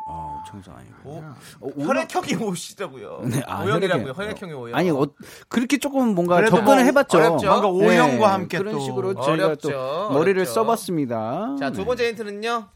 어 0.08 0.40
오창석 0.44 0.78
아니고. 0.78 1.10
오, 1.10 1.18
어, 1.18 1.36
오- 1.62 1.84
혈액형이 1.84 2.36
오시더라고요. 2.36 3.22
네, 3.30 3.42
아, 3.48 3.64
오형이라고요. 3.66 4.14
혈액형. 4.14 4.16
혈액형이 4.24 4.54
오형. 4.54 4.76
아니 4.78 4.92
어, 4.92 5.08
그렇게 5.50 5.78
조금 5.78 6.14
뭔가 6.14 6.44
접근을 6.46 6.64
뭐 6.64 6.76
해봤죠. 6.76 7.18
어렵죠? 7.18 7.48
뭔가 7.48 7.68
오형과 7.68 8.18
네, 8.18 8.24
함께 8.26 8.58
그런 8.60 8.74
또 8.76 8.80
식으로 8.82 9.14
저희가 9.16 9.46
어렵죠. 9.46 9.70
또 9.72 10.10
머리를 10.12 10.40
어렵죠. 10.42 10.54
써봤습니다. 10.54 11.56
자, 11.60 11.72
두 11.72 11.80
네. 11.80 11.86
번째 11.86 12.08
힌트는요. 12.10 12.70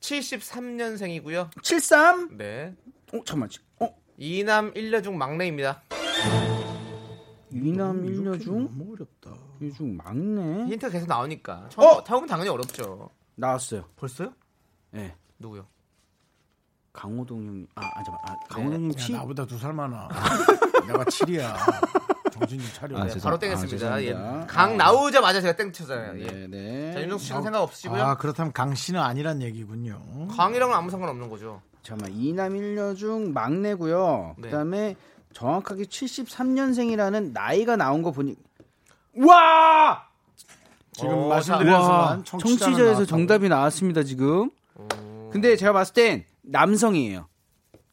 73년생이고요. 0.00 1.50
73. 1.62 2.36
네. 2.38 2.74
어 3.12 3.18
잠깐만. 3.24 3.48
어 4.18 4.20
이남 4.20 4.72
1녀 4.74 5.02
중 5.02 5.16
막내입니다. 5.16 5.82
이남 7.50 8.04
일녀 8.04 8.36
중 8.36 8.64
너무 8.66 8.92
어렵다. 8.94 9.30
이중 9.62 9.96
막내 9.96 10.66
힌트가 10.66 10.90
계속 10.92 11.06
나오니까. 11.08 11.68
처음, 11.70 12.04
처음은 12.04 12.28
당연히 12.28 12.50
어렵죠. 12.50 13.08
나왔어요. 13.36 13.84
벌써요? 13.96 14.32
예. 14.94 15.14
누구요? 15.38 15.66
강호동 16.92 17.38
형님. 17.46 17.66
아, 17.76 17.80
아 17.94 18.02
잠깐. 18.02 18.16
아, 18.24 18.36
강호동 18.48 18.74
형님 18.74 18.92
야, 18.92 18.96
치. 18.96 19.12
나보다 19.12 19.46
두 19.46 19.56
살 19.58 19.72
많아. 19.72 20.08
내가 20.86 21.04
7이야. 21.04 21.54
정신 22.32 22.58
좀 22.58 22.68
차려. 22.74 22.98
아, 22.98 23.04
네, 23.06 23.14
바로 23.22 23.36
아, 23.36 23.38
땡했습니다. 23.38 24.02
예. 24.02 24.06
죄송합니다. 24.08 24.46
강 24.46 24.76
나오자마자 24.76 25.40
제가 25.40 25.56
땡 25.56 25.72
쳤잖아요. 25.72 26.20
예. 26.20 26.26
네, 26.26 26.46
네. 26.48 26.92
자, 26.92 27.00
윤정수 27.02 27.24
씨는 27.26 27.42
생각 27.42 27.62
없으시고요. 27.62 28.02
아 28.02 28.16
그렇다면 28.16 28.52
강 28.52 28.74
씨는 28.74 29.00
아니란 29.00 29.40
얘기군요. 29.42 30.02
강이랑은 30.36 30.74
아무 30.74 30.90
상관없는 30.90 31.28
거죠. 31.30 31.62
잠깐만. 31.82 32.18
이남 32.18 32.56
일녀 32.56 32.94
중 32.94 33.32
막내고요. 33.32 34.34
네. 34.38 34.48
그다음에 34.48 34.96
정확하게 35.32 35.84
73년생이라는 35.84 37.32
나이가 37.32 37.76
나온 37.76 38.02
거 38.02 38.10
보니 38.10 38.34
와! 39.16 40.04
지금 40.92 41.10
어, 41.14 41.28
말씀드린 41.28 41.72
와, 41.72 41.82
순간 41.82 42.24
청취자에서. 42.24 43.04
정답이 43.04 43.48
나왔습니다, 43.48 44.02
지금. 44.02 44.50
근데 45.30 45.54
제가 45.56 45.72
봤을 45.72 45.94
땐 45.94 46.24
남성이에요. 46.42 47.28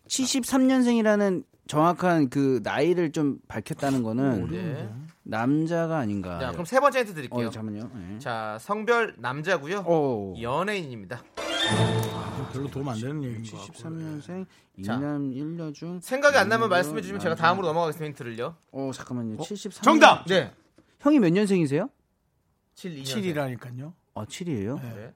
73년생이라는 0.07 1.43
정확한 1.67 2.29
그 2.29 2.59
나이를 2.63 3.11
좀 3.11 3.37
밝혔다는 3.47 4.03
거는 4.03 4.47
네. 4.51 4.89
남자가 5.23 5.97
아닌가. 5.97 6.39
자, 6.39 6.51
그럼 6.51 6.65
세 6.65 6.79
번째 6.79 6.99
힌트 6.99 7.13
드릴게요. 7.15 7.47
어, 7.47 7.49
잠깐만요. 7.49 7.89
네. 7.93 8.19
자, 8.19 8.57
성별 8.61 9.15
남자고요. 9.17 9.83
어. 9.85 10.33
연예인입니다. 10.39 11.21
별로 12.53 12.69
도움 12.69 12.87
안 12.89 12.99
되는 12.99 13.23
얘기인 13.23 13.43
거 13.51 13.57
같고. 13.57 13.73
73년생 13.73 14.45
자. 14.85 14.95
이남 14.95 15.31
1녀 15.31 15.73
중 15.73 15.99
생각이 15.99 16.37
안 16.37 16.47
나면 16.49 16.69
말씀해 16.69 17.01
주시면 17.01 17.19
제가. 17.19 17.35
다음으로 17.35 17.67
넘어가겠습니다. 17.67 18.05
힌트를요. 18.07 18.55
어, 18.71 18.91
잠깐만요. 18.93 19.41
73. 19.41 19.83
정답! 19.83 20.25
네. 20.25 20.53
형이 20.99 21.19
몇 21.19 21.29
년생이세요? 21.31 21.89
7, 22.75 22.95
2년. 23.03 23.05
7이라니까요. 23.59 23.93
어, 24.13 24.25
7이에요? 24.25 24.81
네. 24.81 25.13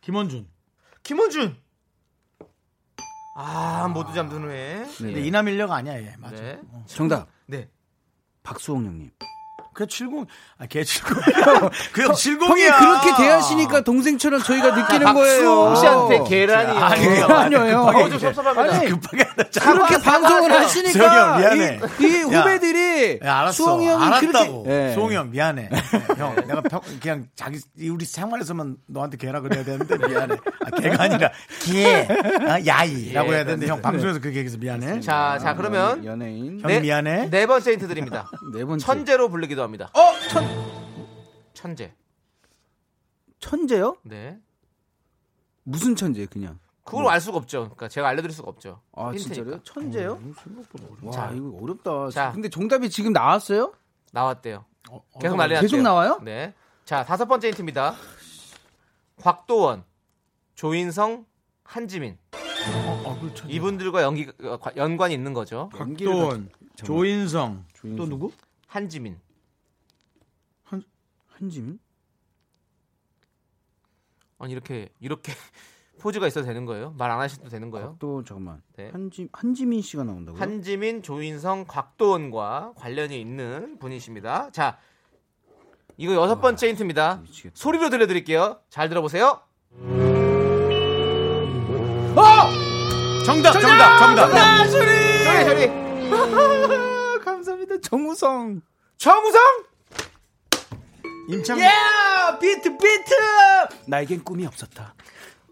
김원준. 0.00 0.48
김원준. 1.02 1.56
아, 3.38 3.88
모두 3.88 4.12
잠든 4.14 4.42
후에. 4.44 4.86
근데 4.96 5.20
이남일녀가 5.26 5.74
아니야 5.76 6.00
얘. 6.00 6.14
맞아. 6.18 6.36
네. 6.36 6.58
어. 6.70 6.84
정답. 6.86 7.28
네. 7.46 7.68
박수홍 8.42 8.86
형님. 8.86 9.10
그 9.76 9.86
70, 9.86 10.26
아, 10.56 10.64
걔 10.66 10.82
70. 10.82 11.04
그형 11.92 12.12
70이야. 12.12 12.48
형이 12.48 12.62
그렇게 12.62 13.22
대하시니까 13.22 13.82
동생처럼 13.82 14.40
저희가 14.42 14.74
느끼는 14.74 15.12
거예요. 15.12 15.64
박수홍 15.64 15.76
씨한테 15.76 16.24
계란이요. 16.24 16.82
아니요. 16.82 17.26
계란이요. 17.26 17.80
어, 17.82 18.08
좀 18.08 18.18
섭섭합니다. 18.18 18.76
아니, 18.76 18.88
급하게 18.88 19.24
하다. 19.24 19.60
그렇게 19.60 19.98
방송을 19.98 20.52
하시니까 20.52 21.34
형, 21.34 21.40
미안해. 21.40 21.80
이, 22.00 22.04
이 22.04 22.32
야, 22.32 22.40
후배들이 22.40 23.20
야, 23.22 23.40
알았어. 23.40 23.52
수홍이 23.52 23.86
형이 23.86 24.04
알았다고. 24.06 24.62
그렇게 24.62 24.88
예. 24.88 24.94
수홍이 24.94 25.14
형, 25.14 25.30
미안해. 25.30 25.68
형, 26.16 26.34
내가 26.36 26.62
평, 26.62 26.80
그냥 27.02 27.26
자기, 27.36 27.60
우리 27.90 28.06
생활에서만 28.06 28.78
너한테 28.86 29.18
개라 29.18 29.42
그래야 29.42 29.62
되는데 29.62 30.08
미안해. 30.08 30.36
아, 30.64 30.80
개가 30.80 31.04
아니라 31.04 31.30
개, 31.64 32.08
아, 32.48 32.64
야이라고 32.64 33.30
해야 33.30 33.44
되는데 33.44 33.66
형 33.66 33.82
방송에서 33.82 34.20
그렇게 34.20 34.38
얘기해서 34.38 34.56
미안해. 34.56 35.00
자, 35.00 35.38
자 35.38 35.54
그러면 35.54 36.02
연예인 36.02 36.62
형 36.62 36.80
미안해. 36.80 37.28
네 37.28 37.46
번째 37.46 37.72
힌트 37.72 37.88
드립니다. 37.88 38.30
네 38.54 38.64
번째 38.64 38.82
천재로 38.82 39.28
불리기도 39.28 39.65
합니다. 39.66 39.90
어, 39.94 40.00
천 40.28 40.44
천재. 41.54 41.92
천재요? 43.38 43.96
네. 44.02 44.38
무슨 45.64 45.94
천재 45.96 46.26
그냥? 46.26 46.58
그걸 46.84 47.06
알 47.08 47.20
수가 47.20 47.38
없죠. 47.38 47.60
그러니까 47.62 47.88
제가 47.88 48.08
알려드릴 48.08 48.32
수가 48.34 48.48
없죠. 48.48 48.80
아 48.92 49.10
힌트니까. 49.10 49.34
진짜요? 49.34 49.62
천재요? 49.64 50.20
와 51.02 51.12
자. 51.12 51.32
이거 51.32 51.58
어렵다. 51.60 52.10
자. 52.10 52.32
근데 52.32 52.48
정답이 52.48 52.88
지금 52.90 53.12
나왔어요? 53.12 53.72
나왔대요. 54.12 54.64
어, 54.90 55.02
계속 55.20 55.34
어, 55.34 55.38
난리 55.38 55.54
났대요. 55.54 55.68
계속 55.68 55.82
나와요? 55.82 56.20
네. 56.22 56.54
자, 56.84 57.04
다섯 57.04 57.26
번째 57.26 57.48
힌트입니다. 57.48 57.96
곽도원, 59.20 59.84
조인성, 60.54 61.26
한지민. 61.64 62.16
어, 63.04 63.18
그 63.20 63.34
천재. 63.34 63.52
이분들과 63.52 64.02
연기, 64.02 64.30
어, 64.42 64.56
과- 64.58 64.72
연관이 64.76 65.12
있는 65.14 65.32
거죠. 65.32 65.68
박도원, 65.72 66.50
조인성, 66.76 67.64
조인성. 67.74 67.96
또 67.96 68.08
누구? 68.08 68.32
한지민. 68.68 69.18
한지민? 71.38 71.78
아니, 74.38 74.52
이렇게, 74.52 74.88
이렇게 75.00 75.32
포즈가 76.00 76.26
있어도 76.26 76.46
되는 76.46 76.66
거예요? 76.66 76.94
말 76.98 77.10
안 77.10 77.20
하셔도 77.20 77.48
되는 77.48 77.70
거예요? 77.70 77.96
또 77.98 78.22
잠깐만. 78.24 78.62
네. 78.76 78.90
한지 78.90 79.28
한지민 79.32 79.80
씨가 79.82 80.04
나온다고요? 80.04 80.40
한지민, 80.40 81.02
조인성, 81.02 81.64
곽도원과 81.66 82.74
관련이 82.76 83.18
있는 83.20 83.78
분이십니다. 83.78 84.50
자, 84.50 84.78
이거 85.96 86.12
여섯 86.14 86.40
번째 86.40 86.68
힌트입니다. 86.68 87.16
미치겠다. 87.22 87.54
소리로 87.56 87.88
들려드릴게요. 87.88 88.60
잘 88.68 88.88
들어보세요. 88.90 89.40
정답, 93.24 93.52
정답, 93.52 93.98
정답. 93.98 94.66
소리, 94.68 95.44
소리. 95.44 95.66
감사합니다. 97.24 97.80
정우성. 97.80 98.60
정우성! 98.98 99.40
임창. 101.28 101.58
예! 101.60 101.70
비트 102.40 102.76
비트! 102.76 103.14
나에겐 103.86 104.22
꿈이 104.24 104.46
없었다. 104.46 104.94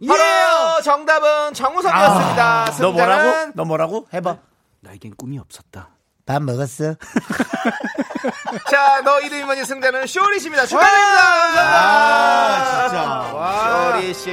바로 0.07 0.83
정답은 0.83 1.55
정우성이었습니다. 1.55 2.63
아, 2.65 2.71
너 2.79 2.93
뭐라고? 2.93 3.23
승자는 3.23 3.53
너 3.55 3.65
뭐라고? 3.65 4.07
해봐. 4.13 4.39
나에겐 4.81 5.15
꿈이 5.17 5.39
없었다. 5.39 5.91
밥 6.27 6.43
먹었어? 6.43 6.95
자, 8.71 9.03
너 9.05 9.21
이름이 9.21 9.45
뭐니 9.45 9.65
승자는 9.65 10.07
쇼리 10.07 10.41
씨입니다. 10.41 10.67
축하드립니다. 10.67 11.63
아, 11.63 12.89
진짜. 12.89 13.93
쇼리 13.93 14.15
씨. 14.15 14.31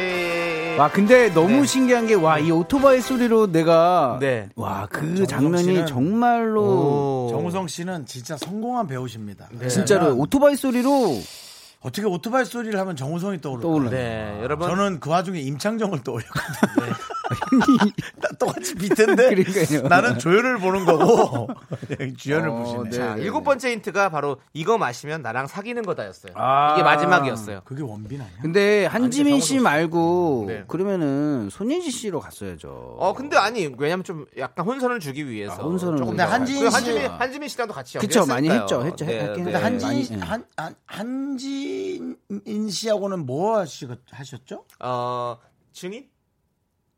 와 0.82 0.90
근데 0.90 1.32
너무 1.32 1.62
네. 1.62 1.66
신기한 1.68 2.08
게 2.08 2.16
와 2.16 2.40
이 2.40 2.50
오토바이 2.50 3.02
소리로 3.02 3.52
내가 3.52 4.18
네. 4.20 4.50
와그 4.56 5.26
정우성 5.26 5.28
장면이 5.28 5.64
씨는 5.64 5.86
정말로 5.86 7.28
정우성 7.30 7.68
씨는 7.68 8.06
진짜 8.08 8.36
성공한 8.36 8.88
배우십니다. 8.88 9.48
진짜로 9.70 10.06
왜냐면 10.06 10.22
오토바이 10.22 10.56
소리로 10.56 11.20
어떻게 11.82 12.08
오토바이 12.08 12.46
소리를 12.46 12.80
하면 12.80 12.96
정우성이 12.96 13.42
떠오를까? 13.42 13.62
떠올라. 13.68 13.90
네, 13.92 14.40
여러분. 14.42 14.68
저는 14.70 15.00
그 15.00 15.10
와중에 15.12 15.40
임창정을 15.40 16.04
떠올렸거든요. 16.04 16.96
나 18.18 18.30
똑같이 18.40 18.76
비트인데 18.76 19.36
그러니까요. 19.36 19.88
나는 19.88 20.20
조연을 20.20 20.60
보는 20.60 20.86
거고 20.86 21.48
주연을 22.18 22.50
어, 22.50 22.54
보시네. 22.56 22.84
네. 22.84 22.90
자, 22.92 23.16
일곱 23.18 23.44
번째 23.44 23.72
힌트가 23.72 24.10
바로 24.10 24.38
이거 24.54 24.78
마시면 24.78 25.22
나랑 25.22 25.48
사귀는 25.48 25.84
거다였어요. 25.84 26.34
아. 26.36 26.74
이게 26.74 26.84
마지막이었어요. 26.84 27.62
그게 27.66 27.82
원빈 27.84 28.22
아니야? 28.22 28.34
근데 28.42 28.86
한지민 28.86 29.40
씨. 29.40 29.60
말고 29.60 30.46
네. 30.48 30.64
그러면은 30.68 31.50
손예지 31.52 31.92
씨로 31.92 32.20
갔어야죠. 32.20 32.70
어, 33.00 33.14
근데 33.14 33.38
아니, 33.38 33.70
왜냐면 33.78 34.04
좀 34.04 34.26
약간 34.38 34.66
혼선을 34.66 35.00
주기 35.00 35.30
위해서. 35.30 35.54
아, 35.54 35.58
혼선을 35.58 35.98
조금. 35.98 36.12
근데 36.12 36.24
한지민 36.24 36.62
그리고 36.62 36.70
씨- 36.72 36.76
한지민, 36.86 37.12
한지민 37.12 37.50
씨랑도 37.50 37.74
같이 37.74 37.98
그쵸, 37.98 38.26
많이. 38.26 38.50
했죠, 38.50 38.84
했죠, 38.84 39.06
네, 39.06 39.20
했긴 39.20 39.46
네. 39.46 39.52
근데 39.52 39.52
네. 39.52 39.58
한진 39.64 40.20
네. 40.20 40.26
한, 40.26 40.46
한 40.58 40.76
한지인 40.86 42.18
씨하고는 42.70 43.26
뭐 43.26 43.58
하시, 43.60 43.88
하셨죠? 44.12 44.66
어, 44.80 45.38
증인? 45.74 46.06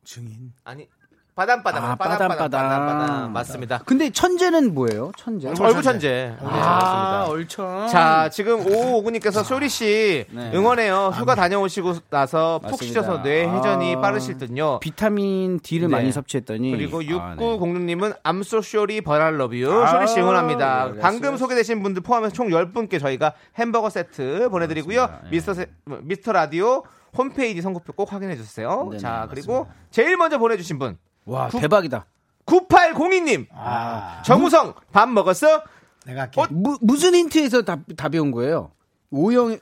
증인. 0.04 0.52
아니, 0.64 0.88
바담바담. 1.36 1.84
아, 1.84 1.96
바담바담. 1.96 2.28
빠담빠담. 2.38 2.70
바담바담. 2.88 3.34
맞습니다. 3.34 3.80
근데 3.88 4.12
천재는 4.12 4.76
뭐예요? 4.76 5.12
천재? 5.18 5.48
얼굴 5.60 5.82
천재. 5.82 6.36
네, 6.40 6.46
맞습니다. 6.46 7.26
얼천. 7.28 7.88
자, 7.88 8.30
지금 8.32 8.64
오오구님께서 8.68 9.42
쇼리 9.44 9.68
씨 9.68 10.26
네. 10.30 10.52
응원해요. 10.54 11.08
휴가 11.16 11.34
다녀오시고 11.34 11.94
나서 12.12 12.60
푹 12.60 12.72
맞습니다. 12.74 12.86
쉬셔서 13.02 13.24
뇌 13.24 13.48
회전이 13.50 13.96
아. 13.96 14.02
빠르실 14.02 14.38
듯요. 14.38 14.78
비타민 14.80 15.60
D를 15.60 15.88
네. 15.88 15.96
많이 15.96 16.12
섭취했더니 16.12 16.70
그리고 16.70 16.98
아, 17.20 17.34
네. 17.36 17.44
6906님은 17.44 18.16
I'm 18.22 18.46
so 18.46 18.62
쇼리 18.62 19.02
but 19.02 19.36
I 19.40 19.42
love 19.42 19.50
you 19.50 19.56
아, 19.84 19.88
쇼리 19.88 20.08
씨 20.10 20.20
응원합니다. 20.20 20.92
네, 20.94 21.00
방금 21.00 21.38
소개되신 21.38 21.82
분들 21.82 22.04
포함해서 22.04 22.32
총 22.36 22.50
10분께 22.50 23.00
저희가 23.00 23.34
햄버거 23.58 23.90
세트 23.90 24.50
보내드리고요. 24.52 25.10
예. 25.26 25.30
미스터 25.32 25.56
세- 25.56 25.66
미스터 26.04 26.32
라디오 26.32 26.84
홈페이지 27.18 27.62
선곡표 27.62 27.94
꼭 27.94 28.12
확인해 28.12 28.36
주세요. 28.36 28.86
네네, 28.90 28.98
자 29.02 29.28
그리고 29.30 29.68
제일 29.92 30.18
먼저 30.18 30.38
보내주신 30.38 30.80
분 30.80 30.98
와 31.26 31.48
구- 31.48 31.60
대박이다. 31.60 32.06
9802님 32.46 33.48
아, 33.54 34.22
정우성 34.26 34.74
밥 34.92 35.08
먹었어? 35.10 35.64
내가 36.06 36.22
할게. 36.24 36.42
무, 36.50 36.78
무슨 36.82 37.16
힌트에서 37.16 37.62
답, 37.62 37.80
답이 37.96 38.20
온 38.20 38.32
거예요? 38.32 38.72
오영 39.12 39.58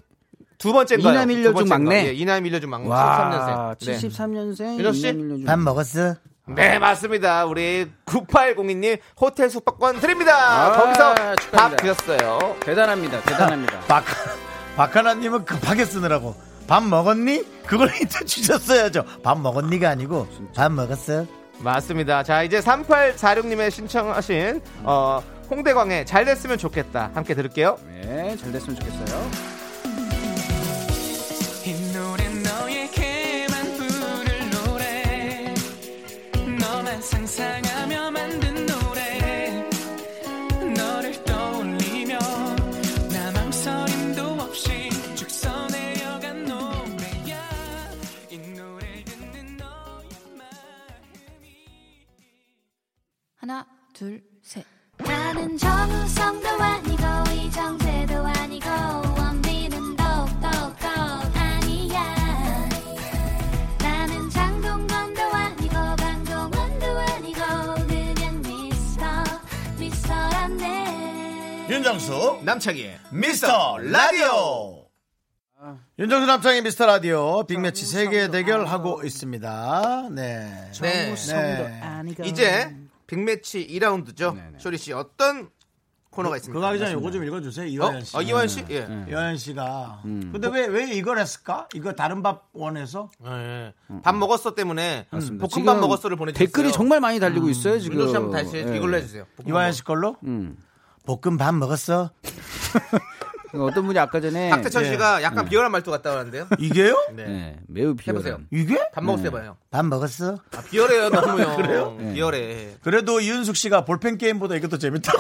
두 0.58 0.74
번째인가요? 0.74 1.14
이남 1.14 1.30
일녀 1.32 1.50
두중 1.52 1.68
번째인가? 1.70 1.78
막내? 1.78 2.08
예, 2.08 2.14
이남 2.14 2.46
일녀 2.46 2.60
중 2.60 2.70
막내 2.72 2.88
와 2.90 3.76
73년생. 3.80 3.86
네. 3.86 3.98
73년생 3.98 4.78
윤정 4.80 4.94
씨? 4.94 5.44
밥 5.46 5.60
먹었어? 5.60 6.16
네, 6.48 6.80
맞습니다. 6.80 7.46
우리 7.46 7.88
9802님 8.06 8.98
호텔 9.20 9.50
숙박권 9.50 10.00
드립니다. 10.00 10.34
아, 10.36 10.72
거기서 10.72 11.36
축하합니다. 11.36 11.58
밥 11.58 11.76
드셨어요. 11.78 12.56
대단합니다. 12.62 13.22
대단합니다. 13.22 13.80
박, 13.88 14.04
박하나님은 14.76 15.46
급하게 15.46 15.86
쓰느라고. 15.86 16.36
밥 16.68 16.84
먹었니? 16.84 17.44
그걸 17.66 17.90
힌트 17.90 18.26
주셨어야죠. 18.26 19.04
밥 19.24 19.40
먹었니가 19.40 19.90
아니고, 19.90 20.28
밥 20.56 20.72
먹었어? 20.72 21.26
맞습니다. 21.60 22.24
자, 22.24 22.44
이제 22.44 22.60
3846님의 22.60 23.72
신청하신 23.72 24.62
어, 24.84 25.22
홍대광의 25.50 26.06
잘 26.06 26.26
됐으면 26.26 26.58
좋겠다. 26.58 27.12
함께 27.14 27.36
들을게요. 27.36 27.78
네, 27.88 28.36
잘 28.38 28.52
됐으면 28.52 28.76
좋겠어요. 28.78 29.61
남창희의 72.62 73.00
미스터 73.12 73.78
라디오! 73.80 74.86
윤정수 75.98 76.28
남창의 76.28 76.62
미스터 76.62 76.86
라디오 76.86 77.44
빅매치 77.48 77.88
세계 77.88 78.30
대결 78.30 78.68
하고 78.68 79.02
있습니다. 79.04 80.10
네. 80.12 80.70
네. 80.80 81.16
네. 81.16 82.14
이제 82.24 82.78
빅매치 83.08 83.68
2라운드죠. 83.68 84.36
네네. 84.36 84.60
쇼리 84.60 84.78
씨 84.78 84.94
어떤 84.94 85.50
코너가 86.12 86.38
있습니까? 86.38 86.60
그거 86.60 86.68
하기 86.68 86.78
전에 86.78 86.94
요거 86.94 87.10
좀 87.10 87.24
읽어주세요. 87.24 87.66
어? 87.66 87.68
이화연 87.68 88.04
씨. 88.04 88.18
어, 88.18 88.22
이완 88.22 88.48
씨? 88.48 88.64
예. 88.70 88.88
이화연 89.10 89.38
씨가. 89.38 90.02
음. 90.06 90.30
근데 90.32 90.48
왜, 90.50 90.68
왜 90.68 90.92
이걸 90.92 91.18
했을까? 91.18 91.68
이거 91.74 91.94
다른 91.94 92.22
밥 92.22 92.50
원에서? 92.54 93.10
예. 93.26 93.74
밥 94.04 94.16
먹었어 94.16 94.54
때문에 94.54 95.08
맞습니다. 95.10 95.48
볶음밥 95.48 95.76
지금 95.76 95.82
먹었어를 95.82 96.16
보내주세요. 96.16 96.46
댓글이 96.46 96.72
정말 96.72 97.00
많이 97.00 97.20
달리고 97.20 97.50
있어요 97.50 97.80
지금. 97.80 97.96
윤정 97.96 98.10
씨 98.10 98.16
한번 98.16 98.32
다시 98.34 98.58
예. 98.58 98.78
이걸로 98.78 98.98
해주세요. 98.98 99.26
볶음밥 99.38 99.48
이화연 99.50 99.72
씨 99.72 99.84
걸로? 99.84 100.18
음. 100.26 100.58
볶음 101.06 101.38
밥 101.38 101.54
먹었어? 101.56 102.12
어떤 103.54 103.86
분이 103.86 104.00
아까 104.00 104.22
전에 104.22 104.50
박태천 104.50 104.86
예. 104.86 104.92
씨가 104.92 105.24
약간 105.24 105.44
비열한 105.46 105.72
말투 105.74 105.92
같다 105.92 106.12
그러는데요. 106.12 106.48
이게요? 106.58 106.96
네. 107.14 107.26
네, 107.26 107.60
매우 107.68 107.96
비열한. 107.96 108.22
해보세요. 108.24 108.40
이게? 108.50 108.80
밥 108.94 109.04
먹을 109.04 109.22
때 109.22 109.30
네. 109.30 109.38
봐요. 109.38 109.58
밥 109.70 109.86
먹었어? 109.86 110.38
아, 110.56 110.62
비열해요 110.70 111.10
너무요. 111.10 111.56
그래요? 111.62 111.98
비열해. 111.98 112.76
그래도 112.82 113.20
이윤숙 113.20 113.58
씨가 113.58 113.84
볼펜 113.84 114.18
게임보다 114.18 114.56
이게 114.56 114.70
더 114.70 114.78
재밌다. 114.78 115.12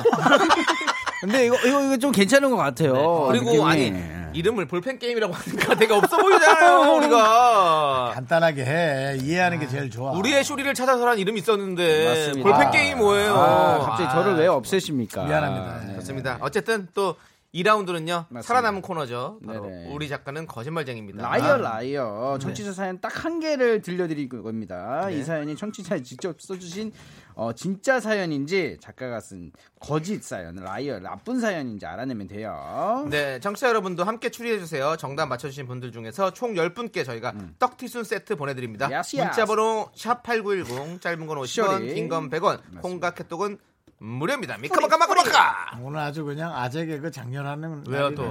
근데 1.21 1.45
이거 1.45 1.55
이거 1.65 1.83
이거 1.83 1.97
좀 1.97 2.11
괜찮은 2.11 2.49
것 2.49 2.57
같아요. 2.57 2.93
그리고 3.29 3.51
느낌이. 3.51 3.63
아니 3.63 3.93
이름을 4.33 4.65
볼펜 4.65 4.97
게임이라고 4.97 5.33
하니까 5.33 5.75
되게 5.75 5.93
없어 5.93 6.17
보이잖아요 6.17 6.93
우리가. 6.97 8.11
간단하게 8.15 8.65
해. 8.65 9.17
이해하는 9.21 9.59
게 9.59 9.67
제일 9.67 9.89
좋아. 9.89 10.11
우리의 10.13 10.43
쇼리를 10.43 10.73
찾아서란 10.73 11.19
이름이 11.19 11.39
있었는데 11.41 12.05
맞습니다. 12.05 12.49
볼펜 12.49 12.67
아. 12.67 12.71
게임 12.71 12.97
뭐예요? 12.99 13.35
아, 13.35 13.79
갑자기 13.79 14.03
아, 14.09 14.11
저를 14.13 14.37
왜 14.37 14.47
없애십니까? 14.47 15.25
미안합니다. 15.25 15.85
네. 15.87 15.95
좋습니다. 15.95 16.37
어쨌든 16.41 16.87
또 16.93 17.15
2라운드는요 17.53 18.07
맞습니다. 18.29 18.41
살아남은 18.43 18.81
코너죠. 18.81 19.39
바로 19.45 19.65
네네. 19.65 19.89
우리 19.93 20.07
작가는 20.07 20.47
거짓말쟁입니다. 20.47 21.21
liar 21.27 21.53
아, 21.53 21.57
liar 21.57 22.37
청취자 22.41 22.71
사연 22.71 22.99
딱 23.01 23.11
한 23.25 23.41
개를 23.41 23.81
들려드릴 23.81 24.29
겁니다. 24.29 25.07
네. 25.09 25.19
이 25.19 25.23
사연이 25.23 25.55
청취자 25.57 25.99
직접 26.01 26.41
써주신 26.41 26.93
어, 27.35 27.53
진짜 27.53 27.99
사연인지 27.99 28.77
작가가 28.81 29.19
쓴 29.19 29.51
거짓 29.79 30.23
사연, 30.23 30.55
liar 30.55 30.99
나쁜 30.99 31.39
사연인지 31.39 31.85
알아내면 31.85 32.27
돼요. 32.27 33.07
네, 33.09 33.39
청취자 33.39 33.69
여러분도 33.69 34.03
함께 34.03 34.29
추리해 34.29 34.59
주세요. 34.59 34.95
정답 34.97 35.27
맞춰주신 35.27 35.67
분들 35.67 35.91
중에서 35.91 36.31
총 36.33 36.53
10분께 36.53 37.05
저희가 37.05 37.33
떡튀순 37.59 38.03
세트 38.03 38.35
보내드립니다. 38.35 38.91
야스, 38.91 39.15
야스. 39.17 39.25
문자번호 39.25 39.89
샵8910 39.95 41.01
짧은 41.01 41.27
건 41.27 41.37
50원, 41.37 41.45
쇼리. 41.79 41.93
긴건 41.95 42.29
100원, 42.29 42.81
콩과 42.81 43.11
캐톡은 43.13 43.57
무료입니다. 43.99 44.57
미카마카 44.57 44.97
마카마카! 44.97 45.77
오늘 45.81 45.99
아주 45.99 46.23
그냥 46.25 46.55
아재 46.55 46.85
개그 46.85 47.11
장렬하는. 47.11 47.83
왜요. 47.87 48.15
또? 48.15 48.23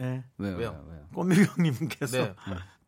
예. 0.00 0.24
왜요? 0.38 0.56
왜요? 0.56 0.56
왜요? 0.56 0.82
꼬미 1.14 1.36
형님께서 1.44 2.16
네. 2.16 2.34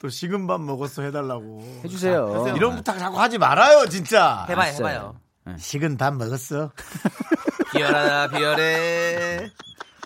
또 0.04 0.10
식은 0.10 0.46
밥 0.46 0.60
먹었어 0.60 1.00
해달라고. 1.00 1.62
해주세요. 1.82 2.26
하세요. 2.34 2.54
이런 2.56 2.76
부탁 2.76 2.98
자꾸 2.98 3.18
하지 3.18 3.38
말아요, 3.38 3.86
진짜. 3.88 4.44
해봐요. 4.50 4.74
해봐요. 4.74 5.16
식은 5.56 5.96
밥 5.96 6.12
먹었어. 6.16 6.72
비열하다, 7.72 8.36
비열해. 8.36 9.48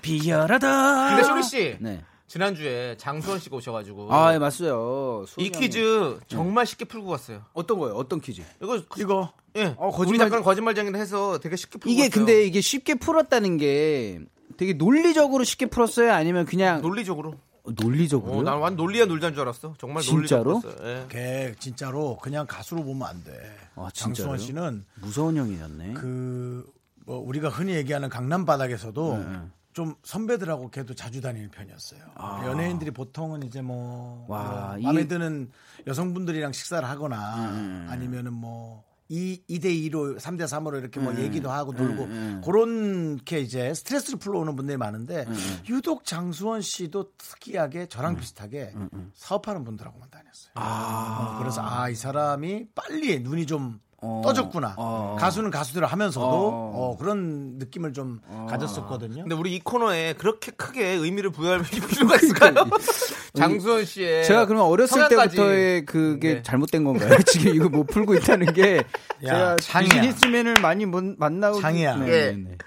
비열하다. 0.00 1.08
근데 1.08 1.22
쇼리 1.24 1.42
씨, 1.42 1.76
네. 1.80 2.04
지난주에 2.28 2.94
장수원 2.96 3.40
씨가 3.40 3.56
오셔가지고. 3.56 4.14
아, 4.14 4.32
예, 4.34 4.38
맞어요. 4.38 5.24
이 5.36 5.50
퀴즈 5.50 6.20
정말 6.28 6.64
쉽게 6.64 6.84
풀고 6.84 7.08
갔어요. 7.08 7.42
어떤 7.52 7.80
거예요? 7.80 7.96
어떤 7.96 8.20
퀴즈? 8.20 8.42
이거, 8.62 8.80
이거. 8.98 9.32
예. 9.56 9.74
어, 9.78 9.90
거짓말- 9.90 10.28
작가는 10.28 10.44
거짓말쟁이를 10.44 11.00
해서 11.00 11.40
되게 11.40 11.56
쉽게 11.56 11.80
풀고 11.80 11.90
이게 11.92 12.08
갔어요. 12.08 12.24
근데 12.24 12.44
이게 12.44 12.60
쉽게 12.60 12.94
풀었다는 12.94 13.56
게 13.56 14.20
되게 14.56 14.74
논리적으로 14.74 15.42
쉽게 15.42 15.66
풀었어요? 15.66 16.12
아니면 16.12 16.46
그냥 16.46 16.82
논리적으로. 16.82 17.34
논리적으로요? 17.76 18.38
어, 18.38 18.42
난완 18.42 18.76
논리야 18.76 19.06
놀자인 19.06 19.34
줄 19.34 19.42
알았어. 19.42 19.74
정말 19.78 20.02
진짜로? 20.02 20.60
논리적으로. 20.60 20.88
예. 20.88 21.06
걔 21.08 21.54
진짜로 21.58 22.16
그냥 22.18 22.46
가수로 22.46 22.82
보면 22.84 23.06
안 23.08 23.22
돼. 23.24 23.32
아, 23.76 23.88
장수원 23.92 24.38
진짜로요? 24.38 24.38
씨는 24.38 24.84
무서운 25.00 25.36
형이셨네. 25.36 25.92
그, 25.94 26.64
뭐 27.06 27.18
우리가 27.18 27.48
흔히 27.48 27.74
얘기하는 27.74 28.08
강남 28.08 28.44
바닥에서도 28.44 29.16
네, 29.18 29.38
좀 29.72 29.94
선배들하고 30.02 30.70
걔도 30.70 30.94
자주 30.94 31.20
다니는 31.20 31.50
편이었어요. 31.50 32.00
연예인들이 32.46 32.90
보통은 32.90 33.42
이제 33.44 33.62
뭐 33.62 34.26
아. 34.28 34.32
와, 34.32 34.68
뭐 34.70 34.78
이- 34.78 34.82
마음에 34.82 35.06
드는 35.08 35.50
여성분들이랑 35.86 36.52
식사를 36.52 36.86
하거나 36.88 37.50
음, 37.50 37.86
아니면은 37.88 38.32
뭐 38.32 38.82
2, 39.08 39.42
2대2로 39.48 40.18
3대 40.18 40.42
3으로 40.44 40.78
이렇게 40.78 41.00
음, 41.00 41.04
뭐 41.04 41.16
얘기도 41.16 41.50
하고 41.50 41.72
놀고 41.72 42.08
그렇게 42.44 43.40
이제 43.40 43.72
스트레스를 43.74 44.18
풀러오는 44.18 44.54
분들이 44.56 44.76
많은데 44.76 45.24
음, 45.26 45.58
유독 45.68 46.04
장수원 46.04 46.60
씨도 46.62 47.12
특이하게 47.16 47.86
저랑 47.86 48.16
비슷하게 48.16 48.74
사업하는 49.14 49.64
분들하고만 49.64 50.10
다녔어요. 50.10 50.52
어, 50.54 51.38
그래서 51.38 51.62
아 51.62 51.88
이 51.90 51.94
사람이 51.94 52.66
빨리 52.74 53.20
눈이 53.20 53.46
좀 53.46 53.80
어. 54.00 54.22
떠졌구나. 54.24 54.74
어. 54.76 55.16
가수는 55.18 55.50
가수대로 55.50 55.86
하면서도 55.88 56.24
어. 56.26 56.70
어, 56.74 56.96
그런 56.98 57.58
느낌을 57.58 57.92
좀 57.92 58.20
가졌었거든요. 58.48 59.22
근데 59.22 59.34
우리 59.34 59.54
이 59.56 59.60
코너에 59.60 60.12
그렇게 60.12 60.52
크게 60.52 60.86
의미를 60.86 61.30
부여할 61.30 61.62
필요가 61.90 62.14
있을까요? 62.16 62.54
장수원 63.34 63.84
씨의 63.84 64.24
제가 64.24 64.46
그러면 64.46 64.66
어렸을 64.66 64.94
성향까지. 65.02 65.36
때부터의 65.36 65.84
그게 65.84 66.34
네. 66.34 66.42
잘못된 66.42 66.84
건가요? 66.84 67.18
지금 67.26 67.54
이거 67.54 67.68
못 67.68 67.86
풀고 67.88 68.14
있다는 68.14 68.52
게 68.52 68.84
제가 69.20 69.56
창희야. 69.56 69.88
비즈니스맨을 70.02 70.54
많이 70.62 70.86
못 70.86 71.02
만나고 71.18 71.60
창희야. 71.60 71.96
네, 71.96 72.06
예. 72.06 72.10
네, 72.32 72.36
네. 72.50 72.58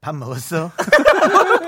밥 0.00 0.14
먹었어? 0.14 0.70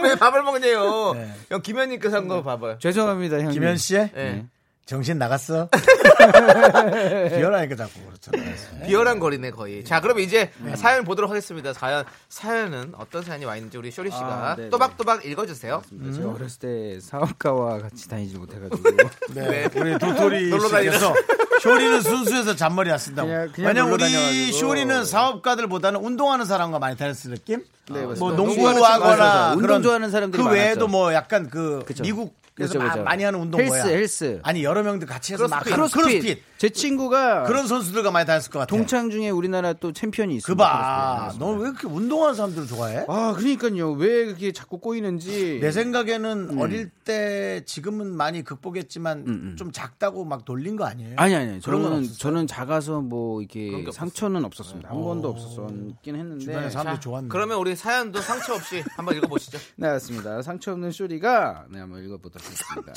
왜 0.02 0.14
밥을 0.14 0.42
먹냐요? 0.42 1.12
네. 1.14 1.34
형 1.50 1.60
김현님께서 1.60 2.16
한 2.16 2.28
거 2.28 2.42
봐봐요. 2.42 2.78
죄송합니다, 2.78 3.36
형님. 3.38 3.50
김현 3.52 3.76
씨의 3.76 4.10
예. 4.16 4.46
정신 4.84 5.16
나갔어? 5.16 5.68
비열하니까 7.30 7.76
자꾸 7.76 7.92
그렇잖아요. 8.06 8.54
비열한 8.86 9.18
거리네 9.20 9.50
거의. 9.52 9.84
자, 9.84 10.00
그럼 10.00 10.18
이제 10.18 10.50
네. 10.58 10.74
사연 10.76 11.04
보도록 11.04 11.30
하겠습니다. 11.30 11.72
사연 11.72 12.04
사연은 12.28 12.92
어떤 12.98 13.22
사연이 13.22 13.44
와 13.44 13.56
있는지 13.56 13.78
우리 13.78 13.90
쇼리 13.90 14.10
씨가 14.10 14.50
아, 14.50 14.56
네네. 14.56 14.70
또박또박 14.70 15.24
읽어주세요. 15.24 15.82
제가 16.14 16.30
어렸을 16.30 16.58
때 16.58 17.00
사업가와 17.00 17.78
같이 17.78 18.08
다니지 18.08 18.36
못해가지고 18.38 18.82
네. 19.34 19.68
우리 19.76 19.98
도토리 19.98 20.50
놀러 20.50 20.68
씨께서 20.68 21.14
쇼리는 21.62 22.00
순수해서 22.00 22.56
잔머리 22.56 22.90
안 22.90 22.98
쓴다고. 22.98 23.28
그냥- 23.28 23.52
그냥 23.52 23.68
왜냐면 23.68 23.92
우리 23.92 24.02
다녀가지고. 24.04 24.58
쇼리는 24.58 25.04
사업가들보다는 25.04 26.00
운동하는 26.00 26.44
사람과 26.44 26.80
많이 26.80 26.96
다녔을 26.96 27.30
느낌? 27.30 27.64
네, 27.88 28.00
뭐 28.02 28.08
맞습니다. 28.08 28.36
농구하거나 28.36 28.98
맞아요. 28.98 29.56
그런 29.56 29.76
운동 29.76 29.82
좋아하는 29.82 30.10
사람들이 30.10 30.42
그 30.42 30.48
외에도 30.50 30.86
많았죠. 30.86 30.88
뭐 30.88 31.14
약간 31.14 31.48
그 31.48 31.82
그쵸. 31.86 32.02
미국 32.02 32.34
에서 32.60 32.74
그쵸, 32.74 32.78
마- 32.84 32.92
그쵸. 32.92 33.02
많이 33.04 33.24
하는 33.24 33.40
운동 33.40 33.60
헬스, 33.60 33.70
뭐야? 33.72 33.84
헬스. 33.84 34.40
아니 34.42 34.62
여러 34.62 34.82
명들 34.82 35.08
같이 35.08 35.32
해서 35.32 35.48
막 35.48 35.64
하는 35.64 35.72
크로스핏. 35.74 36.02
크로스핏. 36.02 36.42
제 36.58 36.68
친구가 36.68 37.44
그런 37.44 37.66
선수들과 37.66 38.10
많이 38.12 38.24
다녔을 38.26 38.50
것 38.50 38.58
같아. 38.60 38.66
동창 38.66 39.10
중에 39.10 39.30
우리나라 39.30 39.72
또 39.72 39.92
챔피언이 39.92 40.36
있어요. 40.36 40.54
그봐. 40.54 41.34
너 41.38 41.52
왜 41.56 41.68
이렇게 41.70 41.88
운동하는 41.88 42.34
사람들을 42.34 42.66
좋아해? 42.68 43.04
아, 43.08 43.32
그러니까요. 43.36 43.92
왜 43.92 44.26
그렇게 44.26 44.52
자꾸 44.52 44.78
꼬이는지. 44.78 45.58
내 45.60 45.72
생각에는 45.72 46.50
음. 46.50 46.58
어릴 46.58 46.90
때 46.90 47.62
지금은 47.66 48.14
많이 48.14 48.44
극복했지만 48.44 49.56
좀 49.58 49.72
작다고 49.72 50.24
막 50.24 50.44
놀린 50.44 50.76
거 50.76 50.84
아니에요? 50.84 51.14
아니 51.16 51.34
아니 51.34 51.60
저는? 51.60 52.06
저는 52.18 52.46
작아서 52.46 53.00
뭐 53.00 53.36
그런 53.36 53.42
이게 53.44 53.70
게 53.70 53.76
없었어요. 53.76 53.92
상처는 53.92 54.44
없었습니다. 54.44 54.90
한 54.90 55.00
번도 55.02 55.28
없었긴 55.30 56.16
했는데. 56.16 56.44
주변에 56.44 56.70
사람들이 56.70 56.96
자, 56.96 57.00
좋았네. 57.00 57.28
그러면 57.28 57.58
우리 57.58 57.74
사연도 57.74 58.20
상처 58.20 58.54
없이 58.54 58.84
한번 58.96 59.16
읽어보시죠. 59.16 59.58
네, 59.76 59.88
맞습니다. 59.88 60.42
상처 60.42 60.72
없는 60.72 60.92
쇼리가 60.92 61.64
네, 61.70 61.80
한번 61.80 62.04
읽어보도록 62.04 62.41
하겠습니다. 62.42 62.92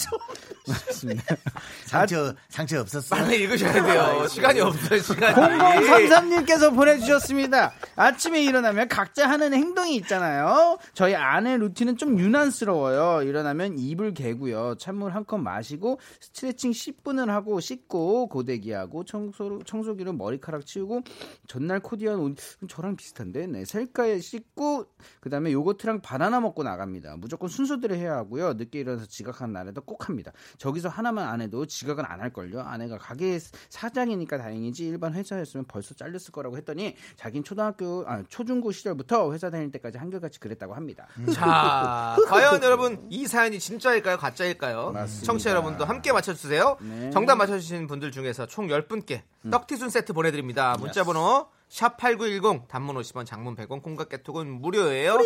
맞습니다. 0.68 1.36
상처 1.86 2.34
상처 2.50 2.80
없었어. 2.82 3.16
빨리 3.16 3.42
읽으셔야 3.44 3.74
돼요. 3.74 4.28
시간이 4.28 4.60
없어요, 4.62 5.00
시간이. 5.00 5.36
0033님께서 5.36 6.74
보내주셨습니다. 6.76 7.74
아침에 7.96 8.44
일어나면 8.44 8.88
각자 8.88 9.30
하는 9.30 9.54
행동이 9.54 9.96
있잖아요. 9.98 10.78
저희 10.94 11.16
아내 11.16 11.58
루틴은 11.58 11.98
좀 11.98 12.18
유난스러워요. 12.20 13.24
일어나면 13.24 13.78
이불 13.78 14.14
개고요. 14.14 14.76
찬물 14.80 15.14
한 15.14 15.26
컵 15.26 15.40
마시고 15.40 16.00
스트레칭 16.22 16.70
10분을 16.70 17.30
하고 17.30 17.60
씻고 17.60 18.28
고데기하고 18.28 19.06
청소, 19.06 19.60
청소기로 19.66 20.14
머리카락 20.14 20.68
치우고 20.68 21.02
전날 21.48 21.80
코디한 21.80 22.20
옷 22.20 22.38
저랑 22.70 22.96
비슷한데 22.96 23.48
네, 23.48 23.66
셀카에 23.66 24.20
씻고 24.20 24.86
그 25.20 25.32
다음에 25.32 25.52
요거트랑 25.52 26.02
바나나 26.02 26.42
먹고 26.42 26.62
나갑니다. 26.62 27.16
무조건 27.18 27.50
순서대로 27.50 27.96
해야 27.96 28.18
하고요. 28.18 28.54
늦게 28.54 28.82
일어나서 28.82 29.08
지각 29.08 29.35
하는 29.42 29.54
날에도 29.54 29.82
꼭 29.82 30.08
합니다. 30.10 30.32
저기서 30.58 30.90
하나만 30.90 31.28
안 31.28 31.42
해도 31.42 31.66
지각은 31.66 32.06
안 32.06 32.22
할걸요. 32.22 32.62
아내가 32.62 32.98
가게 32.98 33.40
사장이니까 33.70 34.38
다행이지 34.38 34.88
일반 34.88 35.14
회사였으면 35.14 35.66
벌써 35.68 35.94
잘렸을 35.94 36.32
거라고 36.32 36.58
했더니 36.58 36.96
자긴 37.16 37.44
초등학교 37.44 38.04
아 38.08 38.24
초중고 38.28 38.72
시절부터 38.72 39.34
회사 39.34 39.50
다닐 39.50 39.72
때까지 39.72 39.98
한결같이 39.98 40.40
그랬다고 40.40 40.74
합니다. 40.74 41.08
자, 41.34 42.16
과연 42.28 42.64
여러분 42.64 43.06
이 43.10 43.28
사연이 43.28 43.60
진짜일까요? 43.60 44.18
가짜일까요? 44.18 44.92
맞습니다. 44.92 45.26
청취자 45.26 45.50
여러분도 45.52 45.86
함께 45.86 46.12
맞춰주세요. 46.12 46.78
네. 46.82 47.10
정답 47.12 47.36
맞춰주신 47.36 47.88
분들 47.88 48.12
중에서 48.12 48.46
총 48.48 48.68
10분께 48.68 49.22
떡티순 49.52 49.90
세트 49.90 50.14
보내드립니다. 50.14 50.76
문자번호 50.80 51.48
샵8910 51.76 52.68
단문 52.70 52.96
50원 52.96 53.26
장문 53.26 53.56
100원 53.56 53.82
콩과 53.84 54.06
깨톡은 54.06 54.62
무료예요. 54.62 55.20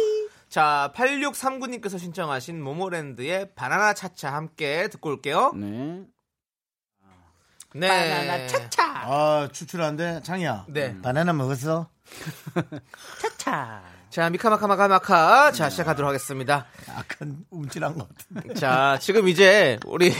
자, 0.49 0.91
8639님께서 0.95 1.99
신청하신 1.99 2.61
모모랜드의 2.61 3.53
바나나 3.53 3.93
차차 3.93 4.33
함께 4.33 4.87
듣고 4.87 5.09
올게요. 5.09 5.51
네. 5.55 6.05
네. 7.75 7.87
바나나 7.87 8.47
차차. 8.47 8.83
아 8.83 9.49
추출한데 9.51 10.21
창이야. 10.23 10.65
네. 10.69 10.99
바나나 11.01 11.33
먹었어? 11.33 11.87
자, 14.09 14.27
미카마카마카마카. 14.31 15.51
자, 15.51 15.69
시작하도록 15.69 16.09
하겠습니다. 16.09 16.65
약간 16.89 17.45
움찔한 17.51 17.95
것 17.95 18.09
같은데. 18.09 18.55
자, 18.55 18.97
지금 18.99 19.27
이제 19.27 19.77
우리 19.85 20.11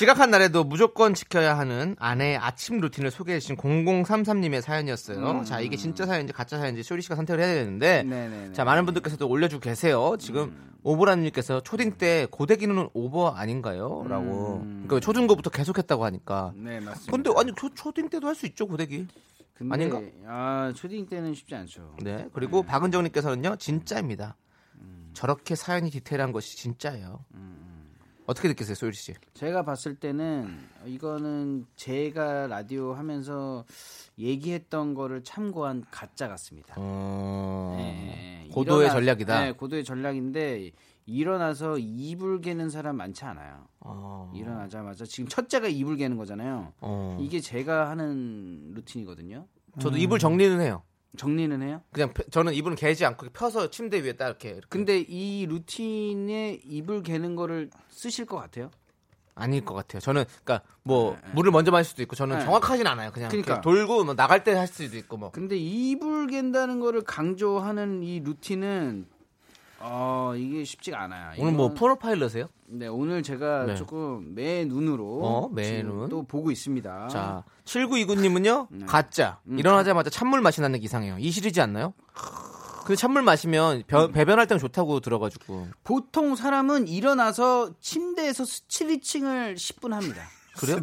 지각한 0.00 0.30
날에도 0.30 0.64
무조건 0.64 1.12
지켜야 1.12 1.58
하는 1.58 1.94
아내의 1.98 2.38
아침 2.38 2.80
루틴을 2.80 3.10
소개해 3.10 3.38
주신 3.38 3.54
0033님의 3.56 4.62
사연이었어요. 4.62 5.44
자, 5.44 5.60
이게 5.60 5.76
진짜 5.76 6.06
사연인지 6.06 6.32
가짜 6.32 6.56
사연인지 6.56 6.82
쇼리 6.82 7.02
씨가 7.02 7.16
선택을 7.16 7.44
해야 7.44 7.52
되는데 7.52 8.02
네네네. 8.04 8.54
자, 8.54 8.64
많은 8.64 8.86
분들께서도 8.86 9.28
올려주고 9.28 9.60
계세요. 9.60 10.16
지금 10.18 10.72
오보라님께서 10.84 11.60
초딩 11.60 11.98
때 11.98 12.26
고데기는 12.30 12.88
오버 12.94 13.28
아닌가요? 13.28 14.06
라고. 14.08 14.60
그러니까 14.64 15.00
초중고부터 15.00 15.50
계속했다고 15.50 16.02
하니까. 16.06 16.54
네 16.56 16.80
맞습니다. 16.80 17.12
근데 17.12 17.30
아니 17.38 17.52
초, 17.54 17.68
초딩 17.74 18.08
때도 18.08 18.26
할 18.26 18.34
수 18.34 18.46
있죠 18.46 18.66
고데기. 18.66 19.06
근데 19.52 19.74
아닌가? 19.74 20.00
아 20.26 20.72
초딩 20.74 21.08
때는 21.08 21.34
쉽지 21.34 21.54
않죠. 21.54 21.96
네. 22.02 22.26
그리고 22.32 22.62
박은정님께서는요 22.62 23.56
진짜입니다. 23.56 24.38
저렇게 25.12 25.54
사연이 25.54 25.90
디테일한 25.90 26.32
것이 26.32 26.56
진짜예요. 26.56 27.22
어떻게 28.30 28.46
느끼세요, 28.46 28.76
소율 28.76 28.92
씨? 28.92 29.12
제가 29.34 29.64
봤을 29.64 29.96
때는 29.96 30.56
이거는 30.86 31.66
제가 31.74 32.46
라디오 32.46 32.94
하면서 32.94 33.64
얘기했던 34.20 34.94
거를 34.94 35.24
참고한 35.24 35.84
가짜 35.90 36.28
같습니다. 36.28 36.76
어... 36.78 37.74
네, 37.76 38.48
고도의 38.52 38.86
일어나- 38.86 38.92
전략이다. 38.92 39.40
네, 39.40 39.52
고도의 39.52 39.82
전략인데 39.82 40.70
일어나서 41.06 41.78
이불 41.78 42.40
개는 42.40 42.70
사람 42.70 42.98
많지 42.98 43.24
않아요. 43.24 43.66
어... 43.80 44.32
일어나자마자 44.32 45.04
지금 45.06 45.28
첫째가 45.28 45.66
이불 45.66 45.96
개는 45.96 46.16
거잖아요. 46.16 46.72
어... 46.82 47.18
이게 47.20 47.40
제가 47.40 47.90
하는 47.90 48.70
루틴이거든요. 48.74 49.48
저도 49.80 49.96
이불 49.96 50.20
정리는 50.20 50.60
해요. 50.60 50.84
정리는 51.16 51.60
해요? 51.62 51.82
그냥 51.92 52.12
펴- 52.12 52.24
저는 52.30 52.54
이불은 52.54 52.76
개지 52.76 53.04
않고 53.04 53.26
펴서 53.32 53.68
침대 53.70 54.02
위에 54.02 54.12
딱 54.14 54.26
이렇게. 54.26 54.48
이렇게. 54.50 54.66
근데 54.68 54.98
이 55.00 55.46
루틴에 55.46 56.60
이불 56.64 57.02
개는 57.02 57.34
거를 57.36 57.70
쓰실 57.88 58.26
것 58.26 58.36
같아요? 58.36 58.70
아닐 59.34 59.64
것 59.64 59.74
같아요. 59.74 60.00
저는 60.00 60.24
그러니까 60.44 60.62
뭐 60.82 61.16
물을 61.32 61.50
먼저 61.50 61.70
마실 61.70 61.90
수도 61.90 62.02
있고 62.02 62.14
저는 62.14 62.38
네. 62.40 62.44
정확하진 62.44 62.86
않아요. 62.86 63.10
그냥 63.10 63.30
그러니까. 63.30 63.60
돌고 63.60 64.04
뭐 64.04 64.14
나갈 64.14 64.44
때 64.44 64.52
할 64.52 64.66
수도 64.66 64.96
있고 64.98 65.16
뭐. 65.16 65.30
근데 65.30 65.56
이불 65.56 66.26
갠다는 66.26 66.78
거를 66.80 67.02
강조하는 67.02 68.02
이 68.02 68.20
루틴은 68.20 69.06
어 69.82 70.34
이게 70.36 70.62
쉽지가 70.64 71.00
않아요. 71.02 71.32
오늘 71.38 71.52
뭐 71.52 71.66
이건- 71.66 71.74
프로파일러세요? 71.76 72.48
네 72.66 72.86
오늘 72.86 73.22
제가 73.22 73.64
네. 73.66 73.74
조금 73.76 74.34
매 74.34 74.64
눈으로 74.64 75.20
어, 75.24 75.48
매 75.48 75.82
눈. 75.82 76.08
또 76.08 76.22
보고 76.22 76.50
있습니다. 76.50 77.08
자, 77.08 77.44
7929님은요, 77.64 78.66
네. 78.70 78.86
가짜. 78.86 79.38
음. 79.46 79.58
일어나자마자 79.58 80.10
찬물 80.10 80.40
마시 80.42 80.60
나는 80.60 80.78
게 80.78 80.84
이상해요. 80.84 81.16
이실이지 81.18 81.60
않나요? 81.62 81.94
근데 82.84 82.96
찬물 82.96 83.22
마시면 83.22 83.84
벼- 83.86 84.06
음. 84.06 84.12
배변할 84.12 84.46
때는 84.46 84.58
좋다고 84.60 85.00
들어가지고. 85.00 85.68
보통 85.84 86.36
사람은 86.36 86.86
일어나서 86.88 87.72
침대에서 87.80 88.44
스트리칭을 88.44 89.54
10분 89.56 89.90
합니다. 89.92 90.22
그래요? 90.58 90.80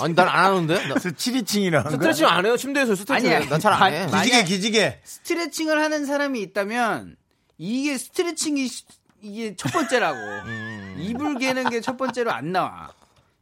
아니, 0.00 0.14
난 0.14 0.28
안 0.28 0.44
하는데? 0.52 0.88
나- 0.88 0.98
스트리칭이라는 0.98 1.84
거. 1.84 1.90
스트레칭 1.90 2.26
안 2.26 2.46
해요? 2.46 2.56
침대에서 2.56 2.94
스트레칭. 2.94 3.30
아니야. 3.32 3.48
난잘안 3.48 3.92
해. 3.92 4.06
마- 4.06 4.22
기지개 4.22 4.44
기지개. 4.44 5.00
스트레칭을 5.04 5.82
하는 5.82 6.06
사람이 6.06 6.40
있다면 6.40 7.16
이게 7.58 7.98
스트레칭이 7.98 8.68
시- 8.68 8.84
이게 9.20 9.56
첫 9.56 9.72
번째라고. 9.72 10.16
음. 10.48 10.96
이불 11.00 11.38
개는 11.38 11.70
게 11.70 11.80
첫 11.80 11.96
번째로 11.96 12.30
안 12.30 12.52
나와. 12.52 12.92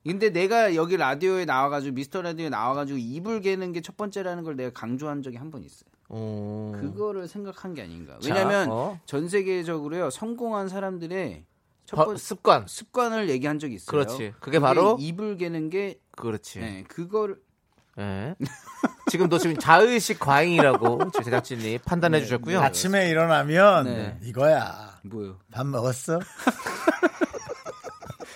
근데 0.05 0.31
내가 0.31 0.75
여기 0.75 0.97
라디오에 0.97 1.45
나와가지고 1.45 1.95
미스터 1.95 2.23
라디오에 2.23 2.49
나와가지고 2.49 2.99
이불 2.99 3.41
개는 3.41 3.73
게 3.73 3.81
첫 3.81 3.97
번째라는 3.97 4.45
걸 4.45 4.57
내가 4.57 4.71
강조한 4.71 5.23
적이 5.23 5.37
한 5.37 5.51
번 5.51 5.62
있어요. 5.64 5.89
어. 6.09 6.73
그거를 6.81 7.27
생각한 7.29 7.75
게 7.75 7.83
아닌가. 7.83 8.19
자, 8.21 8.33
왜냐면 8.33 8.71
어. 8.71 9.01
전 9.07 9.29
세계적으로요 9.29 10.11
성공한 10.11 10.69
사람들의 10.69 11.45
첫 11.87 11.97
바- 11.97 12.05
번 12.05 12.17
습관. 12.17 12.67
습관을 12.69 13.29
얘기한 13.29 13.59
적이 13.59 13.75
있어요. 13.75 13.91
그렇지. 13.91 14.33
그게 14.41 14.59
바로? 14.61 14.97
이불 15.01 15.37
개는 15.37 15.71
게 15.71 16.01
그렇지. 16.12 16.61
네, 16.61 16.85
그거 16.89 17.35
를 17.97 18.34
예. 18.40 18.44
지금도 19.11 19.38
지금 19.38 19.57
자의식 19.57 20.18
과잉이라고 20.18 21.11
제 21.16 21.22
제작진이 21.24 21.78
판단해 21.78 22.20
주셨고요. 22.22 22.61
아침에 22.61 23.09
일어나면 23.09 23.84
네. 23.84 24.18
이거야. 24.22 24.99
뭐요? 25.03 25.36
밥 25.53 25.66
먹었어? 25.66 26.20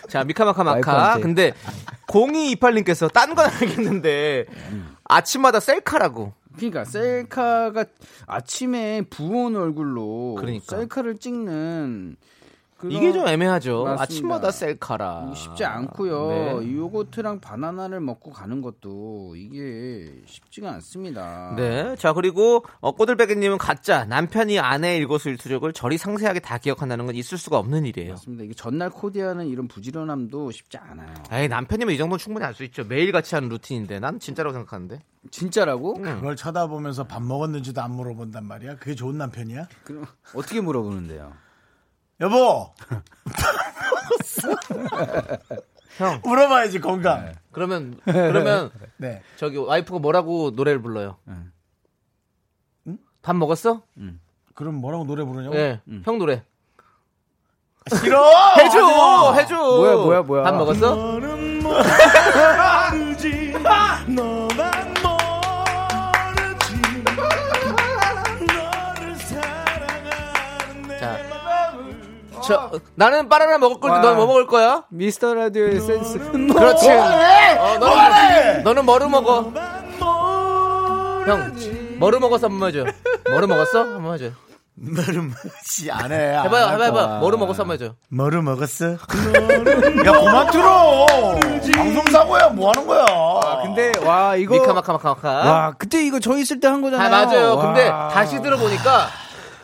자, 0.08 0.24
미카마카 0.24 0.64
마카. 0.64 1.18
근데 1.20 1.52
0228님께서 2.08 3.12
딴 3.12 3.34
건 3.34 3.46
알겠는데 3.46 4.46
아침마다 5.04 5.61
셀카라고. 5.61 6.32
그러니까 6.56 6.84
셀카가 6.84 7.84
아침에 8.26 9.02
부은 9.02 9.54
얼굴로 9.56 10.36
그러니까. 10.38 10.76
셀카를 10.76 11.18
찍는 11.18 12.16
그런- 12.81 12.93
이게 12.93 13.12
좀 13.12 13.26
애매하죠. 13.28 13.85
맞습니다. 13.85 14.03
아침마다 14.03 14.51
셀카라. 14.51 15.35
쉽지 15.35 15.64
않고요. 15.64 16.28
네. 16.61 16.74
요거트랑 16.76 17.41
바나나를 17.41 18.01
먹고 18.01 18.31
가는 18.31 18.62
것도 18.62 19.35
이게 19.37 20.11
쉽지가 20.26 20.70
않습니다. 20.72 21.55
네. 21.57 21.95
자, 21.97 22.12
그리고 22.14 22.64
어, 22.81 22.93
꼬들베개님은 22.93 23.59
가짜. 23.59 24.05
남편이 24.07 24.59
아내의 24.59 24.99
일거수일투족을 25.01 25.72
저리 25.74 25.99
상세하게 25.99 26.41
다 26.41 26.57
기억한다는 26.59 27.07
건 27.07 27.14
있을 27.14 27.37
수가 27.39 27.59
없는 27.59 27.85
일이에요. 27.85 28.12
맞습니다. 28.12 28.45
이게 28.45 28.55
전날 28.55 28.89
코디하는 28.91 29.47
이런 29.47 29.68
부지런함도 29.68 30.51
쉽지 30.51 30.78
않아요. 30.78 31.12
에이, 31.33 31.49
남편이면 31.49 31.95
이 31.95 31.99
정도 31.99 32.14
는 32.14 32.18
충분히 32.18 32.45
알 32.47 32.55
수 32.55 32.64
있죠. 32.64 32.85
매일 32.85 33.12
같이 33.12 33.35
하는 33.35 33.49
루틴인데. 33.51 34.01
난 34.01 34.18
진짜라고 34.18 34.55
생각하는데. 34.55 35.01
진짜라고? 35.31 35.95
그걸 35.95 36.35
쳐다보면서 36.35 37.05
밥 37.05 37.22
먹었는지도 37.22 37.81
안 37.83 37.91
물어본단 37.93 38.45
말이야. 38.47 38.76
그게 38.76 38.95
좋은 38.95 39.18
남편이야? 39.18 39.68
그럼 39.85 40.07
어떻게 40.35 40.61
물어보는데요? 40.62 41.33
여보, 42.21 42.71
형, 45.97 46.21
물어봐야지 46.25 46.81
건강. 46.81 47.33
그러면, 47.51 47.99
그러면 48.05 48.71
네. 48.99 49.23
저기 49.37 49.57
와이프가 49.57 50.01
뭐라고 50.01 50.51
노래를 50.51 50.83
불러요? 50.83 51.16
응. 51.29 51.51
밥 53.23 53.37
먹었어? 53.37 53.83
그럼 54.55 54.75
뭐라고 54.77 55.05
노래 55.05 55.25
부르냐고? 55.25 55.57
예. 55.57 55.81
형 56.05 56.18
노래. 56.18 56.45
싫어. 57.89 58.23
해줘! 58.59 59.35
해줘! 59.35 59.57
뭐야, 59.57 59.95
뭐야, 59.97 60.23
뭐야. 60.23 60.43
밥 60.43 60.55
먹었어? 60.57 61.18
저, 72.51 72.70
나는 72.96 73.28
바나나 73.28 73.59
먹을 73.59 73.78
건데 73.80 73.98
와. 74.09 74.14
넌뭐 74.14 74.26
먹을 74.26 74.46
거야? 74.46 74.84
미스터 74.90 75.34
라디오의 75.34 75.80
센스. 75.80 76.18
그렇지. 76.18 76.90
어, 76.90 77.78
너는, 77.78 78.62
너는 78.64 78.84
뭐를 78.84 79.09
먹어? 79.09 79.53
형, 81.26 81.53
뭐를 81.98 82.18
먹었어? 82.20 82.48
한번 82.48 82.68
해줘. 82.68 82.84
뭐를 83.28 83.46
먹었어? 83.46 83.80
한번 83.80 84.14
해줘. 84.14 84.30
너를 84.74 85.30
씨, 85.62 85.90
안 85.90 86.11
해. 86.11 86.34
안 86.34 86.46
해봐요, 86.46 86.64
할 86.66 86.72
해봐, 86.74 86.84
해봐. 86.86 87.07
뭐를 87.18 87.38
먹었어? 87.38 87.62
한번 87.64 87.74
해줘. 87.74 87.94
뭐를 88.09 88.40
먹었어? 88.42 88.92
야, 88.92 88.96
그만 89.07 90.51
들어. 90.51 91.07
방송사고야, 91.76 92.48
뭐 92.48 92.70
하는 92.70 92.86
거야. 92.86 93.05
아, 93.09 93.61
근데 93.62 93.92
와 94.03 94.36
이거 94.36 94.55
미카마카마카마카. 94.55 95.28
와 95.28 95.74
그때 95.78 96.03
이거 96.05 96.18
저 96.18 96.36
있을 96.38 96.61
때 96.61 96.66
한 96.68 96.80
거잖아요. 96.80 97.07
아, 97.07 97.11
맞아요. 97.26 97.57
와. 97.57 97.62
근데 97.66 97.88
다시 97.90 98.40
들어보니까 98.40 99.09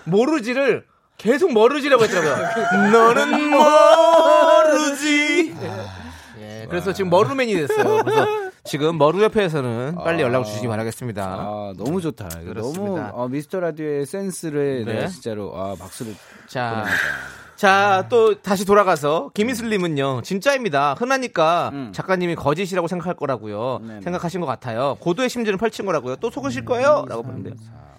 모르지를 0.04 0.84
계속 1.16 1.52
모르지라고 1.52 2.04
했더라고요. 2.04 2.90
너는 2.92 3.50
모르지. 3.50 5.54
예, 6.40 6.66
그래서 6.68 6.92
지금 6.92 7.10
머루맨이 7.10 7.54
됐어요. 7.54 8.02
그래서 8.02 8.26
지금 8.64 8.98
머루협회에서는 8.98 9.96
빨리 10.02 10.22
연락 10.22 10.40
을 10.40 10.44
주시기 10.44 10.66
바라겠습니다. 10.66 11.22
아 11.24 11.72
너무 11.76 12.00
좋다. 12.00 12.28
너무 12.54 12.98
어, 13.12 13.28
미스터 13.28 13.60
라디오의 13.60 14.06
센스를 14.06 14.84
네. 14.84 14.94
내가 14.94 15.06
진짜로 15.06 15.52
아 15.56 15.76
박수를 15.78 16.14
자, 16.48 16.84
자, 17.56 18.04
또 18.10 18.40
다시 18.42 18.66
돌아가서 18.66 19.30
김희슬님은요, 19.34 20.20
진짜입니다. 20.22 20.94
흔하니까 20.94 21.70
음. 21.72 21.92
작가님이 21.94 22.34
거짓이라고 22.34 22.86
생각할 22.86 23.14
거라고요. 23.14 23.80
네네. 23.82 24.02
생각하신 24.02 24.40
것 24.40 24.46
같아요. 24.46 24.96
고도의 25.00 25.30
심지를 25.30 25.56
펼친 25.58 25.86
거라고요. 25.86 26.16
또 26.16 26.30
속으실 26.30 26.66
거예요? 26.66 27.06
라고 27.08 27.22
보는데요. 27.22 27.54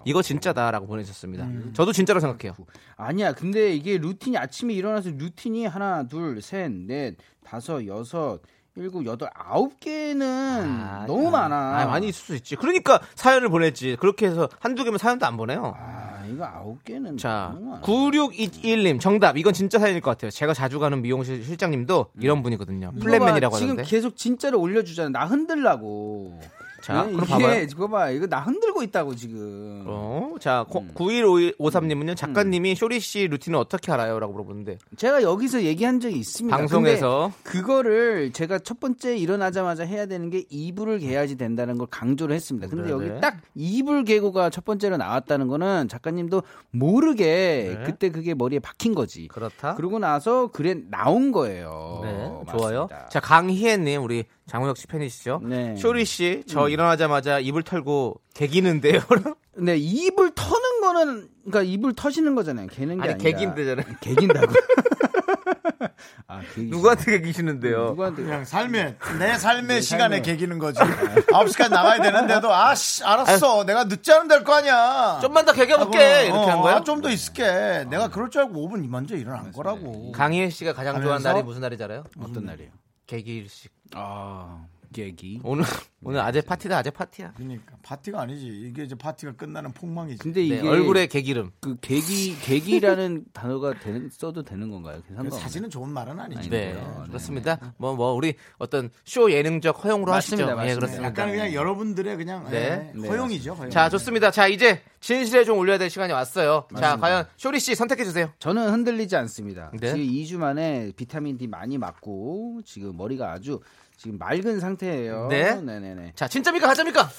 이거 0.05 0.21
진짜다라고 0.21 0.87
보내주셨습니다. 0.87 1.47
저도 1.73 1.91
진짜로 1.91 2.19
생각해요. 2.19 2.55
아니야. 2.95 3.33
근데 3.33 3.73
이게 3.73 3.97
루틴이 3.97 4.37
아침에 4.37 4.73
일어나서 4.73 5.09
루틴이 5.11 5.65
하나, 5.65 6.07
둘, 6.07 6.41
셋, 6.41 6.71
넷, 6.71 7.15
다섯, 7.43 7.85
여섯, 7.87 8.39
일곱, 8.75 9.05
여덟, 9.05 9.29
아홉 9.33 9.79
개는 9.79 11.05
너무 11.07 11.31
많아. 11.31 11.79
아, 11.79 11.85
많이 11.87 12.09
있을 12.09 12.25
수 12.25 12.35
있지. 12.35 12.55
그러니까 12.55 12.99
사연을 13.15 13.49
보냈지. 13.49 13.97
그렇게 13.99 14.27
해서 14.27 14.47
한두 14.59 14.83
개면 14.83 14.99
사연도 14.99 15.25
안 15.25 15.35
보내요. 15.35 15.73
아, 15.75 16.23
이거 16.31 16.45
아홉 16.45 16.83
개는 16.83 17.17
자, 17.17 17.51
너무 17.55 17.71
많아. 17.71 17.81
9621님 17.81 18.99
정답. 18.99 19.37
이건 19.37 19.53
진짜 19.53 19.79
사연일 19.79 20.01
것 20.01 20.11
같아요. 20.11 20.29
제가 20.29 20.53
자주 20.53 20.77
가는 20.79 21.01
미용실 21.01 21.43
실장님도 21.43 22.11
이런 22.19 22.43
분이거든요. 22.43 22.91
플랫맨이라고 22.99 23.55
지금 23.55 23.69
하는데. 23.71 23.89
계속 23.89 24.15
진짜로 24.15 24.59
올려주잖아. 24.61 25.09
나 25.09 25.25
흔들라고. 25.25 26.39
자, 26.87 27.03
네, 27.03 27.11
그럼 27.11 27.27
봐봐요. 27.27 27.63
이거 27.63 27.87
봐, 27.89 28.09
이거 28.11 28.27
나 28.27 28.39
흔들고 28.39 28.81
있다고 28.81 29.13
지금. 29.13 29.83
어, 29.85 30.35
자, 30.39 30.65
음. 30.73 30.93
9153님은요, 30.93 32.15
작가님이 32.15 32.75
쇼리 32.75 33.01
씨 33.01 33.27
루틴을 33.27 33.59
어떻게 33.59 33.91
알아요? 33.91 34.17
라고 34.21 34.31
물어보는데. 34.31 34.77
제가 34.95 35.21
여기서 35.21 35.63
얘기한 35.63 35.99
적이 35.99 36.15
있습니다. 36.19 36.55
방송에서. 36.55 37.33
그거를 37.43 38.31
제가 38.31 38.59
첫 38.59 38.79
번째 38.79 39.17
일어나자마자 39.17 39.83
해야 39.83 40.05
되는 40.05 40.29
게 40.29 40.45
이불을 40.49 40.99
개야지 40.99 41.35
된다는 41.35 41.77
걸 41.77 41.87
강조를 41.87 42.33
했습니다. 42.33 42.69
근데 42.69 42.89
네네. 42.89 42.93
여기 42.93 43.19
딱 43.19 43.35
이불 43.53 44.05
개고가 44.05 44.49
첫 44.49 44.63
번째로 44.63 44.95
나왔다는 44.95 45.49
거는 45.49 45.89
작가님도 45.89 46.43
모르게 46.71 47.75
네. 47.79 47.83
그때 47.85 48.11
그게 48.11 48.33
머리에 48.33 48.59
박힌 48.59 48.95
거지. 48.95 49.27
그렇다. 49.27 49.75
그러고 49.75 49.99
나서 49.99 50.51
그래 50.53 50.75
나온 50.89 51.33
거예요. 51.33 51.99
네, 52.03 52.57
좋아요. 52.57 52.87
자, 53.09 53.19
강희애 53.19 53.75
님, 53.75 54.03
우리 54.03 54.23
장우혁 54.47 54.77
씨 54.77 54.87
팬이시죠? 54.87 55.41
네. 55.43 55.75
쇼리 55.75 56.05
씨, 56.05 56.43
저 56.47 56.65
음. 56.65 56.69
일어나자마자 56.69 57.39
이불 57.39 57.63
털고 57.63 58.19
개기는데요. 58.33 59.01
네, 59.57 59.75
이불 59.77 60.31
터는 60.35 60.81
거는 60.81 61.27
그러니까 61.45 61.63
이불 61.63 61.93
터시는 61.93 62.33
거잖아요. 62.35 62.67
개는 62.67 62.97
게 62.97 63.01
아니, 63.03 63.13
아니라 63.13 63.17
개긴대잖아요. 63.31 63.85
개긴다고. 64.01 64.53
아. 66.27 66.41
누구한테 66.57 67.11
개기시는데요? 67.11 67.87
누구한테 67.89 68.23
그냥 68.23 68.45
삶의 68.45 68.95
내 69.19 69.37
삶의 69.37 69.67
네, 69.67 69.81
시간에 69.81 70.17
삶의. 70.17 70.21
개기는 70.23 70.59
거지. 70.59 70.79
9시까지 70.79 71.69
나가야 71.71 72.01
되는데도 72.01 72.53
아씨 72.53 73.03
알았어. 73.03 73.65
내가 73.65 73.85
늦지 73.85 74.11
않으면 74.11 74.27
될 74.27 74.43
거 74.43 74.55
아니야. 74.55 75.19
좀만 75.21 75.45
더 75.45 75.53
개겨 75.53 75.77
볼게. 75.77 75.97
하고, 75.97 76.25
이렇게 76.25 76.51
한 76.51 76.61
거야? 76.61 76.83
좀더 76.83 77.09
있을게. 77.09 77.85
내가 77.89 78.09
그럴 78.09 78.29
줄 78.29 78.41
알고 78.43 78.53
5분 78.69 78.87
먼저 78.89 79.15
일어난 79.15 79.51
거라고. 79.51 80.11
강희애 80.11 80.49
씨가 80.49 80.73
가장 80.73 81.01
좋아하는 81.01 81.23
날이 81.23 81.43
무슨 81.43 81.61
날인지 81.61 81.83
알아요? 81.83 82.03
어떤 82.21 82.45
날이에요? 82.45 82.71
개기일식. 83.07 83.71
아, 83.93 84.67
개기. 84.93 85.39
오늘, 85.43 85.63
오늘 86.03 86.19
아재 86.21 86.41
파티다, 86.41 86.77
아재 86.77 86.89
파티야. 86.91 87.33
그러니까 87.35 87.75
파티가 87.83 88.21
아니지. 88.21 88.47
이게 88.47 88.83
이제 88.83 88.95
파티가 88.95 89.33
끝나는 89.33 89.71
폭망이지. 89.73 90.19
근데 90.19 90.41
네, 90.41 90.45
이게 90.47 90.67
얼굴에 90.67 91.07
개기름. 91.07 91.51
그 91.59 91.77
계기 91.81 92.37
계기라는 92.39 93.25
단어가 93.33 93.73
되는, 93.79 94.09
써도 94.11 94.43
되는 94.43 94.69
건가요? 94.69 95.01
그 95.07 95.29
사진은 95.29 95.69
좋은 95.69 95.89
말은 95.89 96.19
아니지. 96.19 96.49
네, 96.49 96.73
네. 96.73 96.83
그렇습니다. 97.07 97.73
뭐, 97.77 97.95
뭐, 97.95 98.13
우리 98.13 98.35
어떤 98.57 98.89
쇼 99.05 99.31
예능적 99.31 99.83
허용으로 99.83 100.11
맞습니다, 100.11 100.49
하시죠. 100.49 100.51
예, 100.51 100.55
맞습니다. 100.55 100.79
그렇습니다. 100.79 101.07
약간 101.09 101.31
그냥 101.31 101.53
여러분들의 101.53 102.17
그냥 102.17 102.47
네. 102.49 102.91
예, 102.95 103.07
허용이죠. 103.07 103.53
허용. 103.53 103.69
자, 103.69 103.89
좋습니다. 103.89 104.31
자, 104.31 104.47
이제 104.47 104.81
진실에 104.99 105.43
좀 105.43 105.57
올려야 105.57 105.77
될 105.77 105.89
시간이 105.89 106.11
왔어요. 106.13 106.67
자, 106.77 106.97
과연 106.97 107.25
쇼리 107.37 107.59
씨 107.59 107.75
선택해 107.75 108.03
주세요. 108.03 108.31
저는 108.39 108.71
흔들리지 108.71 109.15
않습니다. 109.15 109.71
네. 109.79 109.87
지금 109.93 110.01
2주 110.01 110.37
만에 110.37 110.91
비타민 110.95 111.37
D 111.37 111.47
많이 111.47 111.77
맞고 111.77 112.61
지금 112.65 112.97
머리가 112.97 113.31
아주 113.31 113.59
지금 113.97 114.17
맑은 114.19 114.59
상태예요. 114.59 115.27
네. 115.29 115.55
네네네. 115.55 116.13
자, 116.15 116.27
진짜입니까 116.27 116.67
가짜입니까? 116.67 117.09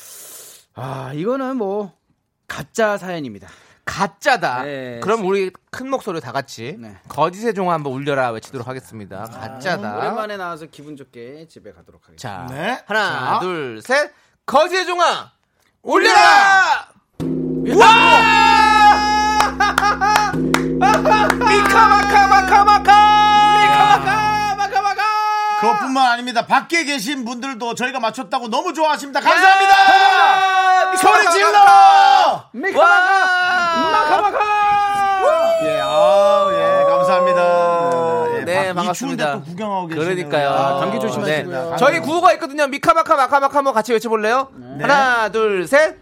아 0.75 1.13
이거는 1.15 1.57
뭐 1.57 1.93
가짜 2.47 2.97
사연입니다. 2.97 3.49
가짜다. 3.85 4.63
네. 4.65 5.01
그럼 5.03 5.25
우리 5.25 5.51
큰 5.71 5.89
목소리로 5.91 6.21
다 6.21 6.31
같이 6.31 6.77
네. 6.79 6.97
거짓의 7.09 7.55
종아 7.55 7.73
한번 7.73 7.95
울려라 7.95 8.31
외치도록 8.31 8.69
하겠습니다. 8.69 9.25
가짜다. 9.25 9.97
오랜만에 9.97 10.37
나와서 10.37 10.67
기분 10.67 10.95
좋게 10.95 11.49
집에 11.49 11.73
가도록 11.73 12.03
자, 12.17 12.41
하겠습니다. 12.43 12.55
네. 12.55 12.83
하나, 12.87 13.35
자. 13.35 13.39
둘, 13.41 13.81
셋. 13.83 14.13
거짓의 14.47 14.87
종아 14.87 15.33
울려라! 15.83 16.89
와! 17.79 18.49
미카마카마카마카! 20.79 21.29
미카마카마카마카! 21.35 22.98
그것뿐만 25.79 26.13
아닙니다. 26.13 26.47
밖에 26.47 26.85
계신 26.85 27.25
분들도 27.25 27.75
저희가 27.75 28.01
맞췄다고 28.01 28.49
너무 28.49 28.73
좋아하십니다. 28.75 29.21
감사합니다. 29.21 29.75
소리 30.97 31.31
질러! 31.31 31.49
와! 32.79 33.19
예, 35.63 35.81
아, 35.83 36.47
예, 36.53 36.85
감사합니다. 36.85 38.39
예, 38.39 38.45
네, 38.45 38.55
밖- 38.57 38.71
이 38.71 38.75
반갑습니다. 38.75 39.33
또 39.33 39.43
구경하고 39.43 39.87
계시네요. 39.89 40.05
그러니까요. 40.15 40.51
아, 40.51 40.75
감기 40.81 41.01
조심하시고요. 41.01 41.71
네. 41.71 41.77
저희 41.77 41.99
구호가 42.01 42.33
있거든요. 42.35 42.67
미카마카 42.69 43.17
마카마카 43.17 43.59
한번 43.59 43.75
같이 43.75 43.93
외쳐볼래요? 43.93 44.49
하나, 44.81 45.29
둘, 45.31 45.67
셋. 45.67 45.97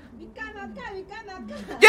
예! 1.82 1.88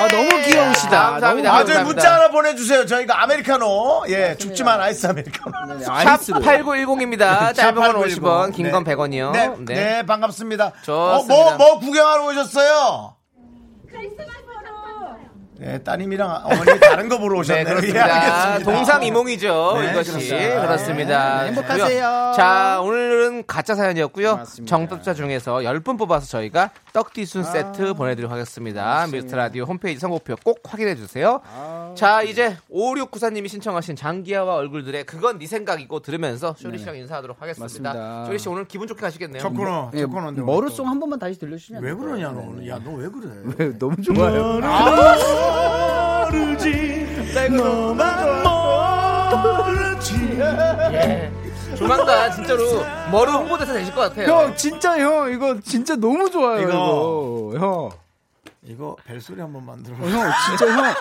아 0.00 0.08
너무 0.08 0.28
귀여우시다. 0.42 1.10
감사합니다. 1.10 1.52
아, 1.52 1.64
저희 1.64 1.74
감사합니다. 1.74 1.84
문자 1.84 2.14
하나 2.14 2.30
보내주세요. 2.30 2.86
저희가 2.86 3.22
아메리카노, 3.22 4.04
예, 4.08 4.34
춥지만 4.36 4.80
아이스 4.80 5.06
아메리카노. 5.06 5.74
네, 5.78 5.84
샵 5.84 5.92
아이스로. 5.92 6.40
8910입니다. 6.40 7.54
짧은 7.54 7.74
건 7.74 7.92
8910. 7.92 8.22
50원, 8.22 8.54
긴건 8.54 8.84
네. 8.84 8.94
100원이요. 8.94 9.32
네, 9.32 9.50
네, 9.74 10.06
반갑습니다. 10.06 10.66
어, 10.66 10.72
좋습니다. 10.82 11.28
뭐, 11.28 11.56
뭐 11.56 11.78
구경하러 11.80 12.26
오셨어요? 12.28 13.16
네, 15.60 15.76
따님이랑 15.82 16.40
어머니 16.44 16.80
다른 16.80 17.08
거 17.10 17.18
보러 17.18 17.34
네, 17.34 17.40
오셨네요. 17.40 17.60
예, 17.60 17.64
그렇습니다. 17.68 18.04
알겠습니다. 18.04 18.72
동상이몽이죠. 18.72 19.78
네, 19.78 19.90
이것이. 19.90 20.10
그렇습니다. 20.12 20.60
그렇습니다. 20.62 21.42
네, 21.42 21.46
행복하세요. 21.48 22.32
자, 22.34 22.80
오늘은 22.82 23.44
가짜 23.46 23.74
사연이었고요. 23.74 24.36
맞습니다. 24.36 24.70
정답자 24.76 25.12
중에서 25.12 25.56
10분 25.56 25.98
뽑아서 25.98 26.26
저희가 26.26 26.70
떡튀순 26.94 27.44
세트 27.44 27.92
보내드리도록 27.92 28.32
하겠습니다. 28.32 29.06
미스터 29.12 29.36
라디오 29.36 29.64
홈페이지 29.64 30.00
선곡표 30.00 30.36
꼭 30.42 30.60
확인해 30.66 30.94
주세요. 30.96 31.42
자, 31.94 32.22
이제 32.22 32.56
5694님이 32.72 33.48
신청하신 33.48 33.96
장기하와 33.96 34.54
얼굴들의 34.54 35.04
그건 35.04 35.38
네 35.38 35.46
생각이고 35.46 36.00
들으면서 36.00 36.54
쇼리 36.56 36.78
씨랑 36.78 36.96
인사하도록 36.96 37.36
하겠습니다. 37.40 37.64
맞습니다. 37.64 38.24
쇼리 38.26 38.38
씨 38.38 38.48
오늘 38.48 38.64
기분 38.66 38.88
좋게 38.88 39.04
하시겠네요. 39.04 39.42
첫 39.42 39.50
코너, 39.50 39.90
예, 39.94 40.00
첫 40.00 40.06
코너인데. 40.08 40.40
머루송 40.42 40.88
한 40.88 40.98
번만 40.98 41.18
다시 41.18 41.38
들려주시면 41.38 41.82
왜? 41.82 41.92
그러냐, 41.94 42.30
너 42.30 42.40
오늘. 42.40 42.66
야, 42.68 42.78
너 42.82 42.90
왜 42.92 43.08
그래? 43.08 43.28
네, 43.58 43.78
너무 43.78 43.96
좋아요. 44.02 45.49
예. 50.92 51.30
조만간 51.76 52.32
진짜로 52.32 52.84
머루 53.10 53.32
홍보대사 53.32 53.72
되실 53.72 53.94
것 53.94 54.02
같아요. 54.02 54.26
형 54.28 54.56
진짜 54.56 54.98
형 54.98 55.32
이거 55.32 55.58
진짜 55.60 55.96
너무 55.96 56.30
좋아요 56.30 56.60
이거. 56.60 57.52
이거, 57.54 57.58
형. 57.58 57.90
이거 58.62 58.96
벨소리 59.06 59.40
한번 59.40 59.64
만들어. 59.64 59.96
어, 59.96 60.08
형 60.08 60.30
진짜 60.46 60.70
형 60.70 60.94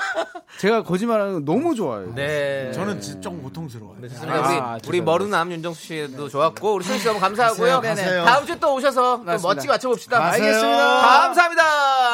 제가 0.58 0.84
거짓말하는 0.84 1.34
거 1.34 1.40
너무 1.52 1.76
좋아요. 1.76 2.14
네. 2.16 2.72
저는 2.74 3.02
진짜 3.02 3.30
고통스러워요. 3.30 4.02
좋습니다. 4.02 4.34
아, 4.34 4.74
우리. 4.76 4.88
우리 4.88 5.02
머루남 5.02 5.52
윤정수 5.52 5.82
씨도 5.82 6.30
좋았고 6.30 6.76
우리 6.76 6.86
순씨 6.86 7.06
너무 7.06 7.20
감사하고요. 7.20 7.82
가세요, 7.82 7.96
가세요. 7.96 8.26
다음 8.26 8.46
주에 8.46 8.56
또 8.60 8.74
오셔서 8.76 9.24
또. 9.26 9.38
멋지게 9.48 9.68
맞춰 9.68 9.90
봅시다. 9.90 10.20
가세요. 10.20 10.46
알겠습니다. 10.46 11.02
감사합니다. 11.02 11.64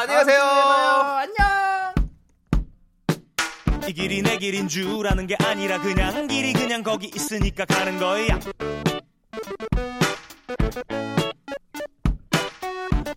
안녕히 0.00 0.18
가세요. 0.24 0.42
안녕. 0.42 1.75
이 3.88 3.92
길이 3.92 4.20
내 4.20 4.36
길인 4.38 4.66
줄 4.66 5.06
아는 5.06 5.26
게 5.26 5.36
아니라 5.44 5.80
그냥 5.80 6.26
길이 6.26 6.52
그냥 6.52 6.82
거기 6.82 7.08
있으니까 7.14 7.64
가는 7.64 7.98
거야 7.98 8.40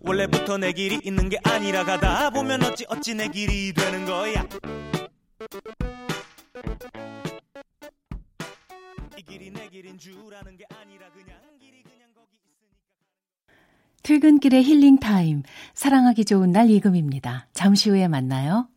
원래부터 0.02 0.58
내 0.58 0.72
길이 0.72 1.00
있는 1.02 1.28
게 1.28 1.38
아니라 1.42 1.84
가다 1.84 2.30
보면 2.30 2.62
어찌 2.62 2.84
어찌 2.88 3.14
내 3.14 3.28
길이 3.28 3.72
되는 3.72 4.04
거야 4.06 4.46
이 9.18 9.22
길이 9.22 9.50
내 9.50 9.68
길인 9.68 9.98
줄 9.98 10.14
아는 10.34 10.56
게 10.56 10.64
아니라 10.70 11.10
그냥 11.10 11.36
길이 11.58 11.82
그냥 11.82 12.08
거기 12.14 12.36
있으니까 12.36 12.76
퇴근길의 14.02 14.62
힐링 14.62 14.98
타임. 14.98 15.42
사랑하기 15.74 16.24
좋은 16.24 16.52
날 16.52 16.70
이금입니다. 16.70 17.48
잠시 17.52 17.90
후에 17.90 18.08
만나요. 18.08 18.68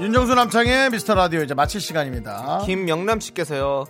윤정수 0.00 0.34
남창의 0.34 0.90
미스터 0.90 1.14
라디오 1.14 1.42
이제 1.42 1.54
마칠 1.54 1.80
시간입니다. 1.80 2.62
김영남 2.64 3.18
씨께서요. 3.20 3.84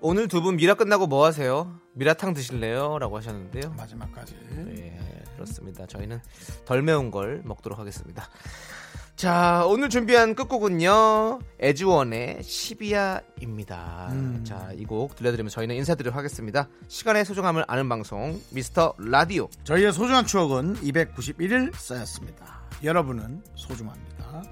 오늘 0.00 0.28
두 0.28 0.42
분 0.42 0.56
미라 0.56 0.74
끝나고 0.74 1.06
뭐 1.06 1.24
하세요? 1.24 1.74
미라탕 1.94 2.34
드실래요? 2.34 2.98
라고 2.98 3.16
하셨는데요. 3.16 3.72
마지막까지. 3.76 4.36
네, 4.50 4.98
그렇습니다. 5.34 5.86
저희는 5.86 6.20
덜 6.66 6.82
매운 6.82 7.10
걸 7.10 7.40
먹도록 7.44 7.78
하겠습니다. 7.78 8.28
자, 9.16 9.64
오늘 9.66 9.88
준비한 9.88 10.34
끝곡은요. 10.36 11.40
에즈원의 11.58 12.42
시비야입니다. 12.44 14.12
자, 14.44 14.70
이 14.76 14.84
곡 14.84 15.16
들려드리면 15.16 15.50
저희는 15.50 15.74
인사드리도록 15.76 16.16
하겠습니다. 16.16 16.68
시간의 16.88 17.24
소중함을 17.24 17.64
아는 17.66 17.88
방송 17.88 18.40
미스터 18.50 18.94
라디오. 18.98 19.48
저희의 19.64 19.92
소중한 19.92 20.24
추억은 20.26 20.74
291일 20.76 21.74
쌓였습니다. 21.74 22.60
여러분은 22.84 23.42
소중합니다. 23.56 24.42